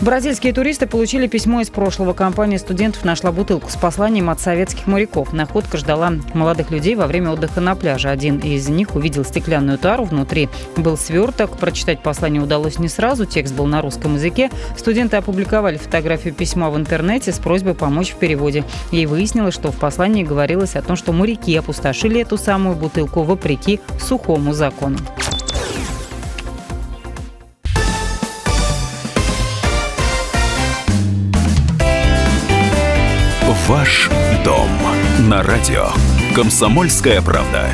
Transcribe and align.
Бразильские 0.00 0.52
туристы 0.52 0.86
получили 0.86 1.26
письмо 1.26 1.60
из 1.60 1.70
прошлого. 1.70 2.12
Компания 2.12 2.58
студентов 2.58 3.04
нашла 3.04 3.32
бутылку 3.32 3.68
с 3.68 3.74
посланием 3.74 4.30
от 4.30 4.38
советских 4.38 4.86
моряков. 4.86 5.32
Находка 5.32 5.76
ждала 5.76 6.12
молодых 6.34 6.70
людей 6.70 6.94
во 6.94 7.08
время 7.08 7.32
отдыха 7.32 7.60
на 7.60 7.74
пляже. 7.74 8.08
Один 8.08 8.38
из 8.38 8.68
них 8.68 8.94
увидел 8.94 9.24
стеклянную 9.24 9.76
тару. 9.76 10.04
Внутри 10.04 10.48
был 10.76 10.96
сверток. 10.96 11.56
Прочитать 11.58 12.00
послание 12.00 12.40
удалось 12.40 12.78
не 12.78 12.86
сразу. 12.88 13.26
Текст 13.26 13.54
был 13.54 13.66
на 13.66 13.82
русском 13.82 14.14
языке. 14.14 14.52
Студенты 14.76 15.16
опубликовали 15.16 15.78
фотографию 15.78 16.32
письма 16.32 16.70
в 16.70 16.76
интернете 16.76 17.32
с 17.32 17.38
просьбой 17.38 17.74
помочь 17.74 18.12
в 18.12 18.16
переводе. 18.18 18.62
Ей 18.92 19.06
выяснилось, 19.06 19.54
что 19.54 19.72
в 19.72 19.76
послании 19.78 20.22
говорилось 20.22 20.76
о 20.76 20.82
том, 20.82 20.94
что 20.94 21.12
моряки 21.12 21.56
опустошили 21.56 22.20
эту 22.20 22.38
самую 22.38 22.76
бутылку 22.76 23.22
вопреки 23.22 23.80
сухому 24.00 24.52
закону. 24.52 24.98
На 35.18 35.42
радио. 35.42 35.88
Комсомольская 36.34 37.20
правда. 37.20 37.70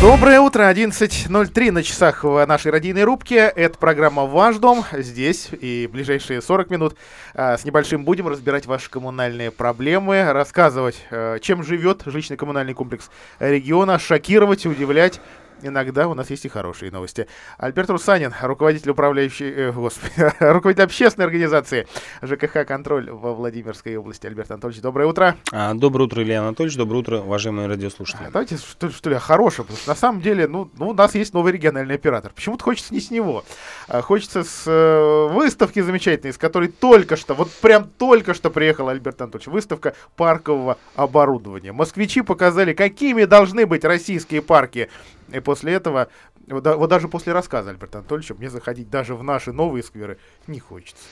Доброе 0.00 0.38
утро, 0.40 0.70
11.03 0.70 1.70
на 1.72 1.82
часах 1.82 2.22
в 2.22 2.44
нашей 2.46 2.70
радийной 2.70 3.04
рубке. 3.04 3.50
Это 3.56 3.78
программа 3.78 4.26
«Ваш 4.26 4.58
дом». 4.58 4.84
Здесь 4.92 5.48
и 5.58 5.88
ближайшие 5.90 6.42
40 6.42 6.70
минут 6.70 6.96
а, 7.34 7.56
с 7.56 7.64
небольшим 7.64 8.04
будем 8.04 8.28
разбирать 8.28 8.66
ваши 8.66 8.90
коммунальные 8.90 9.50
проблемы, 9.50 10.30
рассказывать, 10.32 11.02
а, 11.10 11.38
чем 11.38 11.64
живет 11.64 12.02
жилищно 12.04 12.36
коммунальный 12.36 12.74
комплекс 12.74 13.10
региона, 13.40 13.98
шокировать, 13.98 14.66
удивлять, 14.66 15.20
иногда 15.66 16.08
у 16.08 16.14
нас 16.14 16.30
есть 16.30 16.44
и 16.44 16.48
хорошие 16.48 16.90
новости. 16.90 17.26
Альберт 17.58 17.90
Русанин, 17.90 18.34
руководитель 18.42 18.90
управляющей, 18.90 19.50
э, 19.50 19.72
господи, 19.72 20.32
руководитель 20.40 20.84
общественной 20.84 21.26
организации 21.26 21.86
ЖКХ 22.22 22.66
«Контроль» 22.66 23.10
во 23.10 23.34
Владимирской 23.34 23.96
области. 23.96 24.26
Альберт 24.26 24.50
Анатольевич, 24.50 24.82
доброе 24.82 25.06
утро. 25.06 25.36
А, 25.52 25.74
доброе 25.74 26.04
утро, 26.04 26.22
Илья 26.22 26.42
Анатольевич, 26.42 26.76
доброе 26.76 26.98
утро, 26.98 27.18
уважаемые 27.18 27.68
радиослушатели. 27.68 28.26
А, 28.26 28.30
давайте, 28.30 28.56
что, 28.56 28.90
что 28.90 29.10
ли, 29.10 29.16
потому 29.16 29.50
что 29.50 29.64
на 29.86 29.94
самом 29.94 30.20
деле, 30.20 30.46
ну, 30.46 30.70
ну, 30.78 30.90
у 30.90 30.94
нас 30.94 31.14
есть 31.14 31.34
новый 31.34 31.52
региональный 31.52 31.94
оператор. 31.94 32.32
Почему-то 32.34 32.64
хочется 32.64 32.92
не 32.94 33.00
с 33.00 33.10
него, 33.10 33.44
а 33.88 34.02
хочется 34.02 34.44
с 34.44 34.64
э, 34.66 35.28
выставки 35.32 35.80
замечательной, 35.80 36.32
с 36.32 36.38
которой 36.38 36.68
только 36.68 37.16
что, 37.16 37.34
вот 37.34 37.50
прям 37.50 37.88
только 37.98 38.34
что 38.34 38.50
приехал 38.50 38.88
Альберт 38.88 39.20
Анатольевич. 39.20 39.48
Выставка 39.48 39.94
паркового 40.16 40.78
оборудования. 40.94 41.72
Москвичи 41.72 42.22
показали, 42.22 42.72
какими 42.72 43.24
должны 43.24 43.66
быть 43.66 43.84
российские 43.84 44.42
парки 44.42 44.90
и 45.32 45.40
после 45.40 45.72
этого, 45.72 46.08
вот, 46.46 46.66
вот 46.66 46.90
даже 46.90 47.08
после 47.08 47.32
рассказа 47.32 47.70
Альберта 47.70 47.98
Анатольевича, 47.98 48.34
мне 48.34 48.50
заходить 48.50 48.90
даже 48.90 49.14
в 49.14 49.22
наши 49.22 49.52
новые 49.52 49.82
скверы 49.82 50.18
не 50.46 50.60
хочется. 50.60 51.02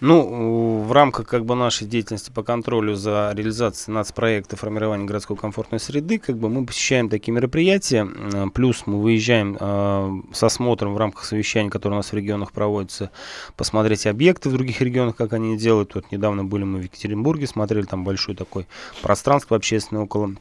Ну, 0.00 0.82
в 0.82 0.92
рамках 0.92 1.26
как 1.26 1.44
бы 1.44 1.54
нашей 1.54 1.86
деятельности 1.86 2.30
по 2.30 2.42
контролю 2.42 2.94
за 2.94 3.32
реализацией 3.34 3.94
нацпроекта 3.94 4.56
формирования 4.56 5.04
городской 5.04 5.36
комфортной 5.36 5.80
среды, 5.80 6.18
как 6.18 6.36
бы 6.36 6.48
мы 6.48 6.66
посещаем 6.66 7.08
такие 7.08 7.32
мероприятия, 7.32 8.06
плюс 8.50 8.86
мы 8.86 9.00
выезжаем 9.00 9.56
э, 9.58 10.34
с 10.34 10.42
осмотром 10.42 10.94
в 10.94 10.98
рамках 10.98 11.24
совещаний, 11.24 11.70
которые 11.70 11.96
у 11.96 12.00
нас 12.00 12.12
в 12.12 12.14
регионах 12.14 12.52
проводятся, 12.52 13.10
посмотреть 13.56 14.06
объекты 14.06 14.50
в 14.50 14.52
других 14.52 14.80
регионах, 14.80 15.16
как 15.16 15.32
они 15.32 15.56
делают. 15.56 15.94
Вот 15.94 16.12
недавно 16.12 16.44
были 16.44 16.64
мы 16.64 16.80
в 16.80 16.82
Екатеринбурге, 16.82 17.46
смотрели 17.46 17.84
там 17.84 18.04
большое 18.04 18.36
такое 18.36 18.66
пространство 19.02 19.56
общественное 19.56 20.02
около 20.02 20.34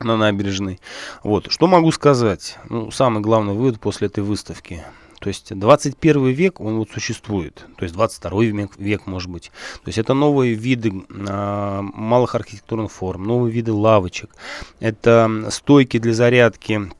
на 0.00 0.16
набережной. 0.16 0.80
Вот. 1.22 1.50
Что 1.50 1.66
могу 1.66 1.90
сказать? 1.92 2.58
Ну, 2.68 2.90
самый 2.90 3.22
главный 3.22 3.54
вывод 3.54 3.80
после 3.80 4.08
этой 4.08 4.22
выставки. 4.22 4.84
То 5.20 5.28
есть 5.28 5.54
21 5.58 6.26
век, 6.28 6.60
он 6.60 6.78
вот 6.78 6.90
существует. 6.90 7.66
То 7.76 7.84
есть 7.84 7.94
22 7.94 8.42
век, 8.44 8.70
век 8.76 9.06
может 9.06 9.30
быть. 9.30 9.50
То 9.82 9.88
есть 9.88 9.98
это 9.98 10.14
новые 10.14 10.54
виды 10.54 10.92
э, 11.08 11.80
малых 11.82 12.34
архитектурных 12.34 12.92
форм, 12.92 13.24
новые 13.24 13.52
виды 13.52 13.72
лавочек. 13.72 14.30
Это 14.78 15.46
стойки 15.50 15.98
для 15.98 16.12
зарядки 16.12 16.90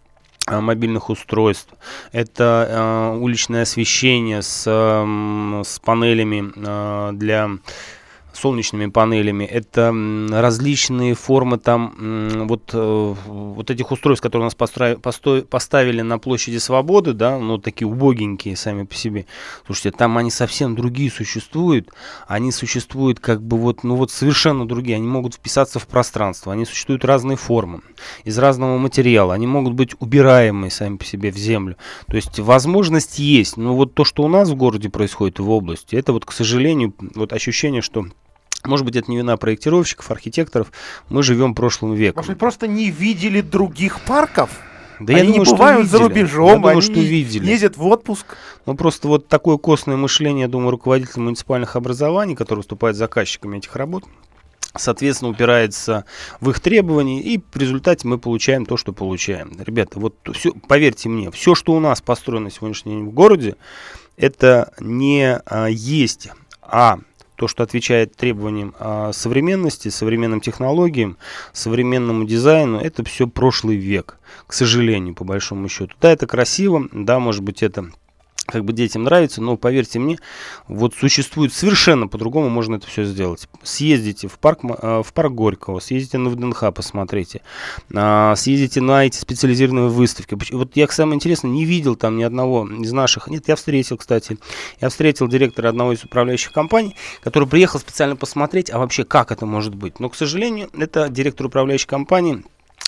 мобильных 0.48 1.10
устройств, 1.10 1.74
это 2.12 2.68
э, 2.68 3.18
уличное 3.18 3.62
освещение 3.62 4.42
с, 4.42 4.64
э, 4.66 5.62
с 5.64 5.78
панелями 5.80 6.52
э, 6.54 7.12
для 7.14 7.50
солнечными 8.36 8.86
панелями, 8.86 9.44
это 9.44 9.94
различные 10.30 11.14
формы 11.14 11.58
там 11.58 11.94
вот, 12.46 12.70
э, 12.72 13.14
вот 13.26 13.70
этих 13.70 13.90
устройств, 13.90 14.22
которые 14.22 14.44
у 14.44 14.46
нас 14.46 14.54
построи, 14.54 14.94
посто, 14.94 15.42
поставили 15.48 16.02
на 16.02 16.18
площади 16.18 16.58
Свободы, 16.58 17.12
да, 17.12 17.38
ну 17.38 17.58
такие 17.58 17.88
убогенькие 17.88 18.56
сами 18.56 18.84
по 18.84 18.94
себе. 18.94 19.26
Слушайте, 19.66 19.92
там 19.92 20.18
они 20.18 20.30
совсем 20.30 20.74
другие 20.74 21.10
существуют, 21.10 21.90
они 22.28 22.52
существуют 22.52 23.20
как 23.20 23.42
бы 23.42 23.56
вот, 23.56 23.84
ну 23.84 23.96
вот 23.96 24.10
совершенно 24.10 24.66
другие, 24.66 24.96
они 24.96 25.06
могут 25.06 25.34
вписаться 25.34 25.78
в 25.78 25.86
пространство, 25.86 26.52
они 26.52 26.64
существуют 26.64 27.04
разные 27.04 27.36
формы, 27.36 27.80
из 28.24 28.38
разного 28.38 28.78
материала, 28.78 29.34
они 29.34 29.46
могут 29.46 29.74
быть 29.74 29.94
убираемые 29.98 30.70
сами 30.70 30.96
по 30.96 31.04
себе 31.04 31.30
в 31.30 31.36
землю. 31.36 31.76
То 32.08 32.16
есть 32.16 32.38
возможность 32.38 33.18
есть, 33.18 33.56
но 33.56 33.74
вот 33.74 33.94
то, 33.94 34.04
что 34.04 34.22
у 34.22 34.28
нас 34.28 34.50
в 34.50 34.54
городе 34.54 34.88
происходит 34.90 35.38
в 35.38 35.50
области, 35.50 35.96
это 35.96 36.12
вот, 36.12 36.24
к 36.24 36.32
сожалению, 36.32 36.94
вот 37.14 37.32
ощущение, 37.32 37.82
что 37.82 38.06
может 38.66 38.84
быть, 38.84 38.96
это 38.96 39.10
не 39.10 39.16
вина 39.16 39.36
проектировщиков, 39.36 40.10
архитекторов. 40.10 40.72
Мы 41.08 41.22
живем 41.22 41.54
прошлым 41.54 41.94
веком. 41.94 42.22
Может, 42.24 42.38
просто 42.38 42.66
не 42.66 42.90
видели 42.90 43.40
других 43.40 44.00
парков? 44.00 44.50
Да 44.98 45.12
они 45.12 45.20
я 45.20 45.26
думаю, 45.26 45.46
не 45.46 45.52
бывают 45.52 45.88
за 45.88 45.98
рубежом, 45.98 46.48
я 46.48 46.54
думаю, 46.54 46.72
они 46.72 46.80
что 46.80 46.92
видели. 46.94 47.46
ездят 47.46 47.76
в 47.76 47.86
отпуск. 47.86 48.36
Ну, 48.64 48.74
просто 48.74 49.08
вот 49.08 49.28
такое 49.28 49.58
костное 49.58 49.96
мышление, 49.96 50.42
я 50.42 50.48
думаю, 50.48 50.70
руководителей 50.70 51.22
муниципальных 51.22 51.76
образований, 51.76 52.34
которые 52.34 52.60
выступают 52.62 52.96
заказчиками 52.96 53.58
этих 53.58 53.76
работ, 53.76 54.04
соответственно, 54.74 55.30
упирается 55.30 56.04
в 56.40 56.50
их 56.50 56.60
требования, 56.60 57.20
и 57.20 57.38
в 57.38 57.56
результате 57.56 58.08
мы 58.08 58.18
получаем 58.18 58.64
то, 58.64 58.76
что 58.76 58.92
получаем. 58.92 59.52
Ребята, 59.58 60.00
вот 60.00 60.14
все, 60.32 60.52
поверьте 60.52 61.08
мне, 61.08 61.30
все, 61.30 61.54
что 61.54 61.72
у 61.72 61.80
нас 61.80 62.00
построено 62.00 62.50
сегодняшний 62.50 62.92
день 62.92 63.04
в 63.04 63.12
городе, 63.12 63.56
это 64.16 64.72
не 64.80 65.38
а, 65.44 65.66
есть, 65.66 66.28
а 66.62 66.98
то, 67.36 67.48
что 67.48 67.62
отвечает 67.62 68.16
требованиям 68.16 68.74
а, 68.78 69.12
современности, 69.12 69.88
современным 69.88 70.40
технологиям, 70.40 71.16
современному 71.52 72.24
дизайну, 72.24 72.78
это 72.78 73.04
все 73.04 73.26
прошлый 73.26 73.76
век, 73.76 74.18
к 74.46 74.52
сожалению, 74.52 75.14
по 75.14 75.24
большому 75.24 75.68
счету. 75.68 75.94
Да, 76.00 76.10
это 76.10 76.26
красиво, 76.26 76.88
да, 76.92 77.18
может 77.18 77.42
быть, 77.42 77.62
это 77.62 77.90
как 78.46 78.64
бы 78.64 78.72
детям 78.72 79.04
нравится, 79.04 79.42
но 79.42 79.56
поверьте 79.56 79.98
мне, 79.98 80.18
вот 80.68 80.94
существует 80.94 81.52
совершенно 81.52 82.08
по-другому 82.08 82.48
можно 82.48 82.76
это 82.76 82.86
все 82.86 83.04
сделать. 83.04 83.48
Съездите 83.62 84.28
в 84.28 84.38
парк, 84.38 84.60
э, 84.62 85.02
в 85.04 85.12
парк 85.12 85.32
Горького, 85.32 85.80
съездите 85.80 86.18
на 86.18 86.30
ВДНХ, 86.30 86.72
посмотрите, 86.74 87.42
а, 87.94 88.34
съездите 88.36 88.80
на 88.80 89.04
эти 89.04 89.16
специализированные 89.16 89.88
выставки. 89.88 90.36
Вот 90.52 90.76
я, 90.76 90.88
самое 90.88 91.16
интересное, 91.16 91.50
не 91.50 91.64
видел 91.64 91.96
там 91.96 92.16
ни 92.16 92.22
одного 92.22 92.66
из 92.66 92.92
наших, 92.92 93.28
нет, 93.28 93.48
я 93.48 93.56
встретил, 93.56 93.96
кстати, 93.96 94.38
я 94.80 94.88
встретил 94.88 95.28
директора 95.28 95.68
одного 95.68 95.92
из 95.92 96.04
управляющих 96.04 96.52
компаний, 96.52 96.96
который 97.22 97.48
приехал 97.48 97.80
специально 97.80 98.16
посмотреть, 98.16 98.70
а 98.70 98.78
вообще 98.78 99.04
как 99.04 99.32
это 99.32 99.46
может 99.46 99.74
быть. 99.74 100.00
Но, 100.00 100.08
к 100.08 100.14
сожалению, 100.14 100.70
это 100.76 101.08
директор 101.08 101.46
управляющей 101.46 101.88
компании, 101.88 102.44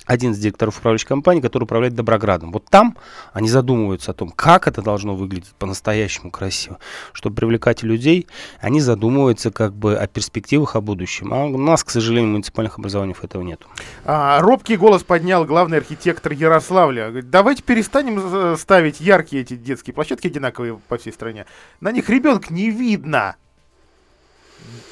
один 0.09 0.33
из 0.33 0.39
директоров 0.39 0.79
управляющей 0.79 1.07
компании, 1.07 1.41
который 1.41 1.65
управляет 1.65 1.95
Доброградом. 1.95 2.51
Вот 2.51 2.65
там 2.65 2.97
они 3.33 3.49
задумываются 3.49 4.11
о 4.13 4.15
том, 4.15 4.31
как 4.31 4.67
это 4.67 4.81
должно 4.81 5.15
выглядеть 5.15 5.53
по-настоящему 5.59 6.31
красиво. 6.31 6.79
Чтобы 7.13 7.37
привлекать 7.37 7.83
людей, 7.83 8.27
они 8.61 8.81
задумываются 8.81 9.51
как 9.51 9.75
бы 9.75 9.97
о 9.97 10.07
перспективах, 10.07 10.77
о 10.77 10.81
будущем. 10.81 11.35
А 11.35 11.45
у 11.45 11.59
нас, 11.59 11.85
к 11.85 11.91
сожалению, 11.91 12.33
муниципальных 12.33 12.79
образований 12.79 13.15
этого 13.21 13.43
нет. 13.43 13.61
А, 14.05 14.41
робкий 14.41 14.77
голос 14.77 15.03
поднял 15.03 15.45
главный 15.45 15.77
архитектор 15.77 16.33
Ярославля. 16.33 17.09
Говорит, 17.09 17.31
давайте 17.31 17.63
перестанем 17.63 18.57
ставить 18.57 19.01
яркие 19.01 19.43
эти 19.43 19.57
детские 19.57 19.93
площадки, 19.93 20.29
одинаковые 20.29 20.81
по 20.89 20.97
всей 20.97 21.13
стране. 21.13 21.45
На 21.81 21.93
них 21.93 22.09
ребенка 22.09 22.53
не 22.55 22.71
видно. 22.71 23.37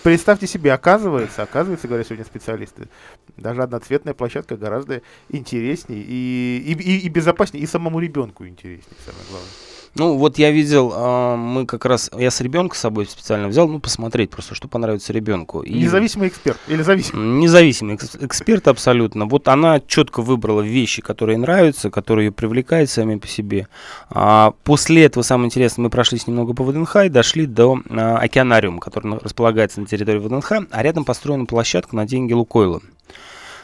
Представьте 0.02 0.46
себе, 0.46 0.72
оказывается, 0.72 1.42
оказывается, 1.42 1.88
говорят 1.88 2.06
сегодня 2.06 2.24
специалисты, 2.24 2.88
даже 3.36 3.62
одноцветная 3.62 4.14
площадка 4.14 4.56
гораздо 4.56 5.02
интереснее 5.28 6.00
и, 6.00 6.58
и, 6.64 6.72
и, 6.74 6.98
и 7.00 7.08
безопаснее, 7.08 7.64
и 7.64 7.66
самому 7.66 7.98
ребенку 7.98 8.46
интереснее, 8.46 8.96
самое 9.04 9.24
главное. 9.28 9.50
Ну, 9.98 10.18
вот 10.18 10.38
я 10.38 10.50
видел, 10.50 10.92
э, 10.94 11.36
мы 11.36 11.64
как 11.64 11.86
раз, 11.86 12.10
я 12.18 12.30
с 12.30 12.42
ребенка 12.42 12.76
с 12.76 12.80
собой 12.80 13.06
специально 13.06 13.48
взял, 13.48 13.66
ну, 13.66 13.80
посмотреть 13.80 14.30
просто, 14.30 14.54
что 14.54 14.68
понравится 14.68 15.12
ребенку. 15.14 15.62
И... 15.62 15.72
Независимый 15.72 16.28
эксперт 16.28 16.58
или 16.68 16.82
зависимый? 16.82 17.40
Независимый 17.40 17.94
экс- 17.94 18.16
эксперт 18.20 18.68
абсолютно. 18.68 19.24
Вот 19.24 19.48
она 19.48 19.80
четко 19.80 20.20
выбрала 20.20 20.60
вещи, 20.60 21.00
которые 21.00 21.38
нравятся, 21.38 21.90
которые 21.90 22.26
ее 22.26 22.32
привлекают 22.32 22.90
сами 22.90 23.16
по 23.16 23.26
себе. 23.26 23.68
А 24.10 24.52
после 24.64 25.04
этого, 25.04 25.22
самое 25.22 25.46
интересное, 25.46 25.84
мы 25.84 25.90
прошлись 25.90 26.26
немного 26.26 26.52
по 26.52 26.62
ВДНХ 26.62 26.96
и 27.06 27.08
дошли 27.08 27.46
до 27.46 27.78
а, 27.88 28.18
океанариума, 28.18 28.80
который 28.80 29.18
располагается 29.18 29.80
на 29.80 29.86
территории 29.86 30.18
ВДНХ, 30.18 30.52
а 30.70 30.82
рядом 30.82 31.06
построена 31.06 31.46
площадка 31.46 31.96
на 31.96 32.04
деньги 32.04 32.34
Лукойла. 32.34 32.82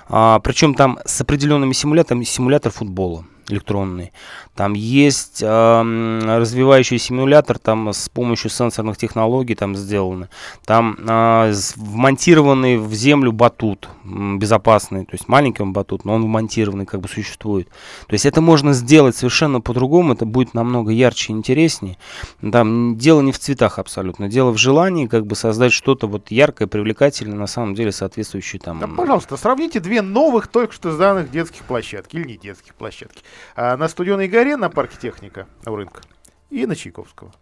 А, 0.08 0.38
причем 0.40 0.74
там 0.74 0.98
с 1.04 1.20
определенными 1.20 1.74
симуляторами 1.74 2.24
симулятор 2.24 2.72
футбола. 2.72 3.26
Электронные. 3.48 4.12
Там 4.54 4.74
есть 4.74 5.42
э, 5.42 6.36
развивающий 6.38 6.98
симулятор, 6.98 7.58
там 7.58 7.92
с 7.92 8.08
помощью 8.08 8.50
сенсорных 8.50 8.96
технологий 8.96 9.54
там 9.54 9.74
сделаны. 9.74 10.28
Там 10.64 10.96
э, 10.98 11.52
вмонтированный 11.76 12.76
в 12.76 12.92
землю 12.92 13.32
батут 13.32 13.88
безопасный, 14.04 15.04
то 15.04 15.12
есть 15.12 15.28
маленький 15.28 15.62
он 15.62 15.72
батут, 15.72 16.04
но 16.04 16.14
он 16.14 16.24
вмонтированный 16.24 16.86
как 16.86 17.00
бы 17.00 17.08
существует. 17.08 17.68
То 18.06 18.14
есть 18.14 18.26
это 18.26 18.40
можно 18.40 18.72
сделать 18.72 19.16
совершенно 19.16 19.60
по-другому, 19.60 20.12
это 20.14 20.26
будет 20.26 20.54
намного 20.54 20.90
ярче 20.92 21.32
и 21.32 21.36
интереснее. 21.36 21.96
Там 22.40 22.96
дело 22.96 23.20
не 23.20 23.32
в 23.32 23.38
цветах 23.38 23.78
абсолютно, 23.78 24.28
дело 24.28 24.50
в 24.50 24.58
желании 24.58 25.06
как 25.06 25.26
бы 25.26 25.34
создать 25.34 25.72
что-то 25.72 26.06
вот 26.06 26.30
яркое, 26.30 26.68
привлекательное, 26.68 27.38
на 27.38 27.46
самом 27.46 27.74
деле 27.74 27.92
соответствующее 27.92 28.60
там. 28.60 28.78
Да, 28.80 28.86
пожалуйста, 28.86 29.36
сравните 29.36 29.80
две 29.80 30.02
новых 30.02 30.48
только 30.48 30.74
что 30.74 30.92
сданных 30.92 31.30
детских 31.30 31.62
площадки 31.62 32.16
или 32.16 32.28
не 32.28 32.36
детских 32.36 32.74
площадки. 32.74 33.22
А, 33.54 33.76
на 33.76 33.88
Студенной 33.88 34.28
горе, 34.28 34.56
на 34.56 34.70
парке 34.70 34.96
техника 35.00 35.46
у 35.66 35.74
рынка 35.74 36.02
и 36.50 36.66
на 36.66 36.76
Чайковского. 36.76 37.32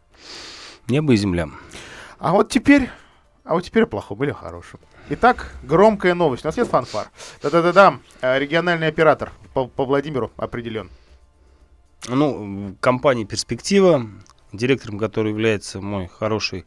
Небо 0.89 1.13
и 1.13 1.17
земля. 1.17 1.49
А 2.19 2.33
вот 2.33 2.51
теперь, 2.51 2.91
а 3.45 3.55
вот 3.55 3.65
теперь 3.65 3.87
плохом 3.87 4.23
или 4.25 4.33
хорошем. 4.33 4.81
Итак, 5.09 5.53
громкая 5.63 6.15
новость. 6.15 6.45
У 6.45 6.49
нас 6.49 6.57
есть 6.57 6.71
фанфар. 6.71 7.11
Да-да-да-да. 7.43 7.99
А, 8.21 8.39
региональный 8.39 8.87
оператор 8.87 9.33
по, 9.55 9.67
по 9.67 9.85
Владимиру 9.85 10.31
определен. 10.37 10.91
Ну, 12.09 12.77
компания 12.81 13.25
«Перспектива», 13.25 14.07
директором 14.53 14.99
которой 14.99 15.29
является 15.29 15.81
мой 15.81 16.09
хороший 16.09 16.65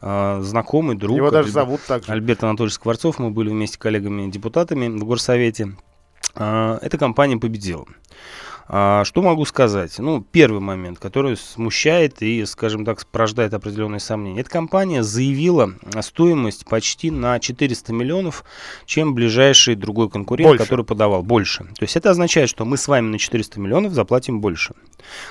э, 0.00 0.40
знакомый, 0.42 0.96
друг. 0.96 1.16
Его 1.16 1.30
даже 1.30 1.50
зовут 1.50 1.80
так 1.86 2.04
же. 2.04 2.12
Альберт 2.12 2.42
Анатольевич 2.42 2.74
Скворцов. 2.74 3.18
Мы 3.18 3.30
были 3.30 3.50
вместе 3.50 3.78
коллегами-депутатами 3.78 4.88
в 4.88 5.04
горсовете. 5.04 5.76
Э, 6.34 6.78
эта 6.80 6.98
компания 6.98 7.36
победила. 7.36 7.86
А, 8.72 9.02
что 9.04 9.20
могу 9.20 9.44
сказать? 9.46 9.98
Ну, 9.98 10.20
первый 10.22 10.60
момент, 10.60 11.00
который 11.00 11.36
смущает 11.36 12.22
и, 12.22 12.44
скажем 12.44 12.84
так, 12.84 13.04
порождает 13.04 13.52
определенные 13.52 13.98
сомнения. 13.98 14.42
Эта 14.42 14.50
компания 14.50 15.02
заявила 15.02 15.72
стоимость 16.00 16.66
почти 16.66 17.10
на 17.10 17.40
400 17.40 17.92
миллионов, 17.92 18.44
чем 18.86 19.12
ближайший 19.12 19.74
другой 19.74 20.08
конкурент, 20.08 20.50
больше. 20.50 20.62
который 20.62 20.84
подавал. 20.84 21.24
Больше. 21.24 21.64
То 21.64 21.82
есть 21.82 21.96
это 21.96 22.10
означает, 22.10 22.48
что 22.48 22.64
мы 22.64 22.76
с 22.76 22.86
вами 22.86 23.08
на 23.08 23.18
400 23.18 23.58
миллионов 23.58 23.92
заплатим 23.92 24.40
больше. 24.40 24.74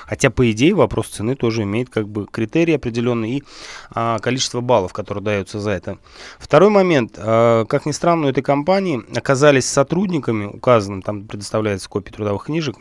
Хотя, 0.04 0.28
по 0.28 0.50
идее, 0.50 0.74
вопрос 0.74 1.08
цены 1.08 1.34
тоже 1.34 1.62
имеет 1.62 1.88
как 1.88 2.10
бы 2.10 2.26
критерии 2.26 2.74
определенные 2.74 3.38
и 3.38 3.44
а, 3.90 4.18
количество 4.18 4.60
баллов, 4.60 4.92
которые 4.92 5.24
даются 5.24 5.60
за 5.60 5.70
это. 5.70 5.96
Второй 6.38 6.68
момент. 6.68 7.14
А, 7.16 7.64
как 7.64 7.86
ни 7.86 7.92
странно, 7.92 8.26
у 8.26 8.28
этой 8.28 8.42
компании 8.42 9.02
оказались 9.16 9.64
сотрудниками, 9.64 10.44
указанным, 10.44 11.00
там 11.00 11.26
предоставляется 11.26 11.88
копия 11.88 12.12
трудовых 12.12 12.44
книжек, 12.44 12.76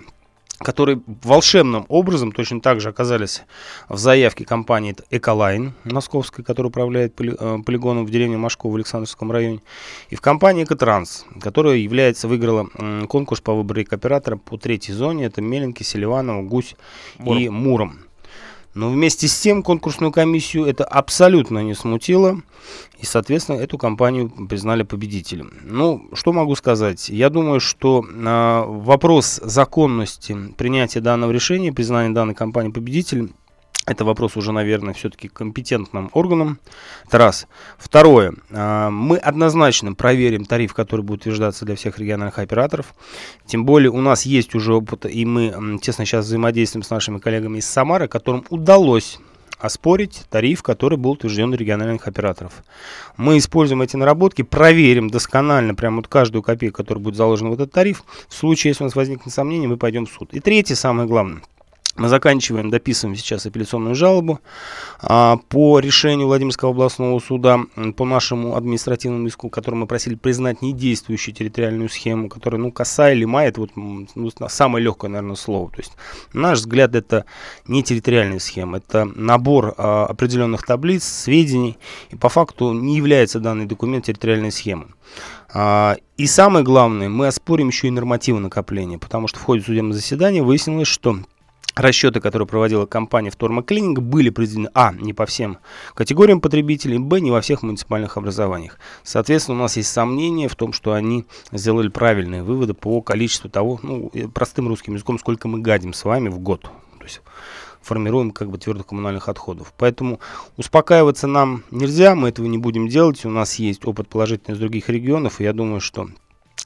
которые 0.59 1.01
волшебным 1.23 1.85
образом 1.87 2.31
точно 2.31 2.61
так 2.61 2.81
же 2.81 2.89
оказались 2.89 3.43
в 3.87 3.97
заявке 3.97 4.45
компании 4.45 4.95
Эколайн 5.09 5.73
московской, 5.85 6.43
которая 6.43 6.69
управляет 6.69 7.19
э, 7.19 7.57
полигоном 7.65 8.05
в 8.05 8.09
деревне 8.09 8.37
Машкова 8.37 8.73
в 8.73 8.75
Александровском 8.75 9.31
районе, 9.31 9.61
и 10.09 10.15
в 10.15 10.21
компании 10.21 10.63
Экотранс, 10.63 11.25
которая 11.41 11.77
является, 11.77 12.27
выиграла 12.27 12.67
конкурс 13.07 13.41
по 13.41 13.53
выбору 13.53 13.81
оператора 13.89 14.35
по 14.35 14.57
третьей 14.57 14.93
зоне, 14.93 15.25
это 15.25 15.41
Меленки, 15.41 15.83
Селиванова, 15.83 16.41
Гусь 16.41 16.75
Муром. 17.17 17.37
и 17.39 17.49
Муром. 17.49 18.08
Но 18.73 18.89
вместе 18.89 19.27
с 19.27 19.39
тем 19.39 19.63
конкурсную 19.63 20.11
комиссию 20.11 20.65
это 20.65 20.83
абсолютно 20.83 21.59
не 21.59 21.73
смутило. 21.73 22.41
И, 22.99 23.05
соответственно, 23.05 23.57
эту 23.57 23.77
компанию 23.77 24.29
признали 24.47 24.83
победителем. 24.83 25.53
Ну, 25.63 26.07
что 26.13 26.33
могу 26.33 26.55
сказать? 26.55 27.09
Я 27.09 27.29
думаю, 27.29 27.59
что 27.59 28.05
э, 28.05 28.63
вопрос 28.67 29.39
законности 29.43 30.37
принятия 30.57 30.99
данного 30.99 31.31
решения, 31.31 31.73
признания 31.73 32.13
данной 32.13 32.35
компании 32.35 32.71
победителем, 32.71 33.33
это 33.89 34.05
вопрос 34.05 34.37
уже, 34.37 34.51
наверное, 34.51 34.93
все-таки 34.93 35.27
компетентным 35.27 36.11
органам. 36.13 36.59
Это 37.07 37.17
раз. 37.17 37.47
Второе. 37.79 38.33
А, 38.51 38.91
мы 38.91 39.17
однозначно 39.17 39.93
проверим 39.93 40.45
тариф, 40.45 40.73
который 40.75 41.01
будет 41.01 41.21
утверждаться 41.21 41.65
для 41.65 41.75
всех 41.75 41.97
региональных 41.97 42.37
операторов. 42.37 42.93
Тем 43.47 43.65
более 43.65 43.89
у 43.89 43.99
нас 43.99 44.27
есть 44.27 44.53
уже 44.53 44.75
опыт, 44.75 45.07
и 45.07 45.25
мы 45.25 45.79
тесно 45.79 46.05
сейчас 46.05 46.25
взаимодействуем 46.25 46.83
с 46.83 46.91
нашими 46.91 47.17
коллегами 47.17 47.57
из 47.57 47.65
Самары, 47.65 48.07
которым 48.07 48.45
удалось 48.49 49.19
оспорить 49.57 50.21
тариф, 50.29 50.61
который 50.61 50.97
был 50.97 51.11
утвержден 51.11 51.53
региональных 51.53 52.07
операторов. 52.07 52.63
Мы 53.17 53.39
используем 53.39 53.81
эти 53.81 53.95
наработки, 53.95 54.43
проверим 54.43 55.09
досконально 55.09 55.73
прямо 55.73 55.97
вот 55.97 56.07
каждую 56.07 56.43
копейку, 56.43 56.77
которая 56.77 57.03
будет 57.03 57.15
заложена 57.15 57.49
в 57.49 57.53
этот 57.53 57.71
тариф. 57.71 58.03
В 58.27 58.35
случае, 58.35 58.69
если 58.69 58.83
у 58.83 58.87
нас 58.87 58.95
возникнет 58.95 59.33
сомнение, 59.33 59.67
мы 59.67 59.77
пойдем 59.77 60.05
в 60.05 60.11
суд. 60.11 60.31
И 60.31 60.39
третье, 60.39 60.75
самое 60.75 61.07
главное– 61.07 61.41
мы 61.95 62.07
заканчиваем, 62.07 62.69
дописываем 62.69 63.15
сейчас 63.15 63.45
апелляционную 63.45 63.95
жалобу 63.95 64.39
а, 65.01 65.37
по 65.49 65.79
решению 65.79 66.27
Владимирского 66.27 66.71
областного 66.71 67.19
суда 67.19 67.59
по 67.97 68.05
нашему 68.05 68.55
административному 68.55 69.27
иску, 69.27 69.49
который 69.49 69.75
мы 69.75 69.87
просили 69.87 70.15
признать 70.15 70.61
недействующую 70.61 71.35
территориальную 71.35 71.89
схему, 71.89 72.29
которая, 72.29 72.61
ну, 72.61 72.71
коса 72.71 73.11
или 73.11 73.25
мая, 73.25 73.49
это 73.49 73.61
вот 73.61 73.71
ну, 73.75 74.31
самое 74.47 74.83
легкое, 74.83 75.09
наверное, 75.09 75.35
слово. 75.35 75.71
То 75.71 75.79
есть, 75.79 75.93
на 76.33 76.41
наш 76.41 76.59
взгляд, 76.59 76.95
это 76.95 77.25
не 77.67 77.83
территориальная 77.83 78.39
схема, 78.39 78.77
это 78.77 79.05
набор 79.05 79.73
а, 79.77 80.05
определенных 80.05 80.65
таблиц, 80.65 81.03
сведений, 81.03 81.77
и 82.11 82.15
по 82.15 82.29
факту 82.29 82.71
не 82.73 82.97
является 82.97 83.39
данный 83.39 83.65
документ 83.65 84.05
территориальной 84.05 84.51
схемой. 84.51 84.87
А, 85.51 85.97
и 86.17 86.27
самое 86.27 86.63
главное, 86.63 87.09
мы 87.09 87.27
оспорим 87.27 87.67
еще 87.69 87.87
и 87.87 87.91
нормативы 87.91 88.39
накопления, 88.39 88.99
потому 88.99 89.27
что 89.27 89.39
в 89.39 89.43
ходе 89.43 89.63
судебного 89.63 89.95
заседания 89.95 90.43
выяснилось, 90.43 90.87
что 90.87 91.19
Расчеты, 91.79 92.19
которые 92.19 92.45
проводила 92.45 92.85
компания 92.85 93.29
Вторма 93.29 93.63
Клининг, 93.63 93.99
были 93.99 94.29
произведены, 94.29 94.69
а, 94.73 94.91
не 94.91 95.13
по 95.13 95.25
всем 95.25 95.59
категориям 95.93 96.41
потребителей, 96.41 96.97
б, 96.97 97.21
не 97.21 97.31
во 97.31 97.39
всех 97.39 97.63
муниципальных 97.63 98.17
образованиях. 98.17 98.77
Соответственно, 99.03 99.59
у 99.59 99.61
нас 99.61 99.77
есть 99.77 99.89
сомнения 99.89 100.49
в 100.49 100.55
том, 100.55 100.73
что 100.73 100.91
они 100.91 101.25
сделали 101.53 101.87
правильные 101.87 102.43
выводы 102.43 102.73
по 102.73 103.01
количеству 103.01 103.49
того, 103.49 103.79
ну, 103.81 104.11
простым 104.33 104.67
русским 104.67 104.95
языком, 104.95 105.17
сколько 105.19 105.47
мы 105.47 105.59
гадим 105.59 105.93
с 105.93 106.03
вами 106.03 106.27
в 106.27 106.39
год. 106.39 106.63
То 106.63 107.03
есть 107.05 107.21
формируем 107.81 108.31
как 108.31 108.49
бы 108.49 108.57
твердых 108.57 108.87
коммунальных 108.87 109.29
отходов. 109.29 109.73
Поэтому 109.77 110.19
успокаиваться 110.57 111.27
нам 111.27 111.63
нельзя, 111.71 112.13
мы 112.13 112.27
этого 112.27 112.47
не 112.47 112.57
будем 112.57 112.89
делать. 112.89 113.23
У 113.23 113.29
нас 113.29 113.55
есть 113.55 113.85
опыт 113.85 114.09
положительный 114.09 114.55
из 114.55 114.59
других 114.59 114.89
регионов, 114.89 115.39
и 115.39 115.45
я 115.45 115.53
думаю, 115.53 115.79
что 115.79 116.09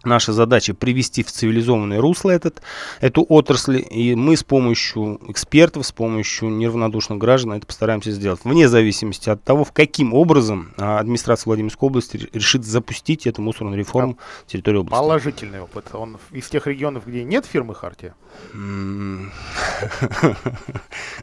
Наша 0.04 0.34
задача 0.34 0.74
привести 0.74 1.24
в 1.24 1.32
цивилизованное 1.32 2.02
русло 2.02 2.30
этот, 2.32 2.62
эту 3.00 3.26
отрасль, 3.28 3.86
и 3.90 4.16
мы 4.16 4.36
с 4.36 4.44
помощью 4.44 5.22
экспертов, 5.28 5.86
с 5.86 5.94
помощью 5.94 6.50
неравнодушных 6.50 7.18
граждан 7.20 7.54
это 7.54 7.66
постараемся 7.66 8.12
сделать, 8.12 8.42
вне 8.44 8.68
зависимости 8.68 9.30
от 9.30 9.42
того, 9.44 9.64
в 9.64 9.72
каким 9.72 10.14
образом 10.14 10.74
а, 10.78 11.00
администрация 11.00 11.46
Владимирской 11.46 11.88
области 11.88 12.30
решит 12.34 12.66
запустить 12.66 13.26
эту 13.28 13.42
мусорную 13.42 13.78
реформу 13.78 14.18
а 14.20 14.50
территории 14.50 14.80
области. 14.80 15.00
Положительный 15.00 15.62
опыт. 15.62 15.86
Он 15.94 16.18
из 16.32 16.50
тех 16.50 16.68
регионов, 16.68 17.08
где 17.08 17.24
нет 17.24 17.46
фирмы 17.46 17.74
Хартия? 17.74 18.14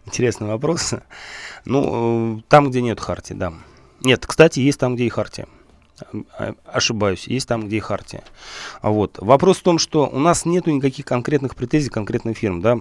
Интересный 0.07 0.49
вопрос. 0.49 0.95
Ну, 1.67 2.39
э, 2.39 2.43
там, 2.49 2.71
где 2.71 2.81
нет 2.81 2.99
Хартии, 2.99 3.35
да. 3.35 3.53
Нет, 4.01 4.27
кстати, 4.27 4.61
есть 4.61 4.81
там, 4.81 4.95
где 4.95 5.05
и 5.05 5.11
Хартия. 5.11 5.47
А, 6.39 6.55
ошибаюсь, 6.67 7.27
есть 7.27 7.49
там, 7.49 7.67
где 7.67 7.77
и 7.77 7.81
хартия. 7.81 8.23
Вот. 8.83 9.19
Вопрос 9.19 9.59
в 9.59 9.63
том, 9.63 9.79
что 9.79 10.07
у 10.07 10.19
нас 10.19 10.45
нет 10.45 10.67
никаких 10.67 11.05
конкретных 11.05 11.55
претензий 11.55 11.91
конкретных 11.91 12.39
фирм, 12.39 12.61
да, 12.61 12.79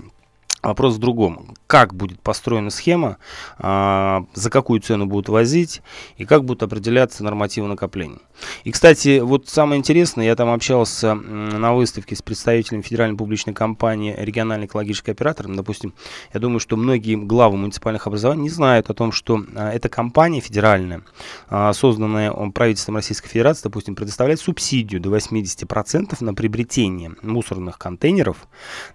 Вопрос 0.62 0.96
в 0.96 1.00
другом. 1.00 1.56
Как 1.68 1.94
будет 1.94 2.20
построена 2.20 2.70
схема, 2.70 3.18
а, 3.58 4.25
за 4.34 4.50
какую 4.50 4.82
цену 4.82 5.06
будут 5.06 5.30
возить 5.30 5.82
и 6.18 6.25
как 6.25 6.44
будут 6.44 6.63
определяться 6.63 7.24
нормативы 7.24 7.68
накопления. 7.68 8.20
И, 8.63 8.72
кстати, 8.72 9.20
вот 9.20 9.48
самое 9.48 9.80
интересное, 9.80 10.25
я 10.25 10.36
там 10.36 10.50
общался 10.50 11.13
на 11.13 11.74
выставке 11.74 12.16
с 12.16 12.22
представителем 12.22 12.84
федеральной 12.84 13.18
публичной 13.18 13.54
компании 13.54 14.16
«Региональный 14.18 14.66
экологический 14.66 15.12
оператор». 15.12 15.48
Допустим, 15.48 15.94
я 16.34 16.39
думаю, 16.39 16.60
что 16.60 16.75
многие 16.75 17.16
главы 17.16 17.58
муниципальных 17.58 18.08
образований 18.08 18.44
не 18.44 18.50
знают 18.50 18.89
о 18.89 18.94
том, 18.94 19.12
что 19.13 19.42
а, 19.56 19.72
эта 19.72 19.88
компания 19.88 20.42
федеральная, 20.42 21.04
а, 21.50 21.72
созданная 21.72 22.32
правительством 22.51 22.96
Российской 22.96 23.30
Федерации, 23.30 23.63
допустим, 23.63 23.96
предоставляет 23.96 24.42
субсидию 24.42 25.00
до 25.00 25.10
80% 25.10 26.20
на 26.20 26.34
приобретение 26.34 27.16
мусорных 27.22 27.78
контейнеров 27.78 28.48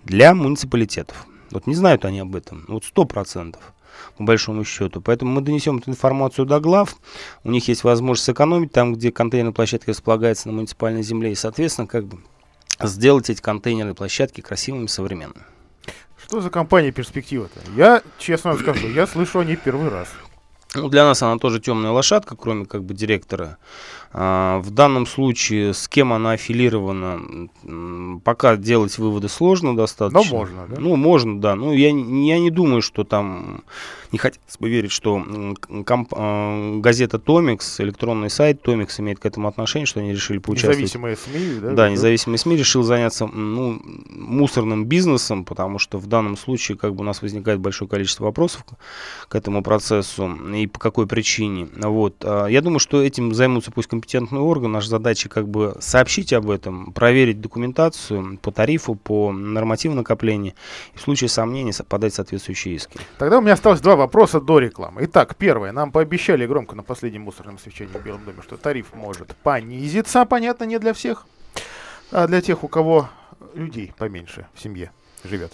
для 0.05 0.35
муниципалитетов. 0.35 1.27
Вот 1.51 1.67
не 1.67 1.75
знают 1.75 2.05
они 2.05 2.21
об 2.21 2.35
этом. 2.37 2.65
Вот 2.69 2.85
сто 2.85 3.05
процентов 3.05 3.63
по 4.17 4.25
большому 4.25 4.65
счету. 4.65 5.01
Поэтому 5.01 5.33
мы 5.33 5.41
донесем 5.41 5.79
эту 5.79 5.91
информацию 5.91 6.47
до 6.47 6.61
глав. 6.61 6.97
У 7.43 7.51
них 7.51 7.69
есть 7.69 7.85
возможность 7.85 8.25
сэкономить 8.25 8.73
там, 8.73 8.95
где 8.95 9.13
контейнерная 9.13 9.53
площадка 9.53 9.91
располагается 9.91 10.49
на 10.49 10.55
муниципальной 10.55 11.03
земле. 11.03 11.33
И, 11.33 11.35
соответственно, 11.35 11.87
как 11.87 12.07
бы 12.07 12.19
сделать 12.81 13.31
эти 13.31 13.41
контейнерные 13.41 13.95
площадки 13.95 14.41
красивыми, 14.41 14.87
современными. 14.87 15.45
Что 16.23 16.41
за 16.41 16.51
компания 16.51 16.91
перспектива-то? 16.91 17.61
Я, 17.77 18.03
честно 18.19 18.57
скажу, 18.57 18.89
я 18.89 19.07
слышу 19.07 19.41
о 19.41 19.45
ней 19.45 19.57
первый 19.57 19.91
раз. 19.91 20.09
Ну, 20.75 20.89
для 20.89 21.05
нас 21.05 21.23
она 21.23 21.39
тоже 21.39 21.61
темная 21.61 21.93
лошадка, 21.93 22.35
кроме 22.35 22.65
как 22.65 22.83
бы 22.83 22.95
директора 22.95 23.59
в 24.15 24.71
данном 24.71 25.07
случае 25.07 25.75
с 25.75 25.89
кем 25.89 26.13
она 26.13 26.33
аффилирована, 26.33 27.49
пока 28.23 28.57
делать 28.57 28.97
выводы 28.97 29.29
сложно 29.29 29.77
достаточно. 29.77 30.31
Но 30.31 30.39
можно, 30.39 30.67
да? 30.69 30.77
Ну, 30.79 30.95
можно, 30.95 31.41
да. 31.41 31.57
Ну, 31.57 31.73
я, 31.73 31.89
я 31.89 32.39
не 32.39 32.51
думаю, 32.51 32.81
что 32.81 33.03
там 33.03 33.65
не 34.13 34.19
хотелось 34.19 34.57
бы 34.61 34.69
верить, 34.69 34.93
что 34.93 35.21
комп, 35.85 36.15
э, 36.17 36.79
газета 36.79 37.19
Томикс, 37.19 37.81
электронный 37.81 38.31
сайт 38.31 38.63
Томикс 38.63 39.01
имеет 39.01 39.19
к 39.19 39.27
этому 39.27 39.49
отношение, 39.49 39.87
что 39.87 39.99
они 39.99 40.13
решили 40.13 40.39
поучаствовать. 40.39 40.95
Независимые 40.95 41.17
СМИ, 41.17 41.61
да? 41.61 41.73
Да, 41.73 41.91
независимые 41.91 42.39
СМИ 42.39 42.57
решил 42.57 42.85
заняться 42.85 43.27
ну, 43.27 43.83
мусорным 44.11 44.85
бизнесом, 44.85 45.45
потому 45.45 45.81
что 45.81 45.99
в 45.99 46.07
данном 46.07 46.37
случае 46.37 46.79
как 46.79 46.95
бы 46.95 47.01
у 47.01 47.05
нас 47.05 47.23
возникает 47.23 47.59
большое 47.59 47.89
количество 47.89 48.27
вопросов 48.27 48.65
к 49.27 49.35
этому 49.35 49.65
процессу 49.65 50.31
и 50.55 50.69
по 50.69 50.79
какой 50.79 51.09
причине. 51.09 51.67
Вот. 51.75 52.15
А 52.25 52.47
я 52.47 52.63
думаю, 52.63 52.79
что 52.79 53.03
этим 53.03 53.35
займутся 53.35 53.73
пусть 53.73 53.89
компетентные 53.89 54.04
органы. 54.33 54.75
Наша 54.75 54.89
задача 54.89 55.29
как 55.29 55.49
бы 55.49 55.77
сообщить 55.81 56.33
об 56.33 56.51
этом, 56.51 56.93
проверить 56.93 57.41
документацию 57.41 58.39
по 58.39 58.51
тарифу, 58.51 58.95
по 58.95 59.33
нормативу 59.33 59.95
накопления 59.95 60.55
и 60.95 60.99
в 60.99 61.01
случае 61.01 61.29
сомнений 61.29 61.73
подать 61.89 62.15
соответствующие 62.15 62.75
иски. 62.75 62.99
Тогда 63.19 63.39
у 63.39 63.41
меня 63.41 63.55
осталось 63.55 63.81
два 63.81 63.97
вопроса 63.97 64.41
до 64.41 64.59
рекламы. 64.59 65.03
Итак, 65.05 65.37
первое. 65.37 65.73
Нам 65.73 65.93
пообещали 65.93 66.47
громко 66.47 66.77
на 66.77 66.83
последнем 66.83 67.23
мусорном 67.23 67.57
освещении 67.57 67.93
в 67.93 68.05
Белом 68.05 68.25
доме, 68.25 68.43
что 68.43 68.57
тариф 68.57 68.95
может 68.95 69.35
понизиться. 69.37 70.25
Понятно, 70.25 70.65
не 70.65 70.79
для 70.79 70.93
всех, 70.93 71.27
а 72.11 72.27
для 72.27 72.41
тех, 72.41 72.65
у 72.65 72.69
кого 72.69 73.09
людей 73.55 73.93
поменьше 73.99 74.47
в 74.55 74.61
семье 74.61 74.91
живет 75.25 75.53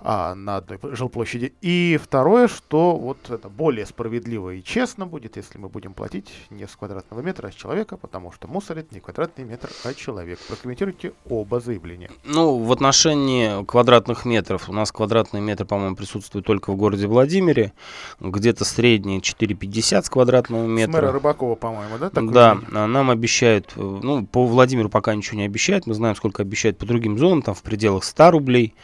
а, 0.00 0.34
на 0.34 0.56
одной 0.56 0.78
жилплощади. 0.82 1.52
И 1.60 1.98
второе, 2.02 2.48
что 2.48 2.96
вот 2.96 3.30
это 3.30 3.48
более 3.48 3.86
справедливо 3.86 4.50
и 4.50 4.62
честно 4.62 5.06
будет, 5.06 5.36
если 5.36 5.58
мы 5.58 5.68
будем 5.68 5.94
платить 5.94 6.30
не 6.50 6.66
с 6.66 6.76
квадратного 6.76 7.20
метра, 7.20 7.48
а 7.48 7.52
с 7.52 7.54
человека, 7.54 7.96
потому 7.96 8.32
что 8.32 8.48
мусорит 8.48 8.92
не 8.92 9.00
квадратный 9.00 9.44
метр, 9.44 9.70
а 9.84 9.94
человек. 9.94 10.38
Прокомментируйте 10.48 11.12
оба 11.28 11.60
заявления. 11.60 12.10
Ну, 12.24 12.58
в 12.58 12.72
отношении 12.72 13.64
квадратных 13.64 14.24
метров, 14.24 14.68
у 14.68 14.72
нас 14.72 14.92
квадратный 14.92 15.40
метр, 15.40 15.64
по-моему, 15.64 15.96
присутствует 15.96 16.46
только 16.46 16.72
в 16.72 16.76
городе 16.76 17.06
Владимире, 17.06 17.72
где-то 18.20 18.64
средний 18.64 19.20
4,50 19.20 20.02
с 20.02 20.10
квадратного 20.10 20.66
метра. 20.66 20.92
С 20.92 20.94
мэра 20.94 21.12
Рыбакова, 21.12 21.54
по-моему, 21.54 21.98
да? 21.98 22.10
да, 22.10 22.54
видение? 22.54 22.86
нам 22.86 23.10
обещают, 23.10 23.72
э, 23.76 23.80
ну, 23.80 24.26
по 24.26 24.46
Владимиру 24.46 24.88
пока 24.88 25.14
ничего 25.14 25.38
не 25.38 25.44
обещают, 25.44 25.86
мы 25.86 25.94
знаем, 25.94 26.16
сколько 26.16 26.42
обещают 26.42 26.78
по 26.78 26.86
другим 26.86 27.18
зонам, 27.18 27.42
там 27.42 27.54
в 27.54 27.62
пределах 27.62 28.04
100 28.04 28.30
рублей. 28.30 28.74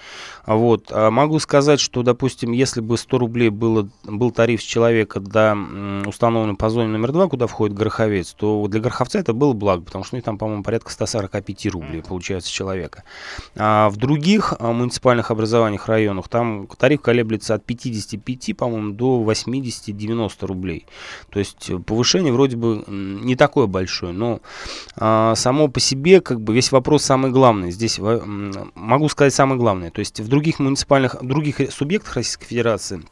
Вот. 0.46 0.67
А 0.90 1.10
могу 1.10 1.38
сказать, 1.38 1.80
что, 1.80 2.02
допустим, 2.02 2.52
если 2.52 2.80
бы 2.80 2.96
100 2.96 3.18
рублей 3.18 3.48
было, 3.50 3.88
был 4.04 4.30
тариф 4.30 4.62
с 4.62 4.64
человека 4.64 5.20
до 5.20 5.56
установленный 6.06 6.56
по 6.56 6.70
зоне 6.70 6.88
номер 6.88 7.12
2, 7.12 7.28
куда 7.28 7.46
входит 7.46 7.76
Гороховец, 7.76 8.32
то 8.32 8.66
для 8.68 8.80
Гороховца 8.80 9.18
это 9.18 9.32
было 9.32 9.52
благо, 9.52 9.82
потому 9.82 10.04
что 10.04 10.14
у 10.14 10.18
них 10.18 10.24
там, 10.24 10.38
по-моему, 10.38 10.62
порядка 10.62 10.90
145 10.90 11.66
рублей 11.66 12.02
получается 12.02 12.48
с 12.48 12.52
человека. 12.52 13.04
А 13.56 13.88
в 13.90 13.96
других 13.96 14.54
а, 14.58 14.72
муниципальных 14.72 15.30
образованиях, 15.30 15.88
районах, 15.88 16.28
там 16.28 16.66
тариф 16.66 17.00
колеблется 17.00 17.54
от 17.54 17.64
55, 17.64 18.56
по-моему, 18.56 18.92
до 18.92 19.22
80-90 19.22 20.46
рублей. 20.46 20.86
То 21.30 21.38
есть 21.38 21.70
повышение 21.86 22.32
вроде 22.32 22.56
бы 22.56 22.84
не 22.88 23.36
такое 23.36 23.66
большое, 23.66 24.12
но 24.12 24.40
а, 24.96 25.34
само 25.34 25.68
по 25.68 25.80
себе, 25.80 26.20
как 26.20 26.40
бы, 26.40 26.54
весь 26.54 26.72
вопрос 26.72 27.04
самый 27.04 27.30
главный. 27.30 27.70
Здесь 27.70 27.98
могу 28.74 29.08
сказать 29.08 29.34
самое 29.34 29.58
главное. 29.58 29.90
То 29.90 30.00
есть 30.00 30.20
в 30.20 30.28
других 30.28 30.57
муниципальных, 30.58 31.16
других 31.22 31.72
субъектах 31.72 32.14
Российской 32.14 32.46
Федерации 32.46 33.02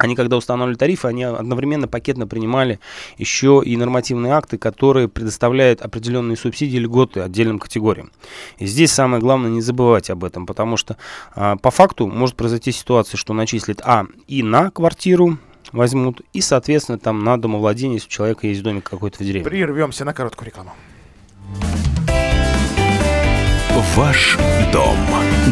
они, 0.00 0.16
когда 0.16 0.38
устанавливали 0.38 0.78
тарифы, 0.78 1.08
они 1.08 1.24
одновременно 1.24 1.86
пакетно 1.86 2.26
принимали 2.26 2.80
еще 3.18 3.60
и 3.62 3.76
нормативные 3.76 4.32
акты, 4.32 4.56
которые 4.56 5.08
предоставляют 5.08 5.82
определенные 5.82 6.38
субсидии 6.38 6.76
и 6.76 6.80
льготы 6.80 7.20
отдельным 7.20 7.58
категориям. 7.58 8.10
И 8.56 8.64
здесь 8.64 8.92
самое 8.92 9.20
главное 9.20 9.50
не 9.50 9.60
забывать 9.60 10.08
об 10.08 10.24
этом, 10.24 10.46
потому 10.46 10.78
что 10.78 10.96
а, 11.34 11.56
по 11.56 11.70
факту 11.70 12.06
может 12.06 12.34
произойти 12.34 12.72
ситуация, 12.72 13.18
что 13.18 13.34
начислит 13.34 13.82
А 13.84 14.06
и 14.26 14.42
на 14.42 14.70
квартиру, 14.70 15.36
возьмут, 15.70 16.22
и, 16.32 16.40
соответственно, 16.40 16.98
там 16.98 17.22
на 17.22 17.36
домовладение, 17.38 17.96
если 17.96 18.08
у 18.08 18.10
человека 18.10 18.46
есть 18.46 18.62
домик 18.62 18.88
какой-то 18.88 19.18
в 19.18 19.26
деревне. 19.26 19.44
Прервемся 19.44 20.06
на 20.06 20.14
короткую 20.14 20.46
рекламу. 20.46 20.72
Ваш 23.96 24.38
дом 24.72 24.96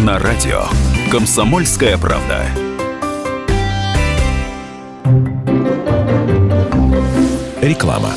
на 0.05 0.19
радио. 0.19 0.64
Комсомольская 1.11 1.97
правда. 1.97 2.45
Реклама. 7.62 8.12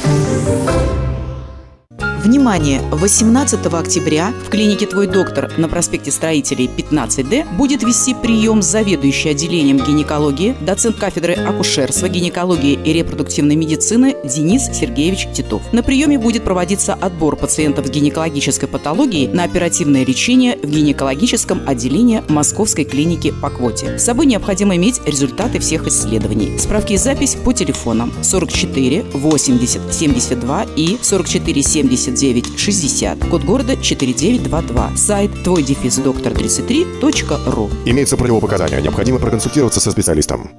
Внимание! 2.32 2.80
18 2.92 3.66
октября 3.66 4.34
в 4.46 4.50
клинике 4.50 4.86
«Твой 4.86 5.08
доктор» 5.08 5.52
на 5.58 5.68
проспекте 5.68 6.12
Строителей 6.12 6.68
15Д 6.68 7.58
будет 7.58 7.84
вести 7.84 8.14
прием 8.14 8.62
заведующий 8.62 9.28
отделением 9.28 9.80
гинекологии, 9.80 10.56
доцент 10.62 10.96
кафедры 10.96 11.34
акушерства, 11.34 12.08
гинекологии 12.08 12.80
и 12.86 12.94
репродуктивной 12.94 13.58
медицины 13.58 14.16
Денис 14.24 14.64
Сергеевич 14.72 15.28
Титов. 15.34 15.62
На 15.74 15.84
приеме 15.84 16.18
будет 16.18 16.46
проводиться 16.46 16.94
отбор 16.94 17.36
пациентов 17.36 17.88
с 17.88 17.90
гинекологической 17.90 18.70
патологией 18.70 19.28
на 19.28 19.44
оперативное 19.44 20.06
лечение 20.06 20.56
в 20.56 20.70
гинекологическом 20.70 21.68
отделении 21.68 22.24
Московской 22.30 22.86
клиники 22.86 23.34
по 23.42 23.50
квоте. 23.50 24.00
С 24.00 24.06
собой 24.06 24.26
необходимо 24.26 24.78
иметь 24.78 25.02
результаты 25.06 25.60
всех 25.60 25.86
исследований. 25.86 26.58
Справки 26.58 26.94
и 26.94 26.98
запись 26.98 27.36
по 27.36 27.52
телефонам 27.52 28.14
44 28.22 29.04
80 29.16 29.94
72 29.94 30.66
и 30.78 30.98
44 31.02 31.62
70 31.62 32.21
79 32.22 32.60
60. 32.60 33.30
Код 33.30 33.44
города 33.44 33.76
4922. 33.76 34.96
Сайт 34.96 35.44
твой 35.44 35.64
дефис 35.64 35.98
доктор 35.98 36.34
33.ру. 36.34 37.70
Имеется 37.86 38.18
противопоказания. 38.18 38.80
Необходимо 38.80 39.20
проконсультироваться 39.20 39.80
со 39.80 39.92
специалистом. 39.92 40.52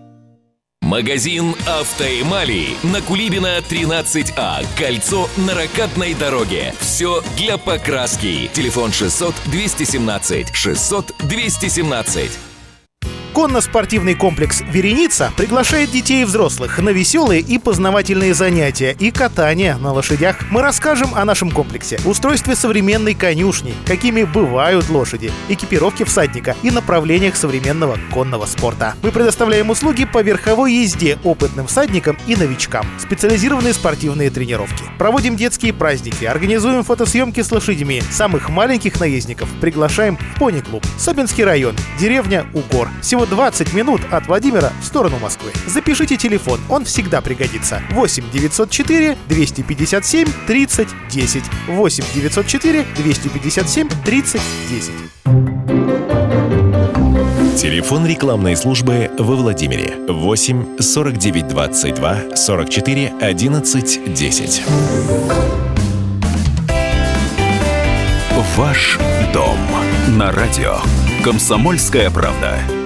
Магазин 0.83 1.55
«Автоэмали» 1.67 2.67
на 2.83 3.01
Кулибина 3.01 3.59
13А. 3.59 4.67
Кольцо 4.77 5.29
на 5.39 5.55
ракатной 5.55 6.13
дороге. 6.15 6.75
Все 6.81 7.23
для 7.37 7.57
покраски. 7.57 8.51
Телефон 8.53 8.93
600 8.93 9.35
217 9.47 10.55
600 10.55 11.15
217. 11.21 12.52
Конно-спортивный 13.35 14.15
комплекс 14.15 14.63
«Вереница» 14.71 15.33
приглашает 15.39 15.91
детей 15.91 16.21
и 16.21 16.25
взрослых 16.27 16.79
на 16.79 16.91
веселые 16.91 17.41
и 17.41 17.57
познавательные 17.57 18.35
занятия 18.35 18.95
и 18.99 19.11
катание 19.11 19.77
на 19.77 19.91
лошадях. 19.95 20.37
Мы 20.51 20.61
расскажем 20.61 21.15
о 21.15 21.25
нашем 21.25 21.51
комплексе, 21.51 21.99
устройстве 22.05 22.55
современной 22.55 23.15
конюшни, 23.15 23.73
какими 23.87 24.25
бывают 24.25 24.91
лошади, 24.91 25.33
экипировке 25.49 26.05
всадника 26.05 26.55
и 26.63 26.71
направлениях 26.71 27.35
современного 27.37 27.99
конного 28.13 28.45
спорта. 28.45 28.97
Мы 29.03 29.11
предоставляем 29.11 29.71
услуги 29.71 30.05
по 30.05 30.21
верховой 30.21 30.75
езде 30.75 31.19
опытным 31.25 31.69
всадникам 31.69 32.19
и 32.27 32.37
новичкам, 32.37 32.87
специализированные 32.99 33.73
спортивные 33.73 34.29
тренировки. 34.29 34.85
Проводим 34.99 35.37
детские 35.37 35.73
праздники, 35.73 36.27
организуем 36.27 36.85
фотосъемки 36.85 37.41
с 37.41 37.51
лошадьми. 37.51 38.03
Самых 38.11 38.51
маленьких 38.51 39.01
наездников 39.01 39.49
приглашаем 39.59 40.19
в 40.19 40.39
пони-клуб. 40.39 40.85
Собинский 40.99 41.45
район, 41.45 41.75
деревня 41.99 42.45
Угор. 42.53 42.91
Сегодня 43.01 43.22
всего 43.23 43.37
20 43.37 43.75
минут 43.75 44.01
от 44.11 44.27
Владимира 44.27 44.73
в 44.81 44.85
сторону 44.85 45.19
Москвы. 45.19 45.53
Запишите 45.67 46.17
телефон, 46.17 46.61
он 46.69 46.85
всегда 46.85 47.21
пригодится. 47.21 47.83
8 47.91 48.25
904 48.33 49.17
257 49.29 50.29
30 50.47 50.89
10. 51.11 51.45
8 51.69 52.05
904 52.15 52.87
257 52.97 53.89
30 54.05 54.41
10. 54.71 54.93
Телефон 57.61 58.07
рекламной 58.07 58.57
службы 58.57 59.11
во 59.19 59.37
Владимире 59.37 59.95
8 60.09 60.79
49 60.81 61.49
22 61.49 62.37
44 62.37 63.13
11 63.21 64.15
10. 64.15 64.63
Ваш 68.57 68.99
дом 69.33 69.57
на 70.19 70.33
радио. 70.33 70.79
Комсомольская 71.25 72.11
правда. 72.11 72.82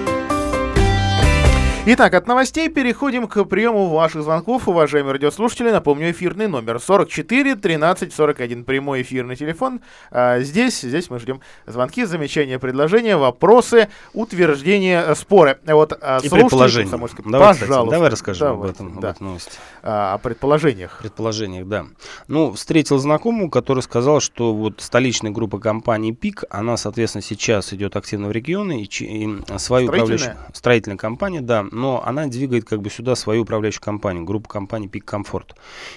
Итак, 1.89 2.15
от 2.15 2.27
новостей 2.27 2.67
переходим 2.67 3.29
к 3.29 3.45
приему 3.45 3.87
ваших 3.87 4.23
звонков, 4.23 4.67
уважаемые 4.67 5.13
радиослушатели. 5.13 5.71
Напомню, 5.71 6.11
эфирный 6.11 6.49
номер 6.49 6.81
44 6.81 7.55
13 7.55 8.13
41. 8.13 8.65
Прямой 8.65 9.03
эфирный 9.03 9.37
телефон. 9.37 9.79
А, 10.11 10.41
здесь, 10.41 10.81
здесь 10.81 11.09
мы 11.09 11.17
ждем 11.17 11.39
звонки, 11.65 12.03
замечания, 12.03 12.59
предложения, 12.59 13.15
вопросы, 13.15 13.87
утверждения, 14.13 15.15
споры. 15.15 15.59
Вот, 15.65 15.97
а, 16.01 16.19
И 16.21 16.27
предположения. 16.27 16.91
Давай, 16.91 17.53
Пожалуйста. 17.53 17.63
Кстати, 17.63 17.89
давай 17.89 18.09
расскажем 18.09 18.47
давай, 18.47 18.69
об 18.69 18.75
этом, 18.75 18.99
да. 18.99 19.09
об 19.11 19.15
этой 19.15 19.23
новости. 19.23 19.51
А, 19.81 20.15
о 20.15 20.17
предположениях. 20.17 20.99
Предположениях, 21.01 21.67
да. 21.69 21.85
Ну, 22.27 22.51
встретил 22.51 22.97
знакомую, 22.97 23.49
который 23.49 23.81
сказал, 23.81 24.19
что 24.19 24.53
вот 24.53 24.81
столичная 24.81 25.31
группа 25.31 25.57
компании 25.57 26.11
ПИК, 26.11 26.43
она, 26.49 26.75
соответственно, 26.75 27.21
сейчас 27.21 27.71
идет 27.71 27.95
активно 27.95 28.27
в 28.27 28.33
регионы, 28.33 28.83
и, 28.83 28.83
и 28.83 29.57
свою 29.57 29.87
управляющую 29.87 30.35
строительная 30.51 30.97
компания, 30.97 31.39
да, 31.39 31.65
но 31.77 32.03
она 32.05 32.25
двигает 32.27 32.65
как 32.65 32.81
бы 32.81 32.89
сюда 32.89 33.15
свою 33.15 33.43
управляющую 33.43 33.81
компанию, 33.81 34.25
группу 34.25 34.49
компаний 34.49 34.87
Comfort. 34.87 35.51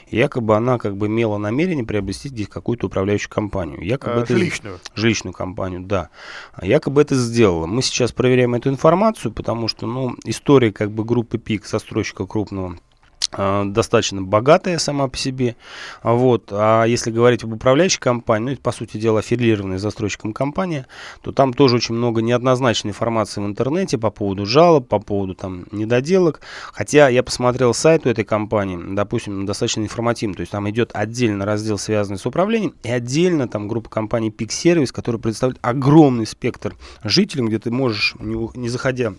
И 0.08 0.16
якобы 0.18 0.54
она 0.54 0.78
как 0.78 0.96
бы 0.96 1.06
имела 1.06 1.38
намерение 1.38 1.84
приобрести 1.84 2.28
здесь 2.28 2.48
какую-то 2.48 2.86
управляющую 2.86 3.30
компанию. 3.30 3.82
Якобы 3.84 4.20
Э, 4.20 4.22
это- 4.22 4.34
жилищную. 4.34 4.78
жилищную 4.94 5.32
компанию, 5.34 5.80
да. 5.80 6.10
А 6.52 6.66
Якобы 6.66 7.00
это 7.02 7.14
сделала. 7.14 7.66
Мы 7.66 7.82
сейчас 7.82 8.12
проверяем 8.12 8.54
эту 8.54 8.68
информацию, 8.68 9.32
потому 9.32 9.68
что, 9.68 9.86
ну, 9.86 10.14
история 10.24 10.70
как 10.72 10.90
бы 10.90 11.04
группы 11.04 11.38
ПИК, 11.38 11.66
застройщика 11.66 12.26
крупного, 12.26 12.76
а, 12.76 12.89
достаточно 13.32 14.22
богатая 14.22 14.78
сама 14.78 15.08
по 15.08 15.16
себе. 15.16 15.56
Вот. 16.02 16.48
А 16.50 16.84
если 16.84 17.10
говорить 17.10 17.44
об 17.44 17.52
управляющей 17.52 18.00
компании, 18.00 18.46
ну, 18.46 18.52
это, 18.52 18.60
по 18.60 18.72
сути 18.72 18.96
дела, 18.96 19.20
аффилированная 19.20 19.78
застройщиком 19.78 20.32
компания, 20.32 20.86
то 21.22 21.32
там 21.32 21.52
тоже 21.52 21.76
очень 21.76 21.94
много 21.94 22.22
неоднозначной 22.22 22.90
информации 22.90 23.40
в 23.40 23.46
интернете 23.46 23.98
по 23.98 24.10
поводу 24.10 24.46
жалоб, 24.46 24.88
по 24.88 24.98
поводу 24.98 25.34
там 25.34 25.66
недоделок. 25.70 26.40
Хотя 26.72 27.08
я 27.08 27.22
посмотрел 27.22 27.74
сайт 27.74 28.06
у 28.06 28.08
этой 28.08 28.24
компании, 28.24 28.78
допустим, 28.94 29.46
достаточно 29.46 29.82
информативный. 29.82 30.36
То 30.36 30.40
есть 30.40 30.52
там 30.52 30.68
идет 30.70 30.90
отдельно 30.94 31.44
раздел, 31.44 31.78
связанный 31.78 32.18
с 32.18 32.26
управлением, 32.26 32.74
и 32.82 32.90
отдельно 32.90 33.48
там 33.48 33.68
группа 33.68 33.88
компаний 33.88 34.30
Peak 34.30 34.48
Service, 34.48 34.92
которая 34.92 35.20
представляет 35.20 35.58
огромный 35.62 36.26
спектр 36.26 36.74
жителей, 37.04 37.46
где 37.46 37.58
ты 37.58 37.70
можешь, 37.70 38.14
не, 38.18 38.68
заходя 38.68 39.14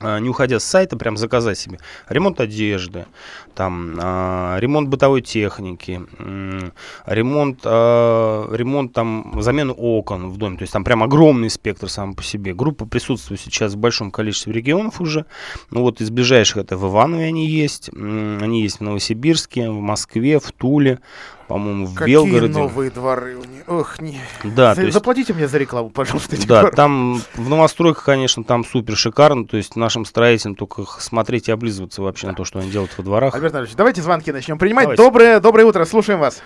не 0.00 0.28
уходя 0.28 0.60
с 0.60 0.64
сайта, 0.64 0.96
прям 0.96 1.16
заказать 1.16 1.58
себе 1.58 1.78
ремонт 2.08 2.40
одежды, 2.40 3.06
там, 3.54 3.94
а, 3.98 4.58
ремонт 4.58 4.88
бытовой 4.88 5.22
техники, 5.22 6.02
м, 6.18 6.72
ремонт, 7.06 7.60
а, 7.64 8.52
ремонт 8.54 8.92
там, 8.92 9.40
замену 9.40 9.72
окон 9.72 10.30
в 10.30 10.36
доме. 10.36 10.58
То 10.58 10.62
есть 10.62 10.72
там 10.72 10.84
прям 10.84 11.02
огромный 11.02 11.48
спектр 11.48 11.88
сам 11.88 12.14
по 12.14 12.22
себе. 12.22 12.52
Группа 12.52 12.84
присутствует 12.86 13.40
сейчас 13.40 13.72
в 13.74 13.78
большом 13.78 14.10
количестве 14.10 14.52
регионов 14.52 15.00
уже. 15.00 15.24
Ну 15.70 15.80
вот 15.80 16.00
из 16.00 16.10
ближайших 16.10 16.58
это 16.58 16.76
в 16.76 16.86
Иванове 16.90 17.24
они 17.24 17.46
есть, 17.46 17.90
они 17.94 18.62
есть 18.62 18.78
в 18.78 18.82
Новосибирске, 18.82 19.70
в 19.70 19.80
Москве, 19.80 20.38
в 20.38 20.52
Туле, 20.52 21.00
по-моему, 21.48 21.86
в 21.86 21.94
Какие 21.94 22.14
Белгороде. 22.16 22.52
новые 22.58 22.90
дворы 22.90 23.36
у 23.36 23.44
них. 23.44 23.62
Ох, 23.68 24.00
не. 24.00 24.18
Да, 24.44 24.70
За- 24.74 24.80
то 24.80 24.82
есть 24.82 24.94
Заплатите 24.94 25.32
мне 25.32 25.46
за 25.46 25.58
рекламу, 25.58 25.90
пожалуйста. 25.90 26.36
да, 26.46 26.60
дворы. 26.62 26.76
там 26.76 27.20
в 27.34 27.48
новостройках, 27.48 28.04
конечно, 28.04 28.42
там 28.44 28.64
супер 28.64 28.96
шикарно. 28.96 29.46
То 29.46 29.56
есть 29.56 29.76
нашим 29.76 30.04
строителям 30.04 30.54
только 30.56 30.82
смотреть 30.98 31.48
и 31.48 31.52
облизываться 31.52 32.02
вообще 32.02 32.26
на 32.26 32.34
то, 32.34 32.44
что 32.44 32.58
они 32.58 32.70
делают 32.70 32.96
во 32.98 33.04
дворах. 33.04 33.34
Альберт 33.34 33.52
Анатольевич, 33.54 33.76
давайте 33.76 34.02
звонки 34.02 34.32
начнем 34.32 34.58
принимать. 34.58 34.84
Давайте. 34.84 35.02
Доброе, 35.02 35.40
доброе 35.40 35.64
утро, 35.66 35.84
слушаем 35.84 36.18
вас. 36.20 36.42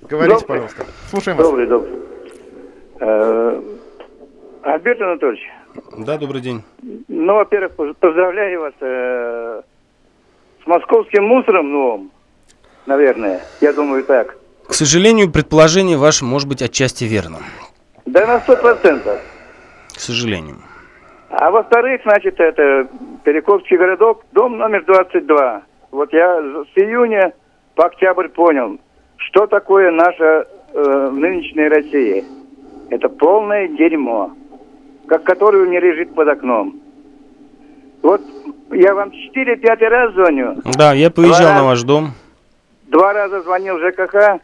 Говорите, 0.00 0.40
Доброе. 0.40 0.46
пожалуйста. 0.68 0.86
Слушаем 1.10 1.38
вас. 1.38 1.46
Добрый, 1.46 1.66
добрый. 1.66 1.92
Э, 3.00 3.62
Альберт 4.62 5.00
Анатольевич, 5.00 5.40
Да, 5.98 6.18
добрый 6.18 6.40
день. 6.40 6.62
ну, 7.08 7.34
во-первых, 7.34 7.72
поз- 7.76 7.96
поздравляю 7.98 8.60
вас 8.60 8.72
э, 8.80 9.62
с 10.62 10.66
московским 10.66 11.24
мусором 11.24 11.70
новым, 11.72 12.10
наверное, 12.86 13.40
я 13.60 13.72
думаю 13.72 14.04
так. 14.04 14.36
К 14.68 14.74
сожалению, 14.74 15.30
предположение 15.30 15.96
ваше 15.96 16.24
может 16.24 16.48
быть 16.48 16.62
отчасти 16.62 17.04
верно. 17.04 17.38
Да 18.06 18.26
на 18.26 18.40
сто 18.40 18.56
процентов. 18.56 19.20
К 19.94 20.00
сожалению. 20.00 20.56
А 21.30 21.50
во-вторых, 21.50 22.02
значит, 22.04 22.38
это 22.40 22.88
Перекопский 23.24 23.76
городок, 23.76 24.24
дом 24.32 24.58
номер 24.58 24.84
22. 24.84 25.62
Вот 25.90 26.12
я 26.12 26.40
с 26.40 26.78
июня 26.78 27.32
по 27.74 27.86
октябрь 27.86 28.28
понял, 28.28 28.78
что 29.16 29.46
такое 29.46 29.90
наша 29.90 30.46
э, 30.74 31.10
нынешняя 31.12 31.70
Россия. 31.70 32.24
Это 32.90 33.08
полное 33.08 33.68
дерьмо, 33.68 34.32
как 35.06 35.24
которое 35.24 35.64
у 35.64 35.66
меня 35.66 35.80
лежит 35.80 36.14
под 36.14 36.28
окном. 36.28 36.80
Вот 38.02 38.20
я 38.72 38.94
вам 38.94 39.10
4-5 39.10 39.88
раз 39.88 40.12
звоню, 40.14 40.56
Да, 40.76 40.92
я 40.92 41.10
поезжал 41.10 41.52
Два 41.52 41.54
на 41.54 41.64
ваш 41.64 41.82
дом. 41.82 42.12
Два 42.92 43.12
раза 43.12 43.40
звонил 43.40 43.78
ЖКХ, 43.80 44.38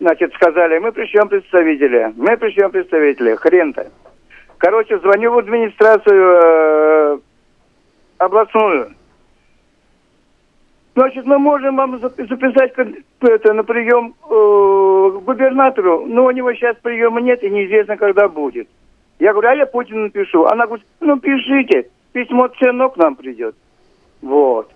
значит, 0.00 0.32
сказали, 0.34 0.78
мы 0.78 0.92
пришлем 0.92 1.28
представителя, 1.28 2.12
мы 2.16 2.36
пришлем 2.36 2.70
представителя, 2.70 3.36
хрен-то. 3.36 3.90
Короче, 4.58 4.98
звоню 5.00 5.32
в 5.32 5.38
администрацию 5.38 6.40
э, 6.42 7.18
областную. 8.18 8.94
Значит, 10.94 11.26
мы 11.26 11.38
можем 11.38 11.76
вам 11.76 11.96
зап- 11.96 12.28
записать 12.28 12.72
это, 13.20 13.52
на 13.52 13.64
прием 13.64 14.14
э, 14.22 15.18
губернатору, 15.18 16.06
но 16.06 16.26
у 16.26 16.30
него 16.30 16.54
сейчас 16.54 16.76
приема 16.80 17.20
нет 17.20 17.42
и 17.42 17.50
неизвестно, 17.50 17.96
когда 17.96 18.28
будет. 18.28 18.68
Я 19.18 19.32
говорю, 19.32 19.48
а 19.48 19.54
я 19.56 19.66
Путину 19.66 20.04
напишу. 20.04 20.44
Она 20.44 20.66
говорит, 20.66 20.86
ну 21.00 21.18
пишите, 21.18 21.90
письмо 22.12 22.48
все 22.50 22.66
равно 22.66 22.90
к 22.90 22.96
нам 22.96 23.16
придет. 23.16 23.56
Вот. 24.22 24.70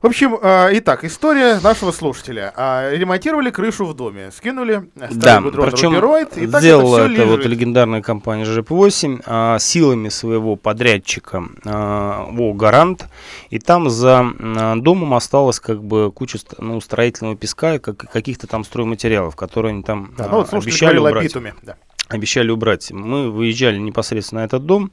В 0.00 0.06
общем, 0.06 0.38
э, 0.40 0.68
итак, 0.74 1.02
история 1.04 1.58
нашего 1.60 1.90
слушателя. 1.90 2.52
А, 2.56 2.88
ремонтировали 2.92 3.50
крышу 3.50 3.84
в 3.84 3.94
доме, 3.94 4.30
скинули 4.30 4.88
э, 4.94 5.08
Да, 5.10 5.40
причем 5.40 5.90
рубероид, 5.90 6.36
и 6.38 6.46
так 6.46 6.60
сделала 6.60 6.98
это, 6.98 7.14
это, 7.22 7.26
вот 7.26 7.44
легендарная 7.44 8.00
компания 8.00 8.44
ЖЭП-8 8.44 9.22
а, 9.26 9.58
силами 9.58 10.08
своего 10.08 10.54
подрядчика 10.54 11.44
а, 11.64 12.28
ООО 12.30 12.52
«Гарант». 12.52 13.06
И 13.50 13.58
там 13.58 13.90
за 13.90 14.24
а, 14.38 14.76
домом 14.76 15.14
осталась 15.14 15.58
как 15.58 15.82
бы 15.82 16.12
куча 16.12 16.38
ну, 16.58 16.80
строительного 16.80 17.36
песка 17.36 17.74
и 17.74 17.78
как- 17.80 18.08
каких-то 18.10 18.46
там 18.46 18.62
стройматериалов, 18.64 19.34
которые 19.34 19.72
они 19.72 19.82
там 19.82 20.14
Да, 20.16 20.26
а, 20.26 20.28
ну 20.28 20.36
вот 20.38 20.48
слушатель 20.48 20.70
обещали 20.70 20.98
о 20.98 21.02
убрать. 21.02 21.24
битуме. 21.24 21.54
Да. 21.62 21.76
обещали 22.08 22.50
убрать. 22.50 22.92
Мы 22.92 23.30
выезжали 23.32 23.78
непосредственно 23.78 24.42
на 24.42 24.44
этот 24.46 24.64
дом. 24.64 24.92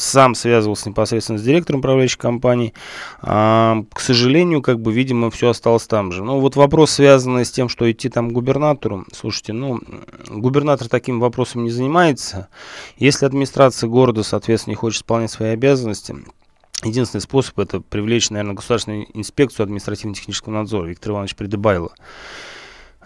Сам 0.00 0.34
связывался 0.34 0.88
непосредственно 0.88 1.38
с 1.38 1.42
директором 1.42 1.80
управляющей 1.80 2.18
компании. 2.18 2.72
А, 3.20 3.84
К 3.92 4.00
сожалению, 4.00 4.62
как 4.62 4.80
бы, 4.80 4.92
видимо, 4.92 5.30
все 5.30 5.50
осталось 5.50 5.86
там 5.86 6.10
же. 6.10 6.24
Ну, 6.24 6.40
вот 6.40 6.56
вопрос, 6.56 6.92
связанный 6.92 7.44
с 7.44 7.50
тем, 7.50 7.68
что 7.68 7.90
идти 7.90 8.08
там 8.08 8.30
к 8.30 8.32
губернатору. 8.32 9.04
Слушайте, 9.12 9.52
ну, 9.52 9.80
губернатор 10.28 10.88
таким 10.88 11.20
вопросом 11.20 11.64
не 11.64 11.70
занимается. 11.70 12.48
Если 12.96 13.26
администрация 13.26 13.88
города, 13.88 14.22
соответственно, 14.22 14.72
не 14.72 14.76
хочет 14.76 15.02
исполнять 15.02 15.30
свои 15.30 15.50
обязанности, 15.50 16.16
Единственный 16.82 17.20
способ 17.20 17.58
это 17.58 17.80
привлечь, 17.80 18.30
наверное, 18.30 18.54
государственную 18.54 19.06
инспекцию 19.12 19.64
административно-технического 19.64 20.54
надзора 20.54 20.86
Виктор 20.86 21.12
Иванович 21.12 21.36
Придыбайло. 21.36 21.92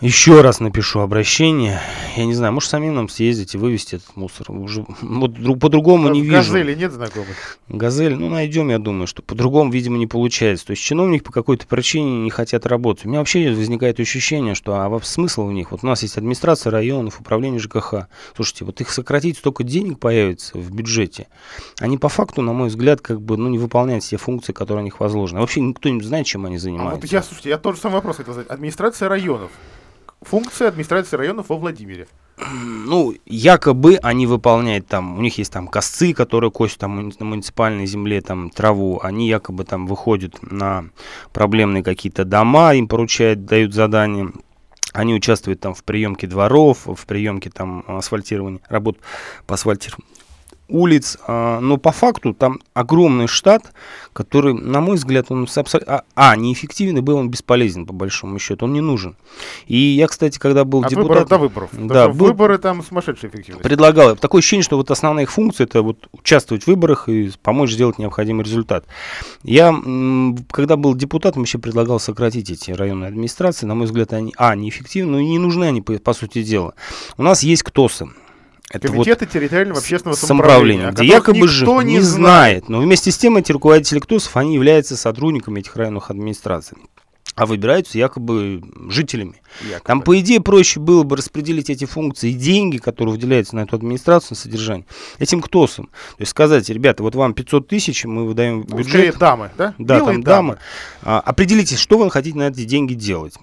Еще 0.04 0.42
раз 0.42 0.60
напишу 0.60 1.00
обращение. 1.00 1.80
Я 2.14 2.26
не 2.26 2.34
знаю, 2.34 2.52
может 2.52 2.68
самим 2.68 2.94
нам 2.94 3.08
съездить 3.08 3.54
и 3.54 3.56
вывести 3.58 3.94
этот 3.94 4.14
мусор. 4.16 4.52
Уже, 4.52 4.84
вот 5.00 5.30
дру- 5.30 5.58
по-другому 5.58 6.10
не 6.10 6.20
вижу. 6.20 6.34
Газели 6.34 6.74
нет 6.74 6.92
знакомых? 6.92 7.58
Газель, 7.70 8.14
ну 8.14 8.28
найдем, 8.28 8.68
я 8.68 8.78
думаю, 8.78 9.06
что 9.06 9.22
по-другому, 9.22 9.72
видимо, 9.72 9.96
не 9.96 10.06
получается. 10.06 10.66
То 10.66 10.72
есть 10.72 10.82
чиновники 10.82 11.22
по 11.22 11.32
какой-то 11.32 11.66
причине 11.66 12.18
не 12.18 12.28
хотят 12.28 12.66
работать. 12.66 13.06
У 13.06 13.08
меня 13.08 13.20
вообще 13.20 13.50
возникает 13.54 13.98
ощущение, 13.98 14.54
что 14.54 14.74
а 14.74 15.00
смысл 15.02 15.46
у 15.46 15.50
них? 15.50 15.70
Вот 15.70 15.82
у 15.84 15.86
нас 15.86 16.02
есть 16.02 16.18
администрация 16.18 16.70
районов, 16.70 17.18
управление 17.18 17.58
ЖКХ. 17.58 18.06
Слушайте, 18.36 18.66
вот 18.66 18.82
их 18.82 18.90
сократить, 18.90 19.38
столько 19.38 19.64
денег 19.64 20.00
появится 20.00 20.58
в 20.58 20.70
бюджете. 20.70 21.28
Они 21.80 21.96
по 21.96 22.10
факту, 22.10 22.42
на 22.42 22.52
мой 22.52 22.68
взгляд, 22.68 23.00
как 23.00 23.22
бы 23.22 23.38
ну, 23.38 23.48
не 23.48 23.56
выполняют 23.56 24.04
все 24.04 24.18
функции, 24.18 24.52
которые 24.52 24.82
на 24.82 24.84
них 24.84 25.00
возложены. 25.00 25.40
Вообще 25.40 25.62
никто 25.62 25.88
не 25.88 26.02
знает, 26.02 26.26
чем 26.26 26.44
они 26.44 26.56
А 26.56 26.58
занимаются. 26.58 27.00
вот 27.00 27.10
я, 27.10 27.22
слушайте, 27.22 27.48
я 27.48 27.56
тот 27.56 27.76
же 27.76 27.80
самый 27.80 27.94
вопрос 27.94 28.18
хотел 28.18 28.34
задать. 28.34 28.50
Администрация 28.50 29.08
районов. 29.08 29.50
Функция 30.24 30.68
администрации 30.68 31.16
районов 31.16 31.48
во 31.48 31.56
Владимире. 31.56 32.06
ну, 32.86 33.14
якобы 33.26 33.96
они 34.02 34.26
выполняют 34.26 34.86
там, 34.86 35.18
у 35.18 35.22
них 35.22 35.38
есть 35.38 35.52
там 35.52 35.68
косцы, 35.68 36.12
которые 36.12 36.50
косят 36.50 36.78
там 36.78 37.08
на 37.08 37.24
муниципальной 37.24 37.86
земле 37.86 38.20
там 38.20 38.50
траву, 38.50 39.00
они 39.02 39.28
якобы 39.28 39.64
там 39.64 39.86
выходят 39.86 40.34
на 40.42 40.86
проблемные 41.32 41.82
какие-то 41.82 42.24
дома, 42.24 42.74
им 42.74 42.88
поручают, 42.88 43.44
дают 43.44 43.74
задания. 43.74 44.32
Они 44.92 45.12
участвуют 45.12 45.60
там 45.60 45.74
в 45.74 45.82
приемке 45.82 46.26
дворов, 46.26 46.86
в 46.86 47.06
приемке 47.06 47.50
там 47.50 47.84
асфальтирования, 47.86 48.60
работ 48.68 48.98
по 49.46 49.54
асфальтированию 49.54 50.08
улиц, 50.68 51.18
а, 51.26 51.60
но 51.60 51.76
по 51.76 51.92
факту 51.92 52.32
там 52.34 52.60
огромный 52.72 53.26
штат, 53.26 53.72
который, 54.12 54.54
на 54.54 54.80
мой 54.80 54.96
взгляд, 54.96 55.26
он 55.30 55.46
с 55.46 55.56
абсо- 55.58 55.82
а, 55.86 56.04
а, 56.14 56.36
неэффективен 56.36 56.98
и 56.98 57.00
был 57.00 57.16
он 57.16 57.28
бесполезен 57.30 57.86
по 57.86 57.92
большому 57.92 58.38
счету, 58.38 58.64
он 58.64 58.72
не 58.72 58.80
нужен. 58.80 59.16
И 59.66 59.76
я, 59.76 60.06
кстати, 60.06 60.38
когда 60.38 60.64
был 60.64 60.82
От 60.82 60.90
депутатом... 60.90 61.28
до 61.28 61.38
выборов. 61.38 61.70
Да, 61.72 62.08
был- 62.08 62.26
выборы 62.28 62.58
там 62.58 62.82
сумасшедшая 62.82 63.30
эффективность. 63.30 63.62
предлагал. 63.62 64.16
Такое 64.16 64.38
ощущение, 64.40 64.64
что 64.64 64.76
вот 64.76 64.90
основная 64.90 65.24
их 65.24 65.32
функция 65.32 65.64
это 65.64 65.82
вот 65.82 66.08
участвовать 66.12 66.64
в 66.64 66.66
выборах 66.68 67.08
и 67.08 67.30
помочь 67.42 67.72
сделать 67.72 67.98
необходимый 67.98 68.44
результат. 68.44 68.86
Я, 69.42 69.74
когда 70.50 70.76
был 70.76 70.94
депутатом, 70.94 71.42
еще 71.42 71.58
предлагал 71.58 72.00
сократить 72.00 72.50
эти 72.50 72.70
районные 72.70 73.08
администрации. 73.08 73.66
На 73.66 73.74
мой 73.74 73.86
взгляд, 73.86 74.12
они, 74.12 74.32
а, 74.36 74.54
неэффективны, 74.54 75.12
но 75.12 75.18
и 75.18 75.26
не 75.26 75.38
нужны 75.38 75.64
они, 75.64 75.82
по, 75.82 75.92
по 75.98 76.12
сути 76.12 76.42
дела. 76.42 76.74
У 77.16 77.22
нас 77.22 77.42
есть 77.42 77.62
КТОСы. 77.62 78.08
Это 78.70 78.88
вот 78.88 79.04
Комитеты 79.04 79.26
территориального 79.26 79.78
общественного 79.78 80.16
самоуправления, 80.16 80.90
где 80.90 81.04
якобы 81.04 81.46
же 81.48 81.64
никто 81.64 81.82
не 81.82 82.00
знает. 82.00 82.68
Но 82.68 82.80
вместе 82.80 83.10
с 83.10 83.18
тем 83.18 83.36
эти 83.36 83.52
руководители 83.52 84.00
КТОСов, 84.00 84.36
они 84.36 84.54
являются 84.54 84.96
сотрудниками 84.96 85.60
этих 85.60 85.76
районных 85.76 86.10
администраций. 86.10 86.78
а 87.36 87.46
выбираются 87.46 87.98
якобы 87.98 88.62
жителями. 88.88 89.42
Якобы. 89.62 89.86
Там, 89.86 90.02
по 90.02 90.18
идее, 90.20 90.40
проще 90.40 90.78
было 90.78 91.02
бы 91.02 91.16
распределить 91.16 91.68
эти 91.68 91.84
функции 91.84 92.30
и 92.30 92.34
деньги, 92.34 92.78
которые 92.78 93.14
выделяются 93.14 93.56
на 93.56 93.60
эту 93.60 93.74
администрацию, 93.74 94.30
на 94.30 94.36
содержание, 94.36 94.86
этим 95.18 95.40
КТОСам. 95.42 95.86
То 95.86 96.20
есть 96.20 96.30
сказать, 96.30 96.68
ребята, 96.68 97.02
вот 97.02 97.16
вам 97.16 97.34
500 97.34 97.66
тысяч, 97.66 98.04
мы 98.04 98.24
выдаем 98.24 98.62
бюджет. 98.62 99.18
дамы, 99.18 99.50
да? 99.58 99.74
Да, 99.78 99.98
Белые 99.98 100.14
там 100.14 100.22
дамы. 100.22 100.58
А, 101.02 101.18
определитесь, 101.18 101.78
что 101.78 101.98
вы 101.98 102.08
хотите 102.08 102.38
на 102.38 102.48
эти 102.48 102.64
деньги 102.64 102.94
делать. 102.94 103.34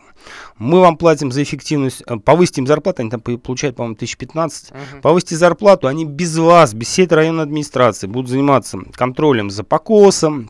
Мы 0.58 0.80
вам 0.80 0.98
платим 0.98 1.32
за 1.32 1.42
эффективность, 1.44 2.04
э, 2.08 2.18
повысите 2.18 2.62
им 2.62 2.68
зарплату, 2.68 3.02
они 3.02 3.10
там 3.12 3.22
по- 3.22 3.38
получают, 3.38 3.76
по-моему, 3.76 3.96
1015. 3.96 4.72
Мгм. 4.72 5.02
Повысите 5.02 5.36
зарплату, 5.36 5.88
они 5.88 6.06
без 6.06 6.38
вас, 6.38 6.74
без 6.74 6.88
всей 6.88 7.06
этой 7.06 7.16
районной 7.16 7.44
администрации 7.44 8.08
будут 8.08 8.30
заниматься 8.30 8.80
контролем 8.96 9.50
за 9.50 9.64
покосом, 9.64 10.50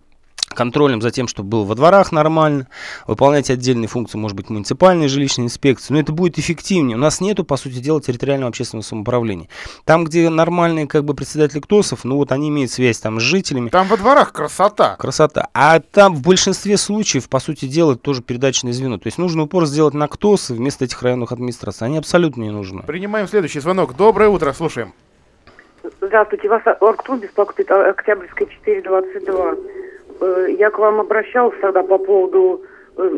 контролем 0.54 1.02
за 1.02 1.12
тем, 1.12 1.28
чтобы 1.28 1.50
было 1.50 1.64
во 1.64 1.76
дворах 1.76 2.12
нормально, 2.12 2.68
выполнять 3.08 3.50
отдельные 3.50 3.88
функции, 3.88 4.18
может 4.18 4.36
быть, 4.38 4.50
муниципальной 4.50 5.08
жилищной 5.08 5.46
инспекции, 5.46 5.94
но 5.94 6.00
это 6.00 6.12
будет 6.12 6.40
эффективнее. 6.40 6.98
У 6.98 7.00
нас 7.00 7.22
нету, 7.22 7.44
по 7.44 7.58
сути 7.58 7.80
дела, 7.80 8.02
территориального 8.02 8.50
общественного 8.50 8.84
самоуправления. 8.84 9.48
Там, 9.86 10.06
где 10.06 10.30
нормальные 10.30 10.88
как 10.88 11.06
бы 11.06 11.14
председатели 11.14 11.60
КТОСов, 11.60 12.04
ну 12.04 12.18
вот 12.18 12.32
они 12.32 12.50
имеют 12.50 12.72
связь 12.72 13.00
там 13.00 13.20
с 13.20 13.24
жителями, 13.24 13.70
Там 13.70 13.88
во 13.88 13.98
дворах 13.98 14.34
красота. 14.34 14.96
Красота. 14.98 15.50
А 15.54 15.80
там 15.80 16.16
в 16.16 16.22
большинстве 16.22 16.78
случаев, 16.78 17.30
по 17.30 17.40
сути 17.40 17.66
дела, 17.66 17.96
тоже 17.96 18.22
передачное 18.22 18.74
звено. 18.74 18.98
То 18.98 19.08
есть 19.08 19.18
нужно 19.18 19.44
упор 19.44 19.66
сделать 19.66 19.94
на 19.94 20.08
КТОСы 20.08 20.54
вместо 20.54 20.86
этих 20.86 21.02
районных 21.02 21.32
администраций. 21.32 21.88
Они 21.88 21.98
абсолютно 21.98 22.44
не 22.44 22.52
нужны. 22.52 22.84
Принимаем 22.84 23.28
следующий 23.28 23.60
звонок. 23.60 23.96
Доброе 23.96 24.30
утро, 24.30 24.52
слушаем. 24.54 24.94
Здравствуйте, 26.00 26.50
вас 26.50 26.62
Оргтун 26.80 27.20
беспокоит 27.20 27.70
а, 27.72 27.90
Октябрьская 27.90 28.48
422. 28.48 29.56
Э, 30.22 30.48
Я 30.58 30.70
к 30.70 30.78
вам 30.80 31.00
обращался 31.00 31.58
тогда 31.62 31.84
по 31.84 31.98
поводу 31.98 32.62
э, 32.98 33.10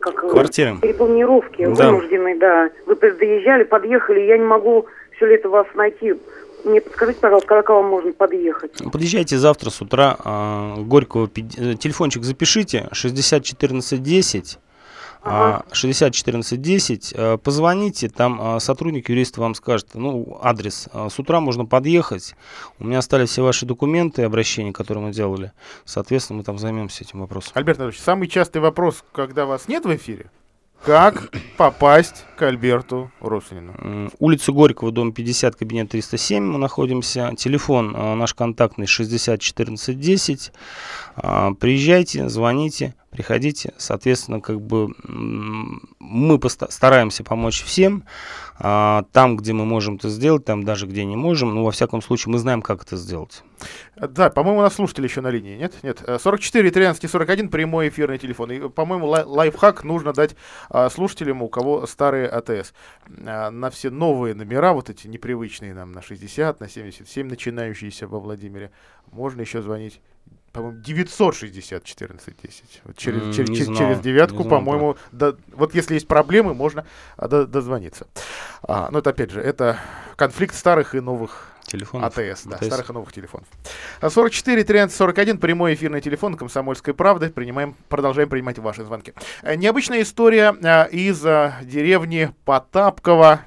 как, 0.00 0.14
Квартиры. 0.30 0.76
перепланировки 0.80 1.66
Да. 1.74 1.90
вынужденной, 1.90 2.38
да. 2.38 2.70
Вы 2.86 2.94
доезжали, 2.96 3.64
подъехали, 3.64 4.20
я 4.20 4.38
не 4.38 4.44
могу 4.44 4.86
все 5.16 5.26
лето 5.26 5.48
вас 5.48 5.66
найти. 5.74 6.14
Мне 6.64 6.80
подскажите, 6.80 7.20
пожалуйста, 7.20 7.48
когда 7.48 7.62
к 7.62 7.68
вам 7.70 7.86
можно 7.86 8.12
подъехать? 8.12 8.72
Подъезжайте 8.92 9.36
завтра 9.36 9.70
с 9.70 9.80
утра. 9.80 10.16
а, 10.24 10.74
Горького, 10.78 11.26
э, 11.26 11.74
телефончик 11.74 12.24
запишите, 12.24 12.88
60 12.92 13.44
14 13.44 14.02
10. 14.02 14.58
А, 15.22 15.62
60 15.72 16.14
14 16.14 16.60
10, 16.60 17.12
э, 17.14 17.38
позвоните, 17.38 18.08
там 18.08 18.38
а, 18.40 18.60
сотрудник 18.60 19.08
юриста 19.08 19.40
вам 19.40 19.54
скажет, 19.54 19.88
ну, 19.94 20.38
адрес. 20.42 20.88
А, 20.92 21.08
С 21.08 21.18
утра 21.18 21.40
можно 21.40 21.64
подъехать, 21.64 22.34
у 22.78 22.86
меня 22.86 22.98
остались 22.98 23.30
все 23.30 23.42
ваши 23.42 23.66
документы, 23.66 24.22
обращения, 24.22 24.72
которые 24.72 25.04
мы 25.04 25.12
делали, 25.12 25.52
соответственно, 25.84 26.38
мы 26.38 26.44
там 26.44 26.58
займемся 26.58 27.04
этим 27.04 27.20
вопросом. 27.20 27.52
Альберт 27.54 27.78
Анатольевич, 27.78 28.02
самый 28.02 28.28
частый 28.28 28.60
вопрос, 28.60 29.04
когда 29.12 29.46
вас 29.46 29.68
нет 29.68 29.84
в 29.84 29.94
эфире, 29.94 30.30
как 30.84 31.30
попасть 31.56 32.24
к 32.36 32.42
Альберту 32.42 33.10
Руслину? 33.20 34.10
Улица 34.18 34.52
Горького, 34.52 34.92
дом 34.92 35.12
50, 35.12 35.56
кабинет 35.56 35.90
307 35.90 36.42
мы 36.42 36.58
находимся. 36.58 37.34
Телефон 37.36 37.94
э, 37.94 38.14
наш 38.14 38.34
контактный 38.34 38.86
60 38.86 39.40
14 39.40 39.98
10. 39.98 40.52
А, 41.20 41.52
Приезжайте, 41.54 42.28
звоните, 42.28 42.94
приходите. 43.10 43.74
Соответственно, 43.76 44.40
как 44.40 44.60
бы 44.60 44.88
мы 45.98 46.40
стараемся 46.48 47.24
помочь 47.24 47.62
всем. 47.62 48.04
А, 48.60 49.04
Там, 49.12 49.36
где 49.36 49.52
мы 49.52 49.64
можем 49.64 49.96
это 49.96 50.08
сделать, 50.08 50.44
там 50.44 50.62
даже 50.64 50.86
где 50.86 51.04
не 51.04 51.16
можем. 51.16 51.54
Ну, 51.54 51.64
во 51.64 51.70
всяком 51.70 52.02
случае, 52.02 52.32
мы 52.32 52.38
знаем, 52.38 52.62
как 52.62 52.82
это 52.82 52.96
сделать. 52.96 53.42
Э, 53.96 54.08
Да, 54.08 54.30
по-моему, 54.30 54.60
у 54.60 54.62
нас 54.62 54.74
слушатели 54.74 55.04
еще 55.04 55.20
на 55.20 55.28
линии, 55.30 55.56
нет? 55.56 55.74
Нет. 55.82 56.02
Э, 56.06 56.18
44 56.20 56.70
13 56.70 57.04
и 57.04 57.08
41 57.08 57.48
прямой 57.48 57.88
эфирный 57.88 58.18
телефон. 58.18 58.50
И, 58.52 58.68
по-моему, 58.68 59.06
лай- 59.06 59.24
лайфхак 59.24 59.84
нужно 59.84 60.12
дать 60.12 60.36
а, 60.70 60.88
слушателям, 60.90 61.42
у 61.42 61.48
кого 61.48 61.86
старые 61.86 62.28
АТС. 62.28 62.72
А, 63.26 63.50
на 63.50 63.70
все 63.70 63.90
новые 63.90 64.34
номера, 64.34 64.72
вот 64.72 64.90
эти 64.90 65.06
непривычные 65.06 65.74
нам 65.74 65.92
на 65.92 66.02
60, 66.02 66.60
на 66.60 66.68
77, 66.68 67.28
начинающиеся 67.28 68.06
во 68.08 68.18
Владимире, 68.20 68.70
можно 69.12 69.40
еще 69.40 69.62
звонить. 69.62 70.00
По-моему, 70.58 70.80
960 70.82 71.84
14 71.84 72.34
10. 72.42 72.80
Вот 72.84 72.96
через, 72.96 73.22
М, 73.22 73.32
через, 73.32 73.48
через- 73.56 73.78
через 73.78 74.00
девятку, 74.00 74.44
по-моему, 74.44 74.96
да, 75.12 75.34
вот 75.52 75.74
если 75.74 75.94
есть 75.94 76.08
проблемы, 76.08 76.54
можно 76.54 76.84
а, 77.16 77.28
до- 77.28 77.46
дозвониться. 77.46 78.06
А, 78.62 78.88
но 78.90 78.98
это 78.98 79.10
опять 79.10 79.30
же, 79.30 79.40
это 79.40 79.78
конфликт 80.16 80.54
старых 80.54 80.94
и 80.94 81.00
новых 81.00 81.46
Телефон. 81.66 82.02
АТС, 82.04 82.44
да, 82.44 82.56
АТС. 82.56 82.66
старых 82.66 82.90
и 82.90 82.92
новых 82.94 83.12
телефонов. 83.12 83.46
А 84.00 84.08
44 84.10 84.64
13 84.64 84.96
41, 84.96 85.38
прямой 85.38 85.74
эфирный 85.74 86.00
телефон 86.00 86.34
«Комсомольской 86.36 86.94
правды». 86.94 87.28
Принимаем, 87.30 87.76
продолжаем 87.88 88.28
принимать 88.30 88.58
ваши 88.58 88.84
звонки. 88.84 89.12
Э, 89.42 89.54
Необычная 89.54 90.00
история 90.02 90.54
э, 90.62 90.88
из 90.90 91.24
э, 91.26 91.52
деревни 91.62 92.32
Потапково 92.46 93.42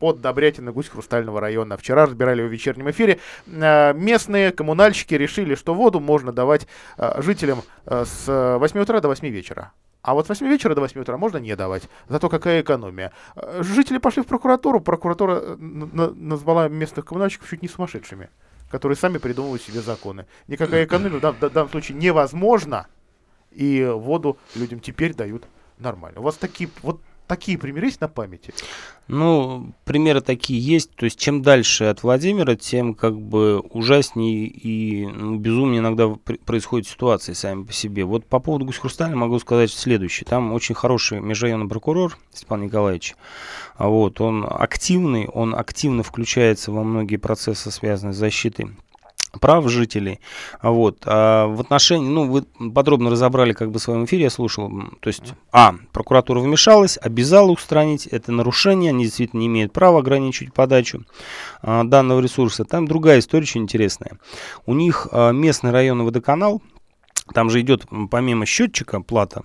под 0.00 0.20
Добрятино, 0.20 0.72
Гусь 0.72 0.88
Хрустального 0.88 1.40
района. 1.40 1.76
Вчера 1.76 2.06
разбирали 2.06 2.42
в 2.42 2.46
вечернем 2.46 2.90
эфире. 2.90 3.20
Э, 3.46 3.92
Местные 3.94 4.50
коммунальщики 4.50 5.14
решили, 5.14 5.54
что 5.54 5.74
воду 5.74 6.00
можно 6.00 6.32
давать 6.32 6.66
э, 6.96 7.22
жителям 7.22 7.62
э, 7.86 8.04
с 8.04 8.56
8 8.58 8.80
утра 8.80 9.00
до 9.00 9.08
8 9.08 9.28
вечера. 9.28 9.72
А 10.02 10.14
вот 10.14 10.26
с 10.26 10.28
8 10.30 10.46
вечера 10.46 10.74
до 10.74 10.80
8 10.80 11.00
утра 11.02 11.18
можно 11.18 11.36
не 11.36 11.54
давать. 11.54 11.82
Зато 12.08 12.30
какая 12.30 12.62
экономия. 12.62 13.12
Жители 13.60 13.98
пошли 13.98 14.22
в 14.22 14.26
прокуратуру. 14.26 14.80
Прокуратура 14.80 15.42
э, 15.42 15.56
назвала 15.58 16.68
местных 16.68 17.04
коммунальщиков 17.04 17.48
чуть 17.48 17.62
не 17.62 17.68
сумасшедшими, 17.68 18.30
которые 18.70 18.96
сами 18.96 19.18
придумывают 19.18 19.62
себе 19.62 19.80
законы. 19.80 20.26
Никакая 20.48 20.86
экономия 20.86 21.10
в 21.10 21.50
данном 21.50 21.68
случае 21.68 21.98
невозможна. 21.98 22.86
И 23.50 23.84
воду 23.84 24.38
людям 24.54 24.80
теперь 24.80 25.12
дают 25.12 25.44
нормально. 25.78 26.20
У 26.20 26.22
вас 26.22 26.36
такие 26.36 26.70
вот 26.82 27.00
такие 27.30 27.56
примеры 27.56 27.86
есть 27.86 28.00
на 28.00 28.08
памяти? 28.08 28.52
Ну, 29.06 29.72
примеры 29.84 30.20
такие 30.20 30.58
есть. 30.58 30.96
То 30.96 31.04
есть, 31.04 31.16
чем 31.16 31.42
дальше 31.42 31.84
от 31.84 32.02
Владимира, 32.02 32.56
тем 32.56 32.92
как 32.94 33.20
бы 33.20 33.60
ужаснее 33.60 34.46
и 34.46 35.06
ну, 35.06 35.36
безумнее 35.36 35.78
иногда 35.78 36.08
происходят 36.44 36.88
ситуации 36.88 37.32
сами 37.32 37.62
по 37.62 37.72
себе. 37.72 38.04
Вот 38.04 38.26
по 38.26 38.40
поводу 38.40 38.64
Гусь 38.64 38.78
Хрусталя 38.78 39.14
могу 39.14 39.38
сказать 39.38 39.70
следующее. 39.70 40.26
Там 40.28 40.52
очень 40.52 40.74
хороший 40.74 41.20
межрайонный 41.20 41.68
прокурор 41.68 42.18
Степан 42.32 42.62
Николаевич. 42.62 43.14
Вот, 43.78 44.20
он 44.20 44.44
активный, 44.48 45.28
он 45.28 45.54
активно 45.54 46.02
включается 46.02 46.72
во 46.72 46.82
многие 46.82 47.16
процессы, 47.16 47.70
связанные 47.70 48.12
с 48.12 48.16
защитой 48.16 48.70
прав 49.38 49.68
жителей. 49.68 50.20
Вот. 50.62 51.02
А 51.04 51.46
в 51.46 51.60
отношении, 51.60 52.08
ну, 52.08 52.28
вы 52.28 52.42
подробно 52.72 53.10
разобрали 53.10 53.52
как 53.52 53.70
бы 53.70 53.78
в 53.78 53.82
своем 53.82 54.04
эфире, 54.04 54.24
я 54.24 54.30
слушал. 54.30 54.70
То 55.00 55.08
есть, 55.08 55.34
а, 55.52 55.74
прокуратура 55.92 56.40
вмешалась, 56.40 56.98
обязала 57.00 57.50
устранить 57.50 58.06
это 58.06 58.32
нарушение, 58.32 58.90
они 58.90 59.04
действительно 59.04 59.40
не 59.40 59.46
имеют 59.46 59.72
права 59.72 60.00
ограничивать 60.00 60.52
подачу 60.52 61.04
а, 61.62 61.84
данного 61.84 62.20
ресурса. 62.20 62.64
Там 62.64 62.86
другая 62.86 63.20
история 63.20 63.42
очень 63.42 63.62
интересная. 63.62 64.18
У 64.66 64.74
них 64.74 65.08
а, 65.12 65.30
местный 65.30 65.70
районный 65.70 66.04
водоканал, 66.04 66.62
там 67.32 67.50
же 67.50 67.60
идет 67.60 67.86
помимо 68.10 68.46
счетчика 68.46 69.00
плата, 69.00 69.42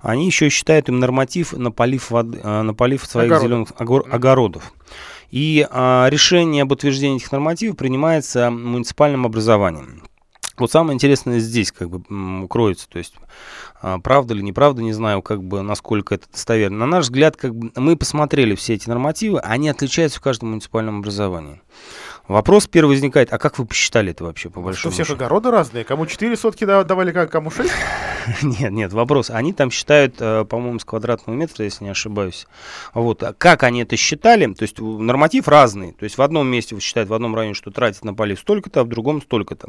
они 0.00 0.26
еще 0.26 0.48
считают 0.48 0.88
им 0.88 0.98
норматив 0.98 1.52
на 1.52 1.70
полив, 1.70 2.10
воды, 2.10 2.40
а, 2.42 2.62
на 2.62 2.74
полив 2.74 3.04
своих 3.04 3.32
Огородов. 3.32 3.48
зеленых 3.48 3.68
огор- 3.78 4.06
огородов. 4.10 4.72
И 5.30 5.66
а, 5.70 6.08
решение 6.10 6.62
об 6.62 6.72
утверждении 6.72 7.16
этих 7.16 7.32
нормативов 7.32 7.76
принимается 7.76 8.50
муниципальным 8.50 9.26
образованием. 9.26 10.04
Вот 10.56 10.70
самое 10.70 10.94
интересное 10.94 11.40
здесь 11.40 11.72
как 11.72 11.90
бы 11.90 12.46
кроется, 12.46 12.88
то 12.88 12.98
есть 12.98 13.14
а, 13.82 13.98
правда 13.98 14.34
или 14.34 14.42
неправда, 14.42 14.82
не 14.82 14.92
знаю, 14.92 15.20
как 15.20 15.42
бы 15.42 15.62
насколько 15.62 16.14
это 16.14 16.26
достоверно. 16.30 16.78
На 16.78 16.86
наш 16.86 17.06
взгляд, 17.06 17.36
как 17.36 17.54
бы 17.56 17.72
мы 17.74 17.96
посмотрели 17.96 18.54
все 18.54 18.74
эти 18.74 18.88
нормативы, 18.88 19.40
они 19.40 19.68
отличаются 19.68 20.20
в 20.20 20.22
каждом 20.22 20.50
муниципальном 20.50 21.00
образовании. 21.00 21.60
Вопрос 22.26 22.66
первый 22.66 22.90
возникает, 22.90 23.32
а 23.32 23.38
как 23.38 23.58
вы 23.58 23.66
посчитали 23.66 24.12
это 24.12 24.24
вообще 24.24 24.48
по 24.48 24.54
Что 24.54 24.60
у 24.60 24.64
большому 24.64 24.92
всех 24.92 25.06
счету? 25.06 25.16
огороды 25.16 25.50
разные? 25.50 25.84
Кому 25.84 26.06
4 26.06 26.36
сотки 26.36 26.64
да- 26.64 26.82
давали, 26.84 27.12
кому 27.26 27.50
6? 27.50 27.70
Нет, 28.42 28.72
нет, 28.72 28.92
вопрос. 28.94 29.28
Они 29.28 29.52
там 29.52 29.70
считают, 29.70 30.16
э, 30.20 30.46
по-моему, 30.46 30.78
с 30.78 30.84
квадратного 30.86 31.36
метра, 31.36 31.64
если 31.66 31.84
не 31.84 31.90
ошибаюсь. 31.90 32.46
Вот. 32.94 33.22
А 33.22 33.34
как 33.34 33.62
они 33.62 33.82
это 33.82 33.96
считали? 33.98 34.46
То 34.54 34.62
есть 34.62 34.78
норматив 34.80 35.46
разный. 35.48 35.92
То 35.92 36.04
есть 36.04 36.16
в 36.16 36.22
одном 36.22 36.46
месте 36.48 36.78
считают, 36.80 37.10
в 37.10 37.14
одном 37.14 37.34
районе, 37.36 37.52
что 37.52 37.70
тратят 37.70 38.02
на 38.04 38.14
полив 38.14 38.40
столько-то, 38.40 38.80
а 38.80 38.84
в 38.84 38.88
другом 38.88 39.20
столько-то. 39.20 39.68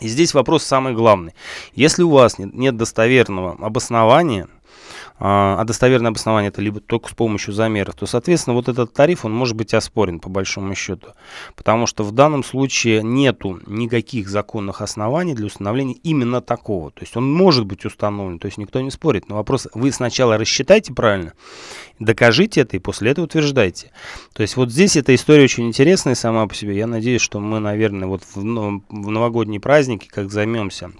И 0.00 0.08
здесь 0.08 0.34
вопрос 0.34 0.64
самый 0.64 0.92
главный. 0.92 1.34
Если 1.74 2.02
у 2.02 2.10
вас 2.10 2.38
нет, 2.38 2.52
нет 2.52 2.76
достоверного 2.76 3.52
обоснования, 3.64 4.48
а 5.18 5.60
а 5.60 5.64
достоверное 5.64 6.10
обоснование 6.10 6.48
это 6.48 6.60
либо 6.60 6.80
только 6.80 7.08
с 7.08 7.14
помощью 7.14 7.54
замеров, 7.54 7.94
то, 7.94 8.06
соответственно, 8.06 8.54
вот 8.54 8.68
этот 8.68 8.92
тариф, 8.92 9.24
он 9.24 9.32
может 9.32 9.56
быть 9.56 9.72
оспорен 9.72 10.18
по 10.18 10.28
большому 10.28 10.74
счету. 10.74 11.08
Потому 11.54 11.86
что 11.86 12.02
в 12.02 12.12
данном 12.12 12.42
случае 12.42 13.02
нету 13.02 13.60
никаких 13.66 14.28
законных 14.28 14.80
оснований 14.80 15.34
для 15.34 15.46
установления 15.46 15.94
именно 16.02 16.40
такого. 16.40 16.90
То 16.90 17.02
есть 17.02 17.16
он 17.16 17.32
может 17.32 17.66
быть 17.66 17.84
установлен, 17.84 18.38
то 18.38 18.46
есть 18.46 18.58
никто 18.58 18.80
не 18.80 18.90
спорит. 18.90 19.28
Но 19.28 19.36
вопрос, 19.36 19.68
вы 19.74 19.92
сначала 19.92 20.36
рассчитайте 20.36 20.92
правильно, 20.92 21.32
докажите 21.98 22.62
это 22.62 22.76
и 22.76 22.80
после 22.80 23.12
этого 23.12 23.26
утверждайте. 23.26 23.92
То 24.32 24.42
есть 24.42 24.56
вот 24.56 24.70
здесь 24.70 24.96
эта 24.96 25.14
история 25.14 25.44
очень 25.44 25.66
интересная 25.68 26.16
сама 26.16 26.46
по 26.46 26.54
себе. 26.54 26.76
Я 26.76 26.86
надеюсь, 26.86 27.22
что 27.22 27.38
мы, 27.38 27.60
наверное, 27.60 28.08
вот 28.08 28.22
в, 28.34 28.42
но- 28.42 28.82
в 28.88 29.10
новогодние 29.10 29.60
праздники, 29.60 30.08
как 30.08 30.30
займемся 30.30 30.92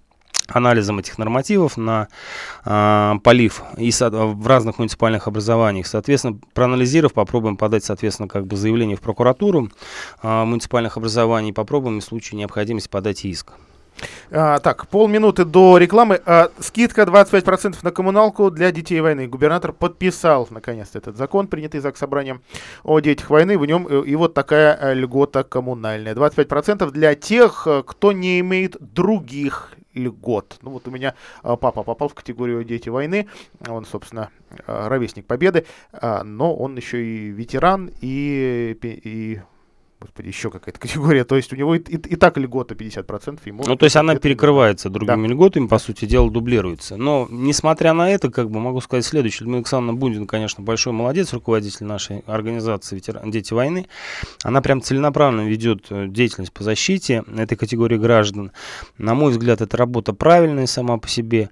анализом 0.48 0.98
этих 0.98 1.18
нормативов 1.18 1.76
на 1.76 2.08
э, 2.64 3.14
полив 3.22 3.62
и 3.76 3.90
со, 3.90 4.10
в 4.10 4.46
разных 4.46 4.78
муниципальных 4.78 5.26
образованиях. 5.28 5.86
Соответственно, 5.86 6.38
проанализировав, 6.52 7.14
попробуем 7.14 7.56
подать, 7.56 7.84
соответственно, 7.84 8.28
как 8.28 8.46
бы 8.46 8.56
заявление 8.56 8.96
в 8.96 9.00
прокуратуру 9.00 9.70
э, 10.22 10.44
муниципальных 10.44 10.96
образований, 10.96 11.52
попробуем 11.52 12.00
в 12.00 12.04
случае 12.04 12.38
необходимости 12.38 12.88
подать 12.88 13.24
иск. 13.24 13.52
А, 14.30 14.58
так, 14.58 14.88
полминуты 14.88 15.44
до 15.44 15.78
рекламы. 15.78 16.20
А, 16.26 16.50
скидка 16.58 17.02
25% 17.02 17.76
на 17.82 17.90
коммуналку 17.90 18.50
для 18.50 18.72
детей 18.72 19.00
войны. 19.00 19.26
Губернатор 19.26 19.72
подписал, 19.72 20.46
наконец, 20.50 20.90
этот 20.94 21.16
закон, 21.16 21.46
принятый 21.46 21.80
ЗАГС 21.80 22.00
собранием 22.00 22.42
о 22.82 23.00
детях 23.00 23.30
войны. 23.30 23.58
В 23.58 23.66
нем 23.66 23.86
и 23.86 24.14
вот 24.16 24.34
такая 24.34 24.76
э, 24.80 24.94
льгота 24.94 25.44
коммунальная. 25.44 26.14
25% 26.14 26.90
для 26.90 27.14
тех, 27.14 27.66
э, 27.66 27.82
кто 27.86 28.12
не 28.12 28.40
имеет 28.40 28.76
других 28.80 29.70
льгот. 29.94 30.58
Ну 30.62 30.70
вот 30.70 30.86
у 30.88 30.90
меня 30.90 31.14
а, 31.42 31.56
папа 31.56 31.82
попал 31.82 32.08
в 32.08 32.14
категорию 32.14 32.64
дети 32.64 32.88
войны, 32.88 33.28
он, 33.66 33.84
собственно, 33.84 34.30
а, 34.66 34.88
ровесник 34.88 35.26
Победы, 35.26 35.66
а, 35.92 36.22
но 36.24 36.54
он 36.54 36.76
еще 36.76 37.04
и 37.04 37.28
ветеран 37.30 37.90
и, 38.00 38.76
и 38.82 39.40
господи, 40.04 40.28
еще 40.28 40.50
какая-то 40.50 40.78
категория. 40.84 41.24
То 41.24 41.36
есть 41.36 41.52
у 41.52 41.56
него 41.56 41.74
и, 41.74 41.78
и, 41.78 41.96
и 41.96 42.16
так 42.16 42.36
льгота 42.36 42.74
50%. 42.74 43.40
Ему 43.46 43.64
ну, 43.66 43.76
то 43.76 43.84
есть 43.84 43.96
она 43.96 44.16
перекрывается 44.16 44.90
другими 44.90 45.26
да. 45.26 45.32
льготами, 45.32 45.66
по 45.66 45.78
сути 45.78 46.04
дела, 46.04 46.30
дублируется. 46.30 46.96
Но, 46.96 47.26
несмотря 47.30 47.94
на 47.94 48.10
это, 48.10 48.30
как 48.30 48.50
бы 48.50 48.60
могу 48.60 48.80
сказать 48.80 49.04
следующее. 49.04 49.40
Людмила 49.40 49.58
Александровна 49.58 49.98
Бундин, 49.98 50.26
конечно, 50.26 50.62
большой 50.62 50.92
молодец, 50.92 51.32
руководитель 51.32 51.86
нашей 51.86 52.18
организации 52.26 52.96
ветеран, 52.96 53.30
«Дети 53.30 53.54
войны». 53.54 53.86
Она 54.42 54.60
прям 54.60 54.82
целенаправленно 54.82 55.48
ведет 55.48 55.86
э, 55.90 56.06
деятельность 56.08 56.52
по 56.52 56.62
защите 56.62 57.24
этой 57.36 57.56
категории 57.56 57.96
граждан. 57.96 58.52
На 58.98 59.14
мой 59.14 59.32
взгляд, 59.32 59.60
эта 59.60 59.76
работа 59.76 60.12
правильная 60.12 60.66
сама 60.66 60.98
по 60.98 61.08
себе. 61.08 61.50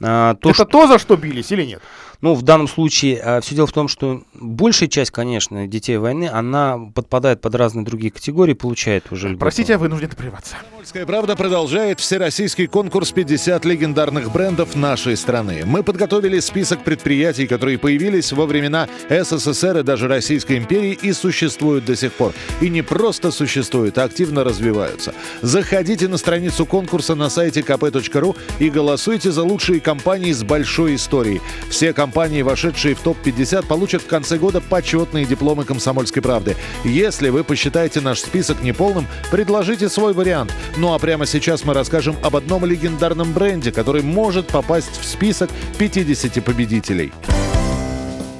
А, 0.00 0.34
то, 0.34 0.50
это 0.50 0.54
что... 0.54 0.64
то, 0.64 0.86
за 0.86 0.98
что 0.98 1.16
бились 1.16 1.50
или 1.52 1.64
нет? 1.64 1.82
Ну, 2.24 2.32
в 2.32 2.40
данном 2.40 2.68
случае 2.68 3.20
а, 3.20 3.40
все 3.42 3.54
дело 3.54 3.66
в 3.66 3.72
том, 3.72 3.86
что 3.86 4.22
большая 4.32 4.88
часть, 4.88 5.10
конечно, 5.10 5.66
детей 5.66 5.98
войны, 5.98 6.30
она 6.32 6.78
подпадает 6.94 7.42
под 7.42 7.54
разные 7.54 7.84
другие 7.84 8.10
категории, 8.10 8.54
получает 8.54 9.12
уже 9.12 9.28
льготу. 9.28 9.40
Простите, 9.40 9.72
я 9.72 9.78
вынужден 9.78 10.08
прерваться. 10.08 10.56
«Комсомольская 10.84 11.06
правда» 11.06 11.36
продолжает 11.36 12.00
всероссийский 12.00 12.66
конкурс 12.66 13.10
50 13.12 13.64
легендарных 13.64 14.32
брендов 14.32 14.74
нашей 14.74 15.16
страны. 15.16 15.64
Мы 15.66 15.82
подготовили 15.82 16.40
список 16.40 16.82
предприятий, 16.82 17.46
которые 17.46 17.78
появились 17.78 18.32
во 18.32 18.46
времена 18.46 18.88
СССР 19.10 19.78
и 19.78 19.82
даже 19.82 20.08
Российской 20.08 20.56
империи 20.56 20.98
и 21.00 21.12
существуют 21.12 21.84
до 21.84 21.94
сих 21.94 22.12
пор. 22.12 22.32
И 22.60 22.70
не 22.70 22.80
просто 22.82 23.32
существуют, 23.32 23.98
а 23.98 24.04
активно 24.04 24.44
развиваются. 24.44 25.14
Заходите 25.42 26.08
на 26.08 26.16
страницу 26.16 26.64
конкурса 26.64 27.14
на 27.14 27.28
сайте 27.28 27.60
kp.ru 27.60 28.36
и 28.58 28.70
голосуйте 28.70 29.30
за 29.30 29.42
лучшие 29.42 29.80
компании 29.84 30.32
с 30.32 30.42
большой 30.42 30.96
историей. 30.96 31.40
Все 31.68 31.92
компании 31.92 32.42
вошедшие 32.42 32.96
в 32.96 33.00
топ-50, 33.00 33.66
получат 33.66 34.02
в 34.02 34.06
конце 34.06 34.38
года 34.38 34.60
почетные 34.60 35.24
дипломы 35.24 35.64
«Комсомольской 35.64 36.22
правды». 36.22 36.56
Если 36.82 37.28
вы 37.28 37.44
посчитаете 37.44 38.00
наш 38.00 38.18
список 38.18 38.62
неполным, 38.62 39.06
предложите 39.30 39.88
свой 39.88 40.12
вариант. 40.12 40.52
Ну 40.76 40.92
а 40.92 40.98
прямо 40.98 41.26
сейчас 41.26 41.64
мы 41.64 41.74
расскажем 41.74 42.16
об 42.22 42.34
одном 42.34 42.64
легендарном 42.64 43.32
бренде, 43.32 43.70
который 43.70 44.02
может 44.02 44.48
попасть 44.48 44.98
в 45.00 45.04
список 45.04 45.50
50 45.78 46.42
победителей. 46.42 47.12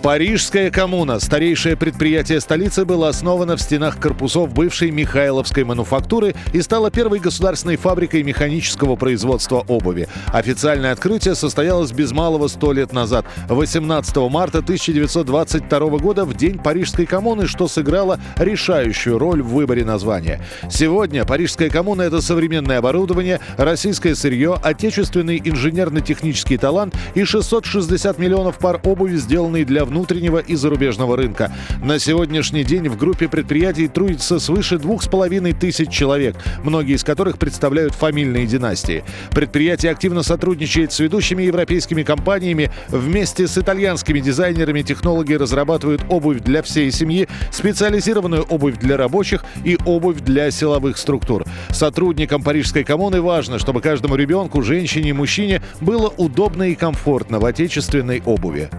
Парижская 0.05 0.71
коммуна, 0.71 1.19
старейшее 1.19 1.79
предприятие 1.79 2.39
столицы, 2.39 2.85
было 2.85 3.09
основано 3.09 3.57
в 3.57 3.63
стенах 3.63 3.99
корпусов 3.99 4.53
бывшей 4.53 4.91
Михайловской 4.91 5.65
мануфактуры 5.65 6.35
и 6.53 6.61
стало 6.61 6.91
первой 6.91 7.21
государственной 7.21 7.77
фабрикой 7.77 8.23
механического 8.23 8.97
производства 8.97 9.65
обуви. 9.67 10.07
Официальное 10.27 10.93
открытие 10.93 11.35
состоялось 11.35 11.93
без 11.93 12.13
малого 12.13 12.49
сто 12.49 12.75
лет 12.75 12.93
назад, 12.93 13.25
18 13.49 14.15
марта 14.29 14.59
1922 14.59 15.81
года, 15.97 16.27
в 16.27 16.35
день 16.35 16.59
Парижской 16.59 17.07
коммуны, 17.07 17.47
что 17.47 17.67
сыграло 17.67 18.21
решающую 18.37 19.17
роль 19.17 19.41
в 19.41 19.55
выборе 19.55 19.87
названия. 19.87 20.45
Сегодня 20.71 21.25
Парижская 21.25 21.71
коммуна– 21.71 22.03
это 22.03 22.21
современное 22.21 22.77
оборудование, 22.77 23.41
российское 23.57 24.15
сырье, 24.15 24.59
отечественный 24.63 25.41
инженерно-технический 25.43 26.59
талант 26.59 26.95
и 27.15 27.25
660 27.25 28.19
миллионов 28.19 28.59
пар 28.59 28.83
обуви, 28.85 29.17
сделанные 29.17 29.65
для 29.65 29.87
внутреннего 29.95 30.39
и 30.39 30.57
зарубежного 30.57 31.17
рынка. 31.17 31.53
На 31.81 32.01
сегодняшний 32.01 32.65
день 32.65 32.89
в 32.89 32.97
группе 32.97 33.29
предприятий 33.29 33.87
трудится 33.87 34.41
свыше 34.41 34.77
двух 34.79 35.05
с 35.05 35.09
половиной 35.09 35.53
тысяч 35.53 35.89
человек, 35.89 36.35
многие 36.65 36.97
из 36.97 37.05
которых 37.05 37.39
представляют 37.39 37.95
фамильные 37.95 38.45
династии. 38.47 39.05
Предприятие 39.31 39.93
активно 39.93 40.25
сотрудничает 40.25 40.93
с 40.93 40.99
ведущими 40.99 41.45
европейскими 41.45 42.03
компаниями. 42.03 42.73
Вместе 42.89 43.47
с 43.47 43.57
итальянскими 43.57 44.19
дизайнерами 44.19 44.83
технологи 44.83 45.35
разрабатывают 45.35 46.03
обувь 46.09 46.41
для 46.41 46.63
всей 46.63 46.91
семьи, 46.91 47.29
специализированную 47.53 48.43
обувь 48.43 48.79
для 48.79 48.97
рабочих 48.97 49.45
и 49.63 49.79
обувь 49.87 50.23
для 50.23 50.51
силовых 50.51 50.99
структур. 50.99 51.45
Сотрудникам 51.71 52.43
Парижской 52.43 52.83
коммуны 52.83 53.21
важно, 53.21 53.61
чтобы 53.61 53.81
каждому 53.81 54.17
ребенку, 54.17 54.61
женщине 54.63 55.11
и 55.11 55.13
мужчине 55.13 55.63
было 55.81 56.09
удобно 56.09 56.65
и 56.65 56.75
комфортно 56.75 57.39
в 57.39 57.45
отечественной 57.45 58.21
обуви. 58.27 58.71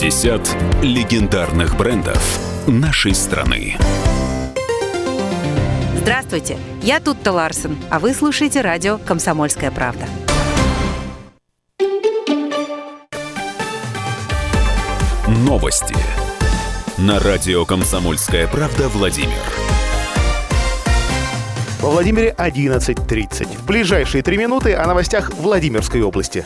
50 0.00 0.82
легендарных 0.84 1.76
брендов 1.76 2.38
нашей 2.68 3.16
страны. 3.16 3.76
Здравствуйте, 5.96 6.56
я 6.82 7.00
Тутта 7.00 7.32
Ларсен, 7.32 7.76
а 7.90 7.98
вы 7.98 8.14
слушаете 8.14 8.60
радио 8.60 8.98
«Комсомольская 8.98 9.72
правда». 9.72 10.06
Новости 15.26 15.96
на 16.96 17.18
радио 17.18 17.64
«Комсомольская 17.64 18.46
правда» 18.46 18.88
Владимир. 18.90 19.32
Во 21.80 21.90
Владимире 21.90 22.36
11.30. 22.38 23.56
В 23.58 23.66
ближайшие 23.66 24.22
три 24.22 24.38
минуты 24.38 24.74
о 24.74 24.86
новостях 24.86 25.30
Владимирской 25.34 26.02
области. 26.02 26.44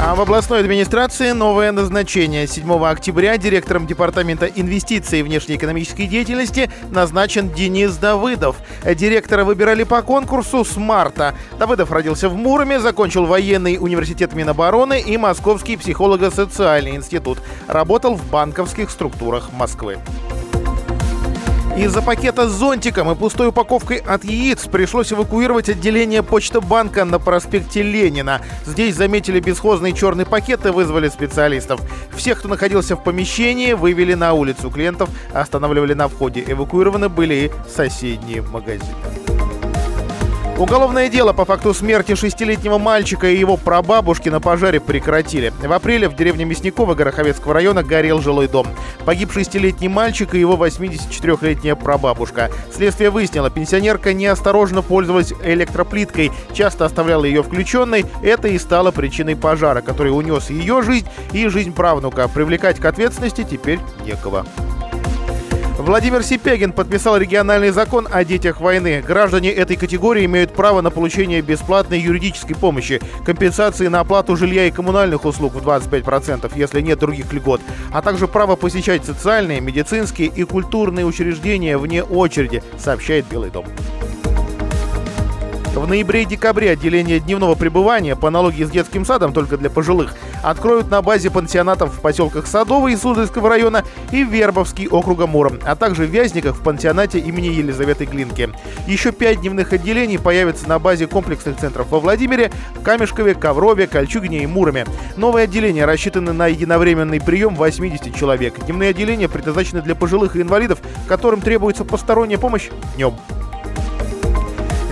А 0.00 0.14
в 0.14 0.20
областной 0.20 0.60
администрации 0.60 1.30
новое 1.30 1.72
назначение. 1.72 2.46
7 2.46 2.84
октября 2.84 3.38
директором 3.38 3.86
Департамента 3.86 4.46
инвестиций 4.46 5.20
и 5.20 5.22
внешнеэкономической 5.22 6.06
деятельности 6.06 6.70
назначен 6.90 7.50
Денис 7.50 7.96
Давыдов. 7.96 8.56
Директора 8.84 9.44
выбирали 9.44 9.84
по 9.84 10.02
конкурсу 10.02 10.64
с 10.64 10.76
марта. 10.76 11.34
Давыдов 11.58 11.90
родился 11.90 12.28
в 12.28 12.36
Муроме, 12.36 12.80
закончил 12.80 13.24
военный 13.24 13.78
университет 13.80 14.34
Минобороны 14.34 15.00
и 15.00 15.16
Московский 15.16 15.76
психолого-социальный 15.76 16.96
институт. 16.96 17.38
Работал 17.66 18.14
в 18.14 18.30
банковских 18.30 18.90
структурах 18.90 19.50
Москвы. 19.52 19.98
Из-за 21.76 22.02
пакета 22.02 22.48
с 22.48 22.52
зонтиком 22.52 23.10
и 23.10 23.16
пустой 23.16 23.48
упаковкой 23.48 23.96
от 23.98 24.22
яиц 24.22 24.66
пришлось 24.68 25.12
эвакуировать 25.12 25.68
отделение 25.68 26.22
Почта 26.22 26.60
банка 26.60 27.04
на 27.04 27.18
проспекте 27.18 27.82
Ленина. 27.82 28.40
Здесь 28.64 28.94
заметили 28.94 29.40
бесхозный 29.40 29.92
черный 29.92 30.24
пакет 30.24 30.64
и 30.66 30.68
вызвали 30.68 31.08
специалистов. 31.08 31.80
Всех, 32.14 32.38
кто 32.38 32.48
находился 32.48 32.94
в 32.94 33.02
помещении, 33.02 33.72
вывели 33.72 34.14
на 34.14 34.34
улицу. 34.34 34.70
Клиентов 34.70 35.10
останавливали 35.32 35.94
на 35.94 36.06
входе. 36.06 36.44
Эвакуированы 36.46 37.08
были 37.08 37.34
и 37.34 37.50
соседние 37.68 38.42
магазины. 38.42 39.43
Уголовное 40.56 41.08
дело 41.08 41.32
по 41.32 41.44
факту 41.44 41.74
смерти 41.74 42.14
шестилетнего 42.14 42.78
мальчика 42.78 43.26
и 43.26 43.36
его 43.36 43.56
прабабушки 43.56 44.28
на 44.28 44.40
пожаре 44.40 44.78
прекратили. 44.78 45.52
В 45.60 45.72
апреле 45.72 46.08
в 46.08 46.14
деревне 46.14 46.44
Мясникова 46.44 46.94
Гороховецкого 46.94 47.54
района 47.54 47.82
горел 47.82 48.20
жилой 48.20 48.46
дом. 48.46 48.68
Погиб 49.04 49.32
шестилетний 49.32 49.88
мальчик 49.88 50.32
и 50.32 50.38
его 50.38 50.54
84-летняя 50.54 51.74
прабабушка. 51.74 52.52
Следствие 52.72 53.10
выяснило, 53.10 53.50
пенсионерка 53.50 54.12
неосторожно 54.12 54.82
пользовалась 54.82 55.32
электроплиткой, 55.42 56.30
часто 56.52 56.84
оставляла 56.84 57.24
ее 57.24 57.42
включенной. 57.42 58.06
Это 58.22 58.46
и 58.46 58.56
стало 58.58 58.92
причиной 58.92 59.34
пожара, 59.34 59.80
который 59.80 60.16
унес 60.16 60.50
ее 60.50 60.82
жизнь 60.82 61.08
и 61.32 61.48
жизнь 61.48 61.72
правнука. 61.72 62.28
Привлекать 62.28 62.78
к 62.78 62.84
ответственности 62.84 63.42
теперь 63.42 63.80
некого. 64.06 64.46
Владимир 65.78 66.22
Сипягин 66.22 66.72
подписал 66.72 67.16
региональный 67.16 67.70
закон 67.70 68.06
о 68.10 68.24
детях 68.24 68.60
войны. 68.60 69.02
Граждане 69.04 69.50
этой 69.50 69.76
категории 69.76 70.24
имеют 70.24 70.52
право 70.52 70.80
на 70.82 70.90
получение 70.90 71.42
бесплатной 71.42 71.98
юридической 71.98 72.54
помощи, 72.54 73.00
компенсации 73.26 73.88
на 73.88 73.98
оплату 74.00 74.36
жилья 74.36 74.66
и 74.66 74.70
коммунальных 74.70 75.24
услуг 75.24 75.54
в 75.54 75.68
25%, 75.68 76.52
если 76.54 76.80
нет 76.80 77.00
других 77.00 77.32
льгот, 77.32 77.60
а 77.92 78.02
также 78.02 78.28
право 78.28 78.54
посещать 78.54 79.04
социальные, 79.04 79.60
медицинские 79.60 80.28
и 80.28 80.44
культурные 80.44 81.06
учреждения 81.06 81.76
вне 81.76 82.04
очереди, 82.04 82.62
сообщает 82.78 83.26
Белый 83.26 83.50
дом. 83.50 83.66
В 85.74 85.88
ноябре 85.88 86.22
и 86.22 86.24
декабре 86.24 86.70
отделение 86.70 87.18
дневного 87.18 87.56
пребывания 87.56 88.14
по 88.14 88.28
аналогии 88.28 88.62
с 88.62 88.70
детским 88.70 89.04
садом 89.04 89.32
только 89.32 89.56
для 89.56 89.70
пожилых 89.70 90.14
откроют 90.44 90.88
на 90.88 91.02
базе 91.02 91.30
пансионатов 91.30 91.94
в 91.94 92.00
поселках 92.00 92.46
Садовый 92.46 92.92
и 92.92 92.96
Суздальского 92.96 93.48
района 93.48 93.82
и 94.12 94.22
Вербовский 94.22 94.86
округа 94.86 95.26
Муром, 95.26 95.58
а 95.64 95.74
также 95.74 96.04
в 96.04 96.10
Вязниках 96.10 96.54
в 96.54 96.62
пансионате 96.62 97.18
имени 97.18 97.46
Елизаветы 97.46 98.04
Глинки. 98.04 98.50
Еще 98.86 99.10
пять 99.10 99.40
дневных 99.40 99.72
отделений 99.72 100.18
появятся 100.18 100.68
на 100.68 100.78
базе 100.78 101.08
комплексных 101.08 101.56
центров 101.56 101.88
во 101.90 101.98
Владимире, 101.98 102.52
Камешкове, 102.84 103.34
Коврове, 103.34 103.88
Кольчугине 103.88 104.44
и 104.44 104.46
Муроме. 104.46 104.86
Новые 105.16 105.44
отделения 105.44 105.86
рассчитаны 105.86 106.32
на 106.32 106.46
единовременный 106.46 107.20
прием 107.20 107.56
80 107.56 108.14
человек. 108.14 108.64
Дневные 108.64 108.90
отделения 108.90 109.28
предназначены 109.28 109.82
для 109.82 109.96
пожилых 109.96 110.36
и 110.36 110.42
инвалидов, 110.42 110.78
которым 111.08 111.40
требуется 111.40 111.84
посторонняя 111.84 112.38
помощь 112.38 112.68
днем. 112.94 113.14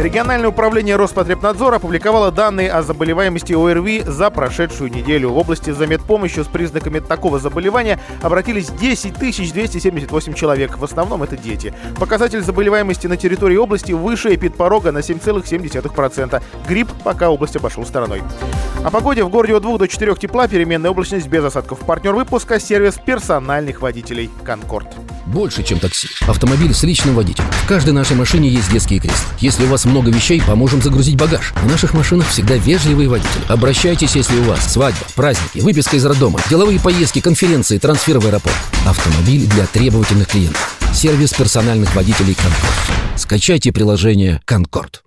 Региональное 0.02 0.48
управление 0.48 0.96
Роспотребнадзора 0.96 1.76
опубликовало 1.76 2.32
данные 2.32 2.72
о 2.72 2.82
заболеваемости 2.82 3.52
ОРВИ 3.52 4.02
за 4.04 4.30
прошедшую 4.30 4.90
неделю. 4.90 5.30
В 5.30 5.38
области 5.38 5.70
за 5.70 5.86
медпомощью 5.86 6.42
с 6.42 6.48
признаками 6.48 6.98
такого 6.98 7.38
заболевания 7.38 8.00
обратились 8.20 8.70
10 8.70 9.16
278 9.16 10.34
человек. 10.34 10.76
В 10.76 10.82
основном 10.82 11.22
это 11.22 11.36
дети. 11.36 11.72
Показатель 12.00 12.40
заболеваемости 12.40 13.06
на 13.06 13.16
территории 13.16 13.56
области 13.56 13.92
выше 13.92 14.34
эпидпорога 14.34 14.90
на 14.90 14.98
7,7%. 14.98 16.42
Грипп 16.66 16.88
пока 17.04 17.30
область 17.30 17.54
обошел 17.54 17.86
стороной. 17.86 18.24
О 18.84 18.90
погоде 18.90 19.22
в 19.22 19.28
городе 19.28 19.54
от 19.54 19.62
2 19.62 19.78
до 19.78 19.86
4 19.86 20.16
тепла, 20.16 20.48
переменная 20.48 20.90
облачность 20.90 21.28
без 21.28 21.44
осадков. 21.44 21.78
Партнер 21.78 22.12
выпуска– 22.12 22.58
сервис 22.60 22.94
персональных 22.94 23.80
водителей 23.80 24.30
«Конкорд». 24.42 24.88
Больше, 25.26 25.62
чем 25.62 25.78
такси. 25.78 26.08
Автомобиль 26.26 26.74
с 26.74 26.82
личным 26.82 27.14
водителем. 27.14 27.50
В 27.64 27.66
каждой 27.66 27.92
нашей 27.92 28.16
машине 28.16 28.48
есть 28.48 28.70
детские 28.70 29.00
кресла. 29.00 29.28
Если 29.38 29.64
у 29.64 29.68
вас 29.68 29.85
много 29.85 30.11
вещей, 30.11 30.42
поможем 30.46 30.82
загрузить 30.82 31.16
багаж. 31.16 31.52
В 31.56 31.70
наших 31.70 31.94
машинах 31.94 32.28
всегда 32.28 32.56
вежливые 32.56 33.08
водители. 33.08 33.42
Обращайтесь, 33.48 34.16
если 34.16 34.38
у 34.38 34.44
вас 34.44 34.72
свадьба, 34.72 35.04
праздники, 35.14 35.61
выписка 35.61 35.96
из 35.96 36.04
роддома, 36.04 36.40
деловые 36.50 36.80
поездки, 36.80 37.20
конференции, 37.20 37.78
трансфер 37.78 38.18
в 38.18 38.26
аэропорт. 38.26 38.56
Автомобиль 38.87 39.46
для 39.46 39.66
требовательных 39.66 40.28
клиентов. 40.28 40.76
Сервис 40.92 41.32
персональных 41.32 41.94
водителей 41.94 42.35
«Конкорд». 42.35 42.72
Скачайте 43.16 43.72
приложение 43.72 44.40
«Конкорд». 44.44 45.02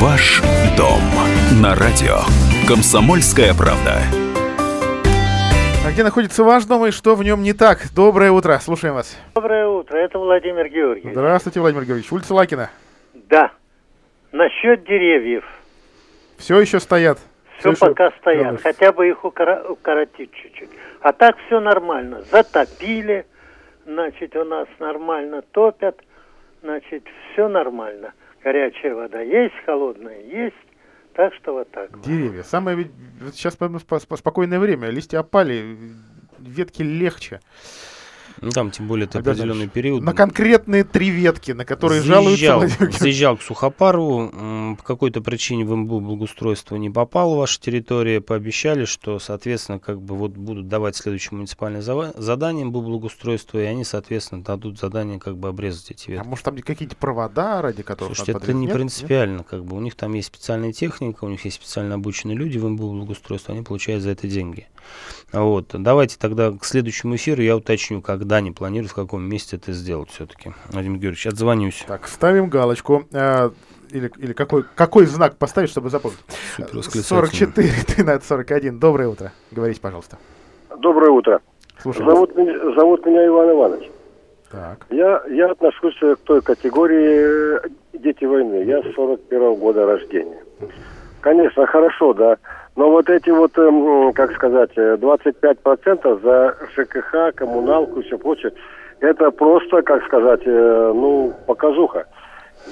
Ваш 0.00 0.42
дом 0.78 1.02
на 1.50 1.74
радио. 1.74 2.18
Комсомольская 2.68 3.52
правда. 3.54 3.98
А 5.84 5.90
где 5.92 6.04
находится 6.04 6.44
ваш 6.44 6.64
дом 6.64 6.86
и 6.86 6.90
что 6.92 7.16
в 7.16 7.24
нем 7.24 7.42
не 7.42 7.52
так? 7.52 7.80
Доброе 7.94 8.30
утро, 8.30 8.58
слушаем 8.60 8.94
вас. 8.94 9.18
Доброе 9.34 9.66
утро, 9.66 9.96
это 9.96 10.18
Владимир 10.18 10.68
Георгиевич. 10.68 11.12
Здравствуйте, 11.12 11.60
Владимир 11.60 11.84
Георгиевич. 11.84 12.12
Улица 12.12 12.34
Лакина. 12.34 12.70
Да. 13.14 13.50
Насчет 14.30 14.84
деревьев. 14.84 15.44
Все 16.38 16.60
еще 16.60 16.78
стоят. 16.78 17.18
Все, 17.58 17.70
еще 17.70 17.80
пока 17.80 18.12
стоят, 18.20 18.42
делают. 18.42 18.62
хотя 18.62 18.92
бы 18.92 19.08
их 19.08 19.24
укора- 19.24 19.66
укоротить 19.68 20.32
чуть-чуть. 20.32 20.70
А 21.02 21.12
так 21.12 21.36
все 21.46 21.60
нормально. 21.60 22.22
Затопили, 22.30 23.26
значит, 23.84 24.36
у 24.36 24.44
нас 24.44 24.68
нормально 24.78 25.42
топят, 25.50 26.00
значит, 26.62 27.04
все 27.32 27.48
нормально. 27.48 28.12
Горячая 28.42 28.94
вода 28.94 29.20
есть, 29.20 29.54
холодная 29.66 30.20
есть, 30.20 30.54
так 31.20 31.34
что 31.34 31.52
вот 31.52 31.70
так. 31.70 31.94
вот. 31.94 32.06
Деревья. 32.06 32.42
Самое 32.42 32.78
ведь 32.78 32.90
вот 33.20 33.34
сейчас 33.34 33.54
по- 33.54 33.68
по- 33.68 33.98
по- 34.00 34.16
спокойное 34.16 34.58
время. 34.58 34.88
Листья 34.88 35.18
опали, 35.18 35.76
ветки 36.38 36.80
легче. 36.82 37.40
Ну, 38.40 38.50
там, 38.50 38.70
тем 38.70 38.86
более, 38.88 39.04
это 39.04 39.18
Когда 39.18 39.32
определенный 39.32 39.60
дальше? 39.60 39.74
период. 39.74 40.02
На 40.02 40.12
конкретные 40.14 40.84
три 40.84 41.10
ветки, 41.10 41.52
на 41.52 41.64
которые 41.64 42.00
жалуются 42.02 42.36
Заезжал, 42.38 42.58
Владимир 42.58 42.78
Георгиевич. 42.78 43.00
заезжал 43.00 43.36
к 43.36 43.42
Сухопару, 43.42 44.76
по 44.78 44.82
какой-то 44.84 45.20
причине 45.20 45.64
в 45.64 45.74
МБУ 45.76 46.00
благоустройство 46.00 46.76
не 46.76 46.90
попало 46.90 47.34
в 47.34 47.38
вашу 47.38 47.60
территорию, 47.60 48.22
пообещали, 48.22 48.84
что, 48.86 49.18
соответственно, 49.18 49.78
как 49.78 50.00
бы 50.00 50.16
вот 50.16 50.32
будут 50.32 50.68
давать 50.68 50.96
следующее 50.96 51.36
муниципальное 51.36 51.82
задание 51.82 52.64
МБУ 52.64 52.80
благоустройства, 52.82 53.58
и 53.58 53.64
они, 53.64 53.84
соответственно, 53.84 54.42
дадут 54.42 54.78
задание 54.78 55.18
как 55.18 55.36
бы 55.36 55.48
обрезать 55.48 55.90
эти 55.90 56.08
А 56.08 56.12
ветки. 56.12 56.26
может 56.26 56.44
там 56.44 56.56
какие-то 56.58 56.96
провода, 56.96 57.60
ради 57.60 57.82
которых 57.82 58.16
Слушайте, 58.16 58.38
это 58.42 58.52
не? 58.52 58.66
Нет? 58.66 58.74
принципиально, 58.74 59.44
как 59.44 59.64
бы 59.64 59.76
у 59.76 59.80
них 59.80 59.94
там 59.96 60.14
есть 60.14 60.28
специальная 60.28 60.72
техника, 60.72 61.24
у 61.24 61.28
них 61.28 61.44
есть 61.44 61.56
специально 61.56 61.96
обученные 61.96 62.36
люди 62.36 62.56
в 62.58 62.66
МБУ 62.68 62.92
благоустройства, 62.92 63.54
они 63.54 63.62
получают 63.62 64.02
за 64.02 64.10
это 64.10 64.28
деньги. 64.28 64.68
Вот. 65.32 65.66
Давайте 65.72 66.18
тогда 66.18 66.50
к 66.52 66.64
следующему 66.64 67.14
эфиру 67.16 67.42
я 67.42 67.56
уточню, 67.56 68.00
когда 68.02 68.36
они 68.36 68.50
планируют, 68.50 68.90
в 68.92 68.94
каком 68.94 69.22
месте 69.22 69.56
это 69.56 69.72
сделать 69.72 70.10
все-таки. 70.10 70.52
Владимир 70.70 70.98
Георгиевич, 70.98 71.26
отзвонюсь. 71.26 71.84
Так, 71.86 72.08
ставим 72.08 72.48
галочку. 72.48 73.04
А, 73.12 73.52
или, 73.90 74.10
или 74.18 74.32
какой, 74.32 74.64
какой 74.74 75.06
знак 75.06 75.36
поставить, 75.36 75.70
чтобы 75.70 75.90
запомнить? 75.90 76.18
Супер 76.56 76.76
восклицательный. 76.78 77.28
44 77.28 77.68
13 77.96 78.28
41. 78.28 78.78
Доброе 78.80 79.08
утро. 79.08 79.32
Говорите, 79.50 79.80
пожалуйста. 79.80 80.18
Доброе 80.78 81.10
утро. 81.10 81.40
Зовут, 81.84 82.36
меня- 82.36 82.74
зовут 82.74 83.06
меня 83.06 83.26
Иван 83.26 83.50
Иванович. 83.50 83.90
Так. 84.50 84.86
Я, 84.90 85.22
я 85.30 85.50
отношусь 85.52 85.96
э, 86.02 86.16
к 86.16 86.20
той 86.24 86.42
категории 86.42 87.58
э, 87.64 87.68
дети 87.94 88.24
войны. 88.24 88.64
Я 88.64 88.82
41 88.94 89.54
года 89.54 89.86
рождения. 89.86 90.42
Конечно, 91.20 91.66
хорошо, 91.66 92.14
да. 92.14 92.36
Но 92.80 92.88
вот 92.88 93.10
эти 93.10 93.28
вот, 93.28 93.58
эм, 93.58 94.10
как 94.14 94.32
сказать, 94.32 94.70
э, 94.76 94.96
25% 94.96 96.22
за 96.22 96.56
ЖКХ, 96.74 97.34
коммуналку 97.34 98.00
и 98.00 98.04
все 98.04 98.16
прочее, 98.16 98.52
это 99.00 99.30
просто, 99.30 99.82
как 99.82 100.02
сказать, 100.06 100.40
э, 100.46 100.92
ну, 100.94 101.30
показуха. 101.46 102.06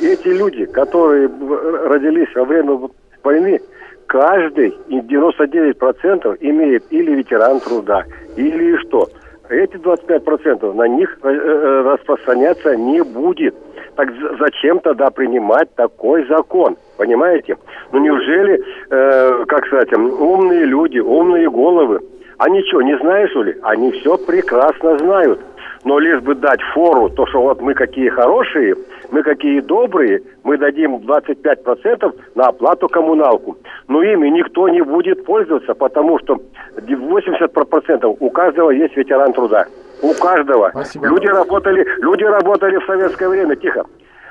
Эти 0.00 0.28
люди, 0.28 0.64
которые 0.64 1.28
в- 1.28 1.88
родились 1.90 2.34
во 2.34 2.46
время 2.46 2.80
войны, 3.22 3.60
каждый, 4.06 4.74
и 4.88 4.98
99% 5.02 6.38
имеет 6.40 6.84
или 6.90 7.14
ветеран 7.14 7.60
труда, 7.60 8.04
или 8.36 8.78
что. 8.78 9.10
Эти 9.50 9.76
25% 9.76 10.72
на 10.74 10.88
них 10.88 11.18
э, 11.22 11.28
э, 11.28 11.82
распространяться 11.82 12.74
не 12.76 13.02
будет. 13.02 13.54
Так 13.98 14.10
зачем 14.38 14.78
тогда 14.78 15.10
принимать 15.10 15.74
такой 15.74 16.24
закон? 16.28 16.76
Понимаете? 16.98 17.56
Ну 17.90 17.98
неужели, 17.98 18.62
э, 18.90 19.44
как 19.48 19.66
сказать, 19.66 19.92
умные 19.92 20.66
люди, 20.66 21.00
умные 21.00 21.50
головы, 21.50 21.98
они 22.38 22.62
что, 22.68 22.80
не 22.80 22.96
знают, 22.98 23.28
что 23.32 23.42
ли? 23.42 23.56
Они 23.62 23.90
все 23.90 24.16
прекрасно 24.16 24.96
знают. 24.98 25.40
Но 25.82 25.98
лишь 25.98 26.20
бы 26.20 26.36
дать 26.36 26.60
фору, 26.74 27.10
то, 27.10 27.26
что 27.26 27.42
вот 27.42 27.60
мы 27.60 27.74
какие 27.74 28.08
хорошие, 28.08 28.76
мы 29.10 29.24
какие 29.24 29.58
добрые, 29.58 30.22
мы 30.44 30.58
дадим 30.58 30.98
25% 30.98 32.14
на 32.36 32.46
оплату 32.46 32.88
коммуналку. 32.88 33.56
Но 33.88 34.00
ими 34.00 34.28
никто 34.28 34.68
не 34.68 34.80
будет 34.80 35.24
пользоваться, 35.24 35.74
потому 35.74 36.20
что 36.20 36.40
80% 36.76 38.16
у 38.20 38.30
каждого 38.30 38.70
есть 38.70 38.96
ветеран 38.96 39.32
труда. 39.32 39.66
У 40.02 40.14
каждого. 40.14 40.70
Люди 41.08 41.26
работали, 41.26 41.84
люди 41.98 42.24
работали 42.24 42.76
в 42.78 42.86
советское 42.86 43.28
время, 43.28 43.56
тихо. 43.56 43.84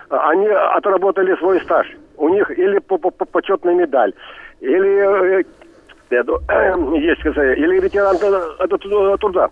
Они 0.10 0.48
отработали 0.48 1.36
свой 1.38 1.60
стаж. 1.62 1.88
У 2.18 2.30
них 2.30 2.50
или 2.58 2.80
по- 2.80 2.98
по- 2.98 3.12
по- 3.12 3.26
почетная 3.26 3.76
медаль, 3.76 4.14
или 4.62 5.40
э, 5.40 5.44
я 6.10 6.24
ду- 6.24 6.40
есть, 6.96 7.22
или 7.26 7.80
ветеран 7.80 8.16
э, 8.22 8.66
э, 8.66 9.18
труда. 9.18 9.50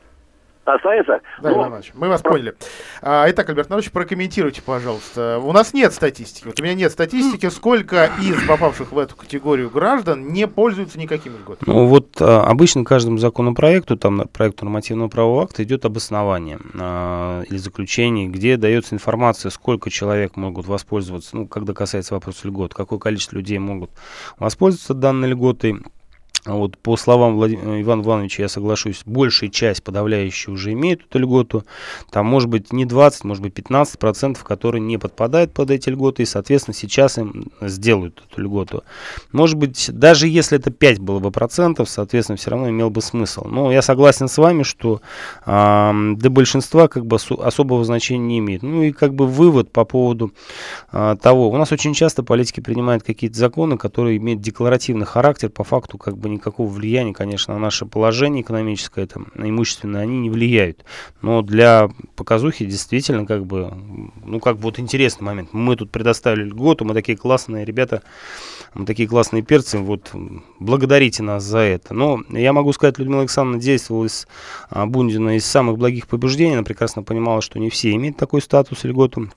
Останется? 0.65 1.21
Да, 1.41 1.49
Ну, 1.49 1.57
Иван 1.57 1.69
Иванович, 1.69 1.91
мы 1.93 2.09
вас 2.09 2.21
поняли. 2.21 2.55
А, 3.01 3.29
итак, 3.29 3.47
Альберт 3.49 3.69
Иванович, 3.69 3.91
прокомментируйте, 3.91 4.63
пожалуйста. 4.63 5.39
У 5.43 5.51
нас 5.51 5.73
нет 5.73 5.93
статистики. 5.93 6.47
Вот 6.47 6.59
у 6.59 6.63
меня 6.63 6.73
нет 6.73 6.91
статистики, 6.91 7.49
сколько 7.49 8.09
из 8.19 8.47
попавших 8.47 8.91
в 8.91 8.97
эту 8.97 9.15
категорию 9.15 9.69
граждан 9.69 10.27
не 10.33 10.47
пользуются 10.47 10.97
никакими 10.97 11.37
льготами. 11.37 11.69
Ну 11.71 11.85
вот 11.85 12.19
а, 12.19 12.43
обычно 12.43 12.83
каждому 12.83 13.19
законопроекту, 13.19 13.95
там 13.95 14.27
проекту 14.33 14.65
нормативного 14.65 15.07
правового 15.07 15.43
акта 15.43 15.63
идет 15.63 15.85
обоснование 15.85 16.57
а, 16.79 17.43
или 17.43 17.57
заключение, 17.57 18.27
где 18.27 18.57
дается 18.57 18.95
информация, 18.95 19.51
сколько 19.51 19.91
человек 19.91 20.35
могут 20.35 20.65
воспользоваться, 20.65 21.35
ну, 21.35 21.47
когда 21.47 21.73
касается 21.73 22.15
вопроса 22.15 22.47
льгот, 22.47 22.73
какое 22.73 22.97
количество 22.97 23.35
людей 23.35 23.59
могут 23.59 23.91
воспользоваться 24.39 24.95
данной 24.95 25.29
льготой. 25.29 25.75
Вот 26.45 26.77
по 26.77 26.95
словам 26.95 27.35
Влади- 27.35 27.55
Ивана 27.55 28.03
Ивановича, 28.03 28.43
я 28.43 28.49
соглашусь, 28.49 29.01
большая 29.05 29.49
часть 29.49 29.83
подавляющая 29.83 30.53
уже 30.53 30.73
имеет 30.73 31.01
эту 31.01 31.17
льготу. 31.17 31.63
Там 32.11 32.27
может 32.27 32.49
быть 32.49 32.71
не 32.71 32.85
20, 32.85 33.23
может 33.23 33.41
быть 33.41 33.53
15 33.53 33.97
процентов, 33.97 34.43
которые 34.43 34.81
не 34.81 34.99
подпадают 34.99 35.53
под 35.53 35.71
эти 35.71 35.89
льготы, 35.89 36.21
и, 36.21 36.25
соответственно, 36.25 36.75
сейчас 36.75 37.17
им 37.17 37.47
сделают 37.61 38.21
эту 38.29 38.41
льготу. 38.41 38.83
Может 39.31 39.57
быть, 39.57 39.89
даже 39.91 40.27
если 40.27 40.59
это 40.59 40.69
5 40.69 40.99
было 40.99 41.17
бы 41.19 41.31
процентов, 41.31 41.89
соответственно, 41.89 42.37
все 42.37 42.51
равно 42.51 42.69
имел 42.69 42.91
бы 42.91 43.01
смысл. 43.01 43.45
Но 43.47 43.71
я 43.71 43.81
согласен 43.81 44.27
с 44.27 44.37
вами, 44.37 44.61
что 44.61 45.01
а, 45.45 45.93
для 46.15 46.29
большинства 46.29 46.87
как 46.87 47.07
бы 47.07 47.15
осо- 47.15 47.41
особого 47.41 47.83
значения 47.85 48.25
не 48.25 48.39
имеет. 48.39 48.61
Ну 48.61 48.83
и 48.83 48.91
как 48.91 49.15
бы 49.15 49.25
вывод 49.25 49.71
по 49.71 49.83
поводу 49.83 50.31
а, 50.91 51.15
того. 51.15 51.49
У 51.49 51.57
нас 51.57 51.71
очень 51.71 51.95
часто 51.95 52.21
политики 52.21 52.59
принимают 52.59 53.03
какие-то 53.03 53.37
законы, 53.37 53.77
которые 53.77 54.17
имеют 54.17 54.41
декларативный 54.41 55.07
характер, 55.07 55.49
по 55.49 55.63
факту 55.63 55.97
как 55.97 56.17
бы 56.17 56.34
никакого 56.35 56.67
влияния, 56.67 57.13
конечно, 57.13 57.53
на 57.53 57.59
наше 57.59 57.85
положение 57.85 58.41
экономическое, 58.41 59.03
это, 59.03 59.21
имущественное, 59.35 60.01
они 60.01 60.19
не 60.19 60.29
влияют. 60.29 60.85
Но 61.21 61.41
для 61.41 61.89
показухи 62.15 62.65
действительно 62.65 63.25
как 63.25 63.45
бы, 63.45 63.73
ну 64.23 64.39
как 64.39 64.57
бы 64.57 64.63
вот 64.63 64.79
интересный 64.79 65.25
момент. 65.25 65.49
Мы 65.53 65.75
тут 65.75 65.91
предоставили 65.91 66.43
льготу, 66.43 66.85
мы 66.85 66.93
такие 66.93 67.17
классные 67.17 67.65
ребята, 67.65 68.03
мы 68.73 68.85
такие 68.85 69.07
классные 69.07 69.43
перцы, 69.43 69.77
вот 69.77 70.11
благодарите 70.59 71.23
нас 71.23 71.43
за 71.43 71.59
это. 71.59 71.93
Но 71.93 72.21
я 72.29 72.53
могу 72.53 72.73
сказать, 72.73 72.97
Людмила 72.99 73.21
Александровна 73.21 73.61
действовала 73.61 74.05
из 74.05 74.27
а, 74.69 74.85
Бундина 74.85 75.35
из 75.37 75.45
самых 75.45 75.77
благих 75.77 76.07
побуждений, 76.07 76.53
она 76.53 76.63
прекрасно 76.63 77.03
понимала, 77.03 77.41
что 77.41 77.59
не 77.59 77.69
все 77.69 77.93
имеют 77.93 78.17
такой 78.17 78.41
статус 78.41 78.83
льготу. 78.83 79.29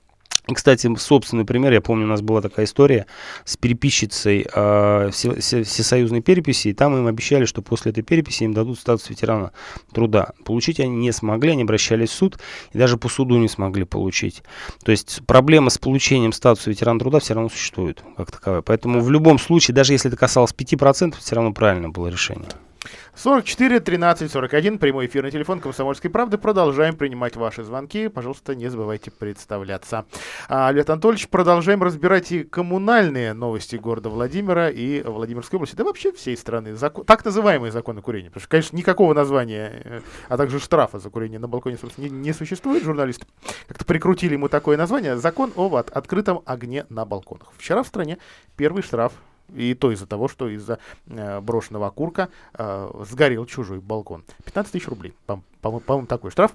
И, 0.47 0.53
кстати, 0.53 0.89
собственный 0.97 1.45
пример, 1.45 1.73
я 1.73 1.81
помню, 1.81 2.05
у 2.05 2.09
нас 2.09 2.21
была 2.21 2.41
такая 2.41 2.65
история 2.65 3.05
с 3.45 3.57
переписчицей 3.57 4.47
э, 4.51 5.09
все, 5.11 5.35
всесоюзной 5.63 6.21
переписи, 6.21 6.69
и 6.69 6.73
там 6.73 6.97
им 6.97 7.07
обещали, 7.07 7.45
что 7.45 7.61
после 7.61 7.91
этой 7.91 8.03
переписи 8.03 8.43
им 8.43 8.53
дадут 8.53 8.79
статус 8.79 9.09
ветерана 9.09 9.51
труда. 9.93 10.31
Получить 10.45 10.79
они 10.79 10.95
не 10.95 11.11
смогли, 11.11 11.51
они 11.51 11.63
обращались 11.63 12.09
в 12.09 12.13
суд, 12.13 12.39
и 12.73 12.77
даже 12.77 12.97
по 12.97 13.09
суду 13.09 13.37
не 13.37 13.47
смогли 13.47 13.83
получить. 13.83 14.43
То 14.83 14.91
есть 14.91 15.21
проблема 15.27 15.69
с 15.69 15.77
получением 15.77 16.31
статуса 16.31 16.69
ветерана 16.69 16.99
труда 16.99 17.19
все 17.19 17.33
равно 17.33 17.49
существует, 17.49 18.03
как 18.17 18.31
таковая. 18.31 18.61
Поэтому 18.61 19.01
в 19.01 19.11
любом 19.11 19.39
случае, 19.39 19.75
даже 19.75 19.93
если 19.93 20.09
это 20.09 20.17
касалось 20.17 20.53
5%, 20.53 21.15
все 21.19 21.35
равно 21.35 21.53
правильно 21.53 21.89
было 21.89 22.07
решение. 22.07 22.49
44 23.15 23.79
13 23.79 24.31
41, 24.31 24.79
прямой 24.79 25.07
эфирный 25.07 25.31
телефон 25.31 25.59
Комсомольской 25.59 26.09
правды. 26.09 26.37
Продолжаем 26.37 26.95
принимать 26.95 27.35
ваши 27.35 27.63
звонки. 27.63 28.07
Пожалуйста, 28.07 28.55
не 28.55 28.69
забывайте 28.69 29.11
представляться. 29.11 30.05
А, 30.47 30.71
Лев 30.71 30.89
Анатольевич, 30.89 31.27
продолжаем 31.29 31.83
разбирать 31.83 32.31
и 32.31 32.43
коммунальные 32.43 33.33
новости 33.33 33.75
города 33.75 34.09
Владимира 34.09 34.69
и 34.69 35.01
Владимирской 35.01 35.57
области, 35.57 35.75
да 35.75 35.83
вообще 35.83 36.11
всей 36.11 36.37
страны. 36.37 36.75
Закон, 36.75 37.05
так 37.05 37.25
называемые 37.25 37.71
законы 37.71 38.01
курения. 38.01 38.29
Потому 38.29 38.41
что, 38.41 38.49
конечно, 38.49 38.77
никакого 38.77 39.13
названия, 39.13 39.81
э, 39.83 40.01
а 40.29 40.37
также 40.37 40.59
штрафа 40.59 40.99
за 40.99 41.09
курение 41.09 41.39
на 41.39 41.47
балконе, 41.47 41.77
собственно, 41.77 42.05
не, 42.05 42.11
не 42.11 42.33
существует. 42.33 42.83
Журналисты 42.83 43.25
как-то 43.67 43.85
прикрутили 43.85 44.33
ему 44.33 44.47
такое 44.47 44.77
название. 44.77 45.17
Закон 45.17 45.51
об 45.55 45.75
от, 45.75 45.89
открытом 45.89 46.41
огне 46.45 46.85
на 46.89 47.05
балконах. 47.05 47.49
Вчера 47.57 47.83
в 47.83 47.87
стране 47.87 48.17
первый 48.55 48.83
штраф 48.83 49.13
и 49.55 49.73
то 49.73 49.91
из-за 49.91 50.05
того, 50.05 50.27
что 50.27 50.47
из-за 50.49 50.79
э, 51.07 51.39
брошенного 51.41 51.87
окурка 51.87 52.29
э, 52.53 52.89
сгорел 53.09 53.45
чужой 53.45 53.79
балкон. 53.79 54.23
15 54.45 54.71
тысяч 54.71 54.87
рублей. 54.87 55.13
По-моему, 55.25 55.79
по 55.81 56.05
такой 56.05 56.31
штраф. 56.31 56.51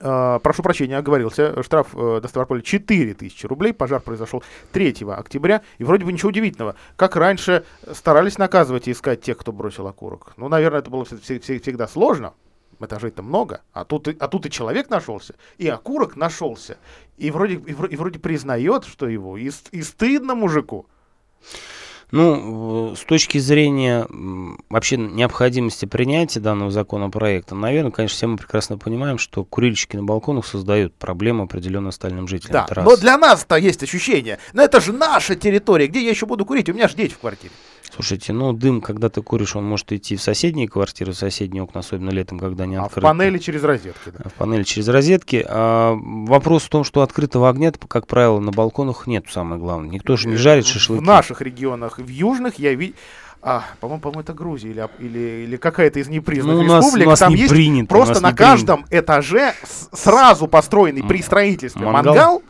Uh, 0.00 0.40
прошу 0.40 0.64
прощения, 0.64 0.98
оговорился. 0.98 1.62
Штраф 1.62 1.94
uh, 1.94 2.20
до 2.20 2.26
Ставрополя 2.26 2.62
4 2.62 3.14
тысячи 3.14 3.46
рублей. 3.46 3.72
Пожар 3.72 4.00
произошел 4.00 4.42
3 4.72 5.04
октября. 5.08 5.62
И 5.78 5.84
вроде 5.84 6.04
бы 6.04 6.12
ничего 6.12 6.30
удивительного. 6.30 6.74
Как 6.96 7.14
раньше 7.14 7.64
старались 7.92 8.36
наказывать 8.36 8.88
и 8.88 8.92
искать 8.92 9.22
тех, 9.22 9.38
кто 9.38 9.52
бросил 9.52 9.86
окурок. 9.86 10.32
Ну, 10.36 10.48
наверное, 10.48 10.80
это 10.80 10.90
было 10.90 11.04
всегда 11.04 11.86
сложно. 11.86 12.34
Этажей-то 12.80 13.22
много. 13.22 13.62
А 13.72 13.84
тут, 13.84 14.08
а 14.08 14.28
тут 14.28 14.46
и 14.46 14.50
человек 14.50 14.90
нашелся, 14.90 15.36
и 15.58 15.68
окурок 15.68 16.16
нашелся. 16.16 16.76
И 17.16 17.30
вроде, 17.30 17.54
и, 17.54 17.72
вроде, 17.72 17.94
и 17.94 17.96
вроде 17.96 18.18
признает, 18.18 18.84
что 18.84 19.08
его. 19.08 19.36
И, 19.36 19.50
и 19.70 19.82
стыдно 19.82 20.34
мужику. 20.34 20.86
Ну, 22.14 22.94
с 22.96 23.04
точки 23.04 23.38
зрения 23.38 24.06
вообще 24.68 24.96
необходимости 24.96 25.84
принятия 25.84 26.38
данного 26.38 26.70
законопроекта, 26.70 27.56
наверное, 27.56 27.90
конечно, 27.90 28.16
все 28.16 28.26
мы 28.28 28.36
прекрасно 28.36 28.78
понимаем, 28.78 29.18
что 29.18 29.44
курильщики 29.44 29.96
на 29.96 30.04
балконах 30.04 30.46
создают 30.46 30.94
проблему 30.94 31.44
определенно 31.44 31.88
остальным 31.88 32.28
жителям. 32.28 32.66
Да, 32.68 32.82
но 32.82 32.96
для 32.96 33.18
нас-то 33.18 33.56
есть 33.56 33.82
ощущение, 33.82 34.38
но 34.52 34.62
это 34.62 34.80
же 34.80 34.92
наша 34.92 35.34
территория, 35.34 35.88
где 35.88 36.04
я 36.04 36.10
еще 36.10 36.26
буду 36.26 36.44
курить, 36.44 36.68
у 36.68 36.72
меня 36.72 36.86
же 36.86 36.94
дети 36.94 37.14
в 37.14 37.18
квартире. 37.18 37.52
Слушайте, 37.94 38.32
ну 38.32 38.52
дым, 38.52 38.80
когда 38.80 39.08
ты 39.08 39.22
куришь, 39.22 39.54
он 39.54 39.64
может 39.64 39.92
идти 39.92 40.16
в 40.16 40.22
соседние 40.22 40.66
квартиры, 40.66 41.12
в 41.12 41.16
соседние 41.16 41.62
окна, 41.62 41.80
особенно 41.80 42.10
летом, 42.10 42.40
когда 42.40 42.66
не 42.66 42.74
а 42.74 42.84
открыты. 42.84 43.06
в 43.06 43.10
панели 43.10 43.38
через 43.38 43.62
розетки. 43.62 44.12
Да. 44.18 44.28
В 44.28 44.32
панели 44.32 44.64
через 44.64 44.88
розетки. 44.88 45.44
А, 45.48 45.96
вопрос 45.96 46.64
в 46.64 46.70
том, 46.70 46.82
что 46.82 47.02
открытого 47.02 47.48
огня, 47.48 47.72
как 47.86 48.08
правило, 48.08 48.40
на 48.40 48.50
балконах 48.50 49.06
нет, 49.06 49.26
самое 49.30 49.60
главное. 49.60 49.90
Никто 49.90 50.16
же 50.16 50.28
не 50.28 50.36
жарит 50.36 50.66
шашлыки. 50.66 51.00
В 51.00 51.06
наших 51.06 51.40
регионах, 51.40 51.98
в 51.98 52.08
южных 52.08 52.58
я 52.58 52.74
видел... 52.74 52.96
А, 53.46 53.62
по-моему, 53.78 54.00
по-моему, 54.00 54.22
это 54.22 54.32
Грузия 54.32 54.70
или, 54.70 54.88
или, 54.98 55.44
или 55.44 55.56
какая-то 55.56 56.00
из 56.00 56.08
непризнанных 56.08 56.66
ну, 56.66 56.72
у 56.72 56.76
нас, 56.76 56.84
республик. 56.86 57.06
У 57.06 57.10
нас 57.10 57.18
Там 57.18 57.34
не 57.34 57.40
есть 57.40 57.50
принято, 57.50 57.88
просто 57.88 58.20
на 58.22 58.32
каждом 58.32 58.84
принято. 58.84 59.04
этаже 59.04 59.54
сразу 59.92 60.48
построенный 60.48 61.02
при 61.02 61.20
строительстве 61.20 61.84
мангал. 61.84 62.14
мангал 62.14 62.42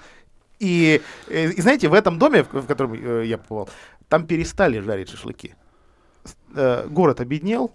и, 0.60 1.02
э, 1.28 1.50
и, 1.50 1.60
знаете, 1.60 1.88
в 1.88 1.94
этом 1.94 2.18
доме, 2.18 2.44
в 2.44 2.66
котором 2.66 2.94
э, 2.94 3.24
я 3.26 3.38
побывал, 3.38 3.68
там 4.08 4.26
перестали 4.26 4.78
жарить 4.80 5.10
шашлыки. 5.10 5.54
Э, 6.54 6.86
город 6.88 7.20
обеднел, 7.20 7.72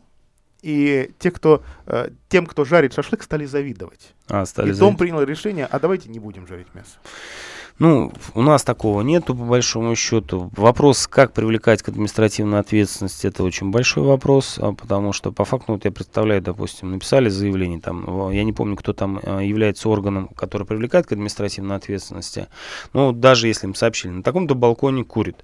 и 0.61 1.11
те, 1.19 1.31
кто, 1.31 1.63
э, 1.85 2.09
тем, 2.27 2.45
кто 2.45 2.65
жарит 2.65 2.93
шашлык, 2.93 3.23
стали 3.23 3.45
завидовать. 3.45 4.13
А, 4.27 4.45
стали 4.45 4.69
и 4.69 4.71
завидовать. 4.71 4.79
дом 4.79 4.97
принял 4.97 5.23
решение, 5.23 5.65
а 5.65 5.79
давайте 5.79 6.09
не 6.09 6.19
будем 6.19 6.47
жарить 6.47 6.67
мясо. 6.73 6.97
Ну, 7.79 8.11
у 8.33 8.41
нас 8.41 8.63
такого 8.63 9.01
нету, 9.01 9.33
по 9.33 9.45
большому 9.45 9.95
счету. 9.95 10.51
Вопрос, 10.57 11.07
как 11.07 11.31
привлекать 11.31 11.81
к 11.81 11.87
административной 11.87 12.59
ответственности, 12.59 13.27
это 13.27 13.41
очень 13.41 13.71
большой 13.71 14.03
вопрос, 14.03 14.59
а, 14.61 14.73
потому 14.73 15.13
что 15.13 15.31
по 15.31 15.45
факту, 15.45 15.73
вот 15.73 15.85
я 15.85 15.91
представляю, 15.91 16.41
допустим, 16.41 16.91
написали 16.91 17.29
заявление, 17.29 17.79
там, 17.79 18.31
я 18.31 18.43
не 18.43 18.51
помню, 18.51 18.75
кто 18.75 18.91
там 18.91 19.21
а, 19.23 19.39
является 19.39 19.87
органом, 19.87 20.27
который 20.35 20.67
привлекает 20.67 21.07
к 21.07 21.13
административной 21.13 21.77
ответственности, 21.77 22.47
но 22.91 23.13
даже 23.13 23.47
если 23.47 23.67
им 23.67 23.75
сообщили, 23.75 24.11
на 24.11 24.23
таком-то 24.23 24.55
балконе 24.55 25.05
курит, 25.05 25.37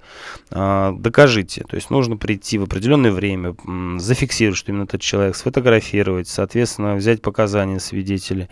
а, 0.51 0.91
докажите, 0.91 1.63
то 1.63 1.77
есть 1.77 1.89
нужно 1.89 2.17
прийти 2.17 2.57
в 2.57 2.63
определенное 2.63 3.13
время, 3.13 3.55
зафиксировать, 3.97 4.57
что 4.57 4.73
именно 4.73 4.83
этот 4.83 4.99
человек, 4.99 5.37
сфотографировать, 5.37 6.27
соответственно, 6.27 6.95
взять 6.95 7.21
показания 7.21 7.79
свидетелей. 7.79 8.49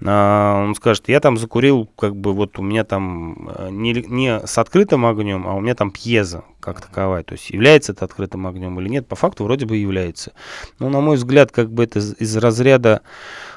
Он 0.00 0.74
скажет, 0.74 1.08
я 1.08 1.20
там 1.20 1.36
закурил, 1.36 1.86
как 1.96 2.16
бы 2.16 2.32
вот 2.32 2.58
у 2.58 2.62
меня 2.62 2.84
там 2.84 3.25
Э, 3.48 3.68
не, 3.70 3.92
не 3.92 4.40
с 4.46 4.58
открытым 4.58 5.06
огнем, 5.06 5.46
а 5.46 5.54
у 5.54 5.60
меня 5.60 5.74
там 5.74 5.90
пьеза 5.90 6.44
как 6.60 6.80
таковая. 6.80 7.22
То 7.22 7.34
есть 7.34 7.50
является 7.50 7.92
это 7.92 8.04
открытым 8.04 8.46
огнем 8.46 8.78
или 8.80 8.88
нет, 8.88 9.06
по 9.06 9.16
факту 9.16 9.44
вроде 9.44 9.66
бы 9.66 9.76
является. 9.76 10.32
Но, 10.78 10.88
на 10.88 11.00
мой 11.00 11.16
взгляд, 11.16 11.52
как 11.52 11.70
бы 11.70 11.84
это 11.84 12.00
из 12.00 12.36
разряда 12.36 13.02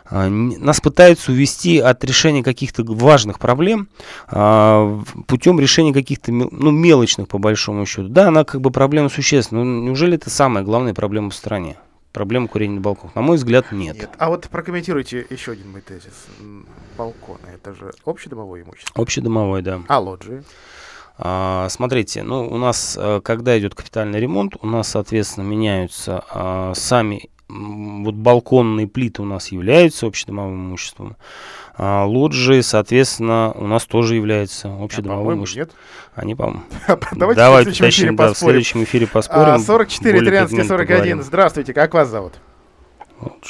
а, 0.06 0.30
нас 0.30 0.80
пытаются 0.80 1.32
увести 1.32 1.80
от 1.80 2.04
решения 2.04 2.44
каких-то 2.44 2.84
важных 2.84 3.40
проблем 3.40 3.90
а, 4.28 5.02
путем 5.28 5.60
решения 5.60 5.94
каких-то 5.94 6.32
ну, 6.32 6.72
мелочных, 6.72 7.28
по 7.28 7.38
большому 7.38 7.86
счету. 7.86 8.10
Да, 8.10 8.28
она 8.28 8.44
как 8.44 8.62
бы 8.62 8.72
проблема 8.72 9.10
существенная, 9.10 9.64
но 9.64 9.82
неужели 9.86 10.16
это 10.16 10.30
самая 10.30 10.64
главная 10.64 10.94
проблема 10.94 11.30
в 11.32 11.36
стране? 11.36 11.78
Проблема 12.12 12.48
курения 12.48 12.76
на 12.76 12.82
балконах? 12.82 13.16
На 13.16 13.22
мой 13.22 13.38
взгляд, 13.38 13.72
нет. 13.72 13.96
нет. 13.96 14.10
А 14.18 14.30
вот 14.30 14.50
прокомментируйте 14.50 15.28
еще 15.30 15.52
один 15.52 15.72
мой 15.72 15.82
тезис. 15.82 16.26
Балконы, 17.00 17.48
это 17.54 17.74
же 17.74 17.94
общедомовое 18.04 18.64
имущество? 18.64 19.02
Общедомовое, 19.02 19.62
да. 19.62 19.82
А 19.88 20.00
лоджии? 20.00 20.44
А, 21.18 21.70
смотрите, 21.70 22.24
ну, 22.24 22.46
у 22.46 22.58
нас, 22.58 22.98
э, 23.00 23.22
когда 23.24 23.58
идет 23.58 23.74
капитальный 23.74 24.20
ремонт, 24.20 24.58
у 24.62 24.68
нас, 24.68 24.90
соответственно, 24.90 25.46
меняются 25.46 26.26
а, 26.30 26.74
сами 26.76 27.30
вот 27.50 28.14
балконные 28.14 28.88
плиты 28.88 29.24
у 29.24 29.26
нас 29.26 29.48
являются 29.48 30.06
общедомовым 30.06 30.68
имуществом. 30.68 31.18
А 31.76 32.06
лоджии, 32.06 32.62
соответственно, 32.62 33.54
у 33.56 33.66
нас 33.66 33.86
тоже 33.86 34.16
являются 34.16 34.70
общедомовым 34.70 35.30
а, 35.30 35.34
имуществом. 35.34 35.64
Нет? 35.64 35.72
Они, 36.14 36.36
по-моему. 36.36 36.64
Давайте 37.14 37.36
Давайте 37.36 37.72
в 37.72 37.76
следующем 37.76 38.06
эфире 38.06 38.18
да, 38.18 38.34
в 38.34 38.38
следующем 38.38 38.84
эфире 38.84 39.08
поспорим. 39.08 39.60
44 39.60 40.20
13 40.20 40.68
41. 40.68 41.24
Здравствуйте, 41.24 41.74
как 41.74 41.94
вас 41.94 42.10
зовут? 42.10 42.34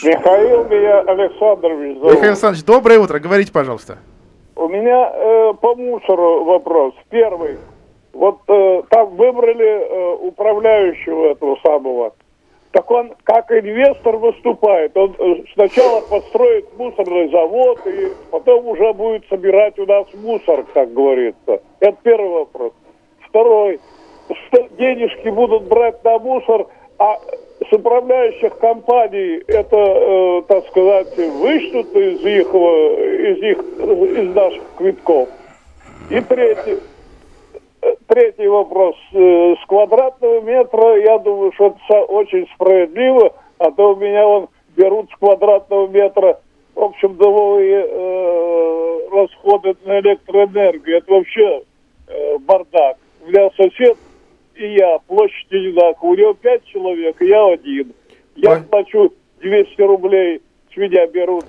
Михаил 0.03 0.65
меня 0.65 0.99
Александрович 1.01 1.97
зовут. 1.97 2.13
Михаил 2.13 2.31
Александрович, 2.31 2.65
доброе 2.65 2.99
утро. 2.99 3.19
Говорите, 3.19 3.51
пожалуйста. 3.51 3.97
У 4.55 4.67
меня 4.67 5.11
э, 5.13 5.53
по 5.61 5.75
мусору 5.75 6.43
вопрос. 6.45 6.93
Первый. 7.09 7.57
Вот 8.13 8.39
э, 8.47 8.81
там 8.89 9.15
выбрали 9.15 9.65
э, 9.65 10.15
управляющего 10.21 11.31
этого 11.31 11.57
самого 11.63 12.13
так 12.71 12.89
он 12.91 13.13
как 13.23 13.51
инвестор 13.51 14.17
выступает. 14.17 14.95
Он 14.95 15.15
э, 15.17 15.43
сначала 15.53 16.01
построит 16.01 16.65
мусорный 16.77 17.29
завод 17.29 17.79
и 17.87 18.09
потом 18.31 18.67
уже 18.67 18.93
будет 18.93 19.27
собирать 19.27 19.77
у 19.79 19.85
нас 19.85 20.05
мусор, 20.13 20.63
как 20.73 20.93
говорится. 20.93 21.61
Это 21.79 21.97
первый 22.03 22.29
вопрос. 22.29 22.73
Второй. 23.27 23.79
Денежки 24.77 25.29
будут 25.29 25.63
брать 25.63 26.03
на 26.03 26.19
мусор, 26.19 26.67
а 26.99 27.19
с 27.69 27.73
управляющих 27.73 28.57
компаний 28.59 29.41
это, 29.47 29.77
э, 29.77 30.41
так 30.47 30.67
сказать, 30.67 31.17
вычтут 31.17 31.95
из 31.95 32.25
их, 32.25 32.47
из 32.53 33.37
их, 33.43 33.57
из 34.17 34.35
наших 34.35 34.63
квитков. 34.77 35.29
И 36.09 36.19
третий 36.21 36.79
третий 38.07 38.47
вопрос. 38.47 38.95
Э, 39.13 39.55
с 39.61 39.65
квадратного 39.67 40.41
метра, 40.41 40.97
я 40.99 41.19
думаю, 41.19 41.51
что 41.53 41.67
это 41.67 42.01
очень 42.03 42.47
справедливо, 42.55 43.33
а 43.57 43.71
то 43.71 43.93
у 43.93 43.95
меня 43.95 44.27
он 44.27 44.49
берут 44.75 45.09
с 45.11 45.15
квадратного 45.17 45.87
метра, 45.87 46.39
в 46.75 46.81
общем, 46.81 47.15
домовые 47.15 47.85
э, 47.87 48.99
расходы 49.11 49.75
на 49.85 49.99
электроэнергию. 49.99 50.97
Это 50.97 51.11
вообще 51.11 51.63
э, 52.07 52.37
бардак. 52.39 52.97
У 53.21 53.29
меня 53.29 53.49
сосед 53.55 53.97
и 54.59 54.73
я, 54.73 54.99
площадь 55.07 55.47
одинаковая. 55.49 56.11
У 56.11 56.15
него 56.15 56.33
пять 56.33 56.65
человек, 56.65 57.21
и 57.21 57.27
я 57.27 57.45
один. 57.47 57.93
Я 58.35 58.57
плачу 58.57 59.13
200 59.39 59.81
рублей, 59.81 60.41
с 60.73 60.77
меня 60.77 61.07
берут. 61.07 61.45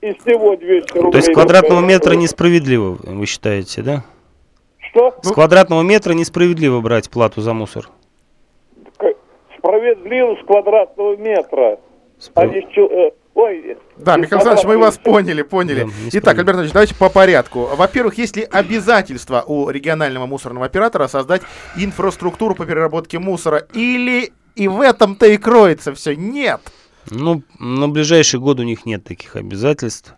И 0.00 0.10
с 0.12 0.24
него 0.24 0.56
200 0.56 0.92
рублей. 0.96 1.12
То 1.12 1.18
есть 1.18 1.32
квадратного 1.32 1.80
метра 1.80 2.14
несправедливо, 2.14 2.96
вы 3.02 3.26
считаете, 3.26 3.82
да? 3.82 4.04
Что? 4.78 5.14
С 5.22 5.30
квадратного 5.30 5.82
метра 5.82 6.14
несправедливо 6.14 6.80
брать 6.80 7.10
плату 7.10 7.42
за 7.42 7.52
мусор. 7.52 7.90
Справедливо 9.58 10.36
с 10.42 10.46
квадратного 10.46 11.16
метра. 11.16 11.78
А 12.34 12.46
не 12.46 12.62
с 12.62 12.78
э, 12.78 13.10
Ой, 13.34 13.76
Да, 13.96 14.16
Михаил 14.16 14.40
Александрович, 14.40 14.64
мы 14.66 14.78
вас 14.78 14.98
поняли, 14.98 15.42
поняли. 15.42 15.84
Да, 15.84 15.90
Итак. 16.18 16.38
Альберт 16.38 16.58
Ильич, 16.58 16.72
давайте 16.72 16.94
по 16.94 17.08
порядку. 17.08 17.70
Во-первых, 17.74 18.18
есть 18.18 18.36
ли 18.36 18.42
обязательство 18.42 19.42
у 19.46 19.70
регионального 19.70 20.26
мусорного 20.26 20.66
оператора 20.66 21.06
создать 21.06 21.42
инфраструктуру 21.76 22.54
по 22.54 22.66
переработке 22.66 23.18
мусора? 23.18 23.58
Или 23.72 24.32
и 24.56 24.68
в 24.68 24.80
этом-то 24.80 25.26
и 25.26 25.36
кроется 25.36 25.94
все? 25.94 26.16
Нет. 26.16 26.60
Ну, 27.10 27.42
на 27.58 27.88
ближайший 27.88 28.40
год 28.40 28.60
у 28.60 28.62
них 28.62 28.84
нет 28.84 29.04
таких 29.04 29.36
обязательств. 29.36 30.14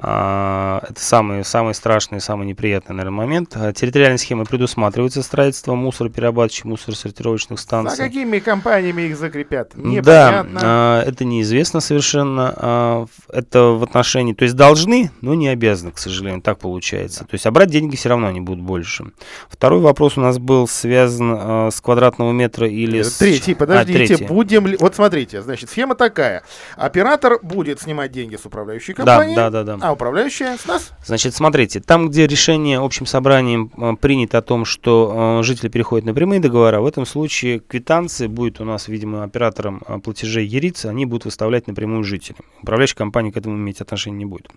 А, 0.00 0.82
Это 0.88 1.00
самый, 1.02 1.44
самый 1.44 1.74
страшный, 1.74 2.20
самый 2.20 2.46
неприятный, 2.46 2.94
наверное, 2.94 3.16
момент. 3.16 3.52
А, 3.56 3.72
Территориальной 3.72 4.18
схемой 4.18 4.46
предусматривается 4.46 5.22
строительство 5.22 5.74
мусороперерабатывающих, 5.74 6.64
мусоросортировочных 6.66 7.58
станций. 7.58 7.96
какими 7.98 8.38
компаниями 8.38 9.02
их 9.02 9.16
закрепят? 9.16 9.72
Да, 9.74 9.82
Непонятно. 9.88 10.60
а, 10.62 11.02
это 11.04 11.24
неизвестно 11.24 11.80
совершенно. 11.80 12.54
а, 12.56 13.06
Это 13.28 13.62
в 13.64 13.82
отношении, 13.82 14.34
то 14.34 14.44
есть 14.44 14.54
должны, 14.56 15.10
но 15.20 15.34
не 15.34 15.48
обязаны, 15.48 15.90
к 15.90 15.98
сожалению, 15.98 16.42
так 16.42 16.58
получается. 16.58 17.20
То 17.24 17.30
есть 17.34 17.46
а 17.46 17.50
брать 17.50 17.70
деньги 17.70 17.96
все 17.96 18.08
равно 18.10 18.28
они 18.28 18.40
будут 18.40 18.62
больше. 18.64 19.06
Второй 19.48 19.80
вопрос 19.80 20.16
у 20.16 20.20
нас 20.20 20.38
был 20.38 20.68
связан 20.68 21.34
а, 21.36 21.70
с 21.72 21.80
квадратного 21.80 22.30
метра 22.32 22.68
или 22.68 23.02
с... 23.02 23.18
Третий, 23.18 23.52
А, 23.54 23.56
подождите, 23.56 24.06
третий. 24.06 24.24
будем 24.26 24.66
ли... 24.68 24.76
Вот 24.78 24.94
смотрите, 24.94 25.42
значит, 25.42 25.70
схема 25.70 25.94
такая. 25.96 26.44
Оператор 26.76 27.38
будет 27.42 27.80
снимать 27.80 28.12
деньги 28.12 28.36
с 28.36 28.46
управляющей 28.46 28.94
Да, 28.94 29.04
компании, 29.04 29.34
да, 29.50 29.64
да, 29.64 29.76
да. 29.76 29.88
а 29.88 29.92
управляющая 29.92 30.56
с 30.56 30.66
нас. 30.66 30.92
Значит, 31.04 31.34
смотрите, 31.34 31.80
там, 31.80 32.08
где 32.08 32.26
решение 32.26 32.78
общим 32.78 33.06
собранием 33.06 33.72
э, 33.76 33.94
принято 34.00 34.38
о 34.38 34.42
том, 34.42 34.64
что 34.64 35.40
э, 35.40 35.42
жители 35.42 35.68
переходят 35.68 36.06
на 36.06 36.14
прямые 36.14 36.40
договора, 36.40 36.80
в 36.80 36.86
этом 36.86 37.06
случае 37.06 37.60
квитанции 37.60 38.26
будет 38.26 38.60
у 38.60 38.64
нас, 38.64 38.88
видимо, 38.88 39.24
оператором 39.24 39.82
э, 39.86 39.98
платежей 39.98 40.46
ЕРИЦ, 40.46 40.86
они 40.86 41.06
будут 41.06 41.24
выставлять 41.26 41.66
напрямую 41.66 42.04
жителям. 42.04 42.40
Управляющая 42.62 42.96
компания 42.96 43.32
к 43.32 43.36
этому 43.36 43.56
иметь 43.56 43.80
отношения 43.80 44.18
не 44.18 44.24
будет. 44.24 44.48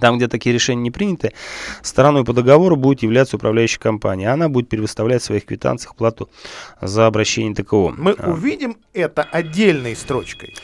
Там, 0.00 0.16
где 0.16 0.28
такие 0.28 0.52
решения 0.52 0.82
не 0.82 0.90
приняты, 0.90 1.32
стороной 1.82 2.24
по 2.24 2.32
договору 2.32 2.76
будет 2.76 3.02
являться 3.02 3.36
управляющая 3.36 3.80
компания. 3.80 4.30
Она 4.30 4.48
будет 4.48 4.68
перевыставлять 4.68 5.22
в 5.22 5.24
своих 5.24 5.46
квитанциях 5.46 5.94
плату 5.94 6.28
за 6.80 7.06
обращение 7.06 7.54
ТКО. 7.54 7.94
Мы 7.96 8.12
А, 8.18 8.30
увидим 8.30 8.76
это 8.92 9.22
отдельной 9.22 9.96
строчкой. 9.96 10.54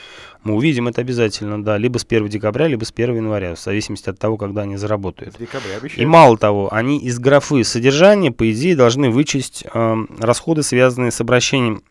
Мы 0.45 0.55
увидим 0.55 0.88
это 0.88 1.01
обязательно, 1.01 1.62
да, 1.62 1.78
либо 1.78 1.99
с 1.99 2.05
1 2.05 2.28
декабря, 2.28 2.66
либо 2.66 2.84
с 2.84 2.93
1 2.93 3.16
января, 3.16 3.55
в 3.55 3.61
зависимости 3.61 4.11
от 4.11 4.18
того, 4.18 4.36
когда 4.36 4.62
они 4.62 4.76
заработают. 4.76 5.34
В 5.34 5.38
декабре 5.38 5.76
обещаю. 5.76 6.03
И 6.03 6.07
мало 6.07 6.36
того, 6.36 6.72
они 6.72 6.99
из 6.99 7.18
графы 7.18 7.64
содержания, 7.64 8.32
по 8.32 8.51
идее, 8.51 8.76
должны 8.76 9.11
вычесть 9.11 9.64
эм, 9.72 10.09
расходы, 10.18 10.62
связанные 10.62 11.11
с 11.11 11.20
обращением 11.20 11.82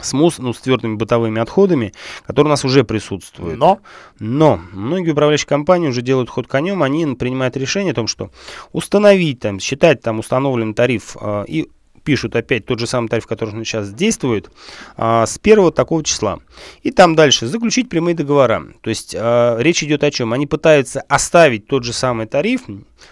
с 0.00 0.12
МУС, 0.12 0.38
ну, 0.38 0.52
с 0.52 0.60
твердыми 0.60 0.94
бытовыми 0.94 1.40
отходами, 1.40 1.92
которые 2.24 2.50
у 2.50 2.50
нас 2.50 2.64
уже 2.64 2.84
присутствуют. 2.84 3.58
Но? 3.58 3.80
Но 4.18 4.60
многие 4.72 5.10
управляющие 5.10 5.48
компании 5.48 5.88
уже 5.88 6.02
делают 6.02 6.30
ход 6.30 6.46
конем, 6.46 6.82
они 6.82 7.06
принимают 7.16 7.56
решение 7.56 7.92
о 7.92 7.94
том, 7.94 8.06
что 8.06 8.30
установить, 8.72 9.40
там, 9.40 9.58
считать 9.58 10.00
там 10.00 10.18
установленный 10.18 10.74
тариф 10.74 11.16
э, 11.20 11.44
и 11.48 11.68
пишут 12.08 12.34
опять 12.36 12.64
тот 12.64 12.78
же 12.78 12.86
самый 12.86 13.08
тариф, 13.08 13.26
который 13.26 13.52
сейчас 13.66 13.90
действует, 13.92 14.50
а, 14.96 15.26
с 15.26 15.36
первого 15.36 15.70
такого 15.70 16.02
числа. 16.02 16.38
И 16.82 16.90
там 16.90 17.14
дальше 17.14 17.46
заключить 17.46 17.90
прямые 17.90 18.14
договора. 18.14 18.62
То 18.80 18.88
есть 18.88 19.14
а, 19.14 19.58
речь 19.58 19.82
идет 19.82 20.02
о 20.04 20.10
чем? 20.10 20.32
Они 20.32 20.46
пытаются 20.46 21.02
оставить 21.02 21.66
тот 21.66 21.84
же 21.84 21.92
самый 21.92 22.24
тариф, 22.26 22.62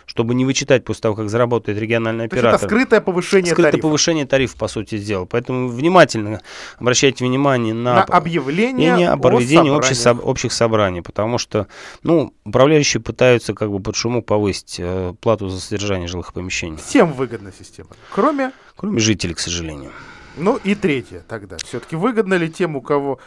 чтобы 0.07 0.35
не 0.35 0.47
вычитать 0.47 0.83
после 0.87 1.03
того, 1.03 1.15
как 1.15 1.29
заработает 1.29 1.79
региональный 1.79 2.27
То 2.27 2.37
оператор. 2.37 2.59
это 2.61 2.67
скрытое 2.67 3.01
повышение 3.03 3.53
Скрытое 3.53 3.73
тарифа. 3.73 3.87
повышение 3.87 4.25
тарифа, 4.27 4.57
по 4.57 4.67
сути 4.67 4.97
дела. 4.97 5.27
Поэтому 5.27 5.69
внимательно 5.69 6.41
обращайте 6.79 7.23
внимание 7.27 7.75
на, 7.75 7.97
На 7.97 8.03
объявление 8.05 9.11
о 9.11 9.13
о 9.13 9.17
проведении 9.19 9.69
общих, 9.71 9.95
собраниях. 9.95 10.25
соб- 10.25 10.31
общих 10.31 10.53
собраний, 10.55 11.03
потому 11.03 11.37
что, 11.37 11.67
ну, 12.03 12.33
управляющие 12.45 13.03
пытаются 13.03 13.53
как 13.53 13.71
бы 13.71 13.79
под 13.81 13.95
шумок 13.95 14.25
повысить 14.25 14.77
э, 14.79 15.13
плату 15.21 15.49
за 15.51 15.61
содержание 15.61 16.09
жилых 16.09 16.33
помещений. 16.33 16.79
Всем 16.79 17.13
выгодна 17.13 17.53
система. 17.57 17.91
Кроме, 18.11 18.53
Кроме 18.77 19.01
жителей, 19.01 19.35
к 19.35 19.39
сожалению. 19.41 19.93
ну 20.37 20.57
и 20.63 20.75
третье 20.75 21.25
тогда. 21.29 21.57
Все-таки 21.65 21.97
выгодно 21.97 22.35
ли 22.35 22.51
тем, 22.51 22.77
у 22.77 22.83
кого 22.83 23.19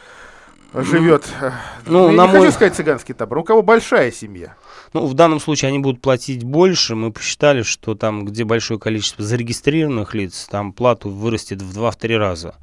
живет, 0.72 1.24
э, 1.40 1.50
ну, 1.86 2.10
я 2.10 2.16
на 2.16 2.26
не 2.26 2.32
мой- 2.32 2.40
хочу 2.42 2.52
сказать 2.52 2.76
цыганский 2.76 3.12
табор, 3.14 3.38
у 3.38 3.42
кого 3.44 3.60
большая 3.62 4.12
семья. 4.12 4.54
Ну, 4.92 5.06
в 5.06 5.14
данном 5.14 5.40
случае 5.40 5.68
они 5.70 5.80
будут 5.80 6.00
платить 6.00 6.44
больше. 6.44 6.94
Мы 6.94 7.10
посчитали, 7.12 7.62
что 7.62 7.94
там, 7.96 8.24
где 8.24 8.44
большое 8.44 8.78
количество 8.78 9.24
зарегистрированных 9.24 10.14
лиц, 10.14 10.46
там 10.48 10.72
плату 10.72 11.08
вырастет 11.10 11.60
в 11.62 11.72
2-3 11.76 12.16
раза. 12.16 12.54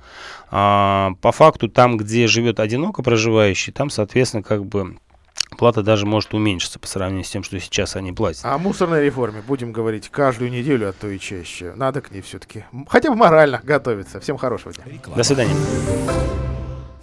А, 0.50 1.12
по 1.22 1.34
факту, 1.34 1.68
там, 1.68 1.98
где 1.98 2.28
живет 2.28 2.60
одиноко 2.62 3.04
проживающий, 3.04 3.74
там, 3.74 3.90
соответственно, 3.90 4.44
как 4.44 4.66
бы 4.66 4.98
плата 5.58 5.84
даже 5.84 6.06
может 6.06 6.34
уменьшиться 6.34 6.80
по 6.80 6.88
сравнению 6.88 7.26
с 7.26 7.30
тем, 7.30 7.44
что 7.44 7.60
сейчас 7.60 7.96
они 7.96 8.14
платят. 8.14 8.46
О 8.46 8.58
мусорной 8.58 9.04
реформе 9.04 9.42
будем 9.46 9.72
говорить 9.72 10.10
каждую 10.10 10.52
неделю, 10.52 10.90
а 10.90 10.94
то 10.94 11.08
и 11.10 11.20
чаще. 11.20 11.74
Надо 11.76 12.02
к 12.02 12.12
ней 12.12 12.22
все-таки 12.22 12.64
хотя 12.88 13.10
бы 13.10 13.16
морально 13.16 13.60
готовиться. 13.64 14.20
Всем 14.20 14.38
хорошего 14.38 14.74
дня. 14.74 14.86
До 15.16 15.24
свидания. 15.24 15.56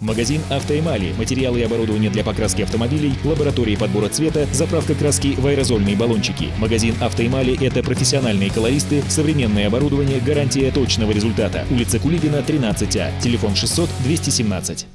Магазин 0.01 0.41
«Автоэмали». 0.51 1.13
Материалы 1.17 1.61
и 1.61 1.63
оборудование 1.63 2.11
для 2.11 2.23
покраски 2.23 2.61
автомобилей, 2.61 3.13
лаборатории 3.23 3.75
подбора 3.75 4.09
цвета, 4.09 4.45
заправка 4.51 4.93
краски 4.93 5.35
в 5.37 5.47
аэрозольные 5.47 5.95
баллончики. 5.95 6.51
Магазин 6.59 6.95
«Автоэмали»— 7.01 7.57
это 7.65 7.81
профессиональные 7.81 8.51
колористы, 8.51 9.01
современное 9.07 9.67
оборудование, 9.67 10.19
гарантия 10.19 10.69
точного 10.71 11.11
результата. 11.11 11.65
Улица 11.71 11.97
Кулибина, 11.99 12.37
13А. 12.37 13.19
Телефон 13.21 13.55
600 13.55 13.89
217. 14.03 14.85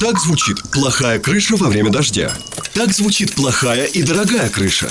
Так 0.00 0.18
звучит 0.18 0.56
плохая 0.72 1.20
крыша 1.20 1.56
во 1.56 1.68
время 1.68 1.90
дождя. 1.90 2.32
Так 2.74 2.92
звучит 2.92 3.34
плохая 3.34 3.84
и 3.84 4.02
дорогая 4.02 4.48
крыша. 4.48 4.90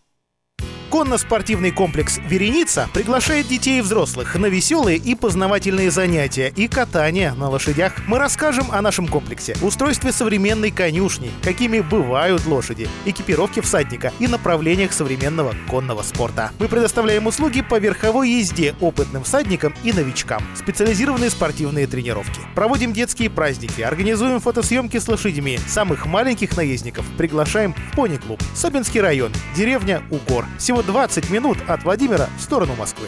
Конно-спортивный 0.91 1.71
комплекс 1.71 2.19
«Вереница» 2.27 2.89
приглашает 2.93 3.47
детей 3.47 3.79
и 3.79 3.81
взрослых 3.81 4.35
на 4.35 4.47
веселые 4.47 4.97
и 4.97 5.15
познавательные 5.15 5.89
занятия 5.89 6.51
и 6.53 6.67
катание 6.67 7.31
на 7.31 7.49
лошадях. 7.49 7.93
Мы 8.07 8.19
расскажем 8.19 8.69
о 8.73 8.81
нашем 8.81 9.07
комплексе, 9.07 9.55
устройстве 9.61 10.11
современной 10.11 10.69
конюшни, 10.69 11.31
какими 11.43 11.79
бывают 11.79 12.45
лошади, 12.45 12.89
экипировке 13.05 13.61
всадника 13.61 14.11
и 14.19 14.27
направлениях 14.27 14.91
современного 14.91 15.55
конного 15.69 16.03
спорта. 16.03 16.51
Мы 16.59 16.67
предоставляем 16.67 17.25
услуги 17.25 17.61
по 17.61 17.79
верховой 17.79 18.29
езде 18.29 18.75
опытным 18.81 19.23
всадникам 19.23 19.73
и 19.85 19.93
новичкам, 19.93 20.43
специализированные 20.55 21.29
спортивные 21.29 21.87
тренировки. 21.87 22.41
Проводим 22.53 22.91
детские 22.91 23.29
праздники, 23.29 23.79
организуем 23.79 24.41
фотосъемки 24.41 24.99
с 24.99 25.07
лошадьми. 25.07 25.57
Самых 25.69 26.05
маленьких 26.05 26.57
наездников 26.57 27.05
приглашаем 27.17 27.73
в 27.73 27.95
пони-клуб. 27.95 28.43
Собинский 28.53 28.99
район, 28.99 29.31
деревня 29.55 30.03
Угор. 30.09 30.45
Всего 30.81 30.93
20 30.93 31.29
минут 31.29 31.59
от 31.67 31.83
Владимира 31.83 32.27
в 32.39 32.41
сторону 32.41 32.73
Москвы. 32.75 33.07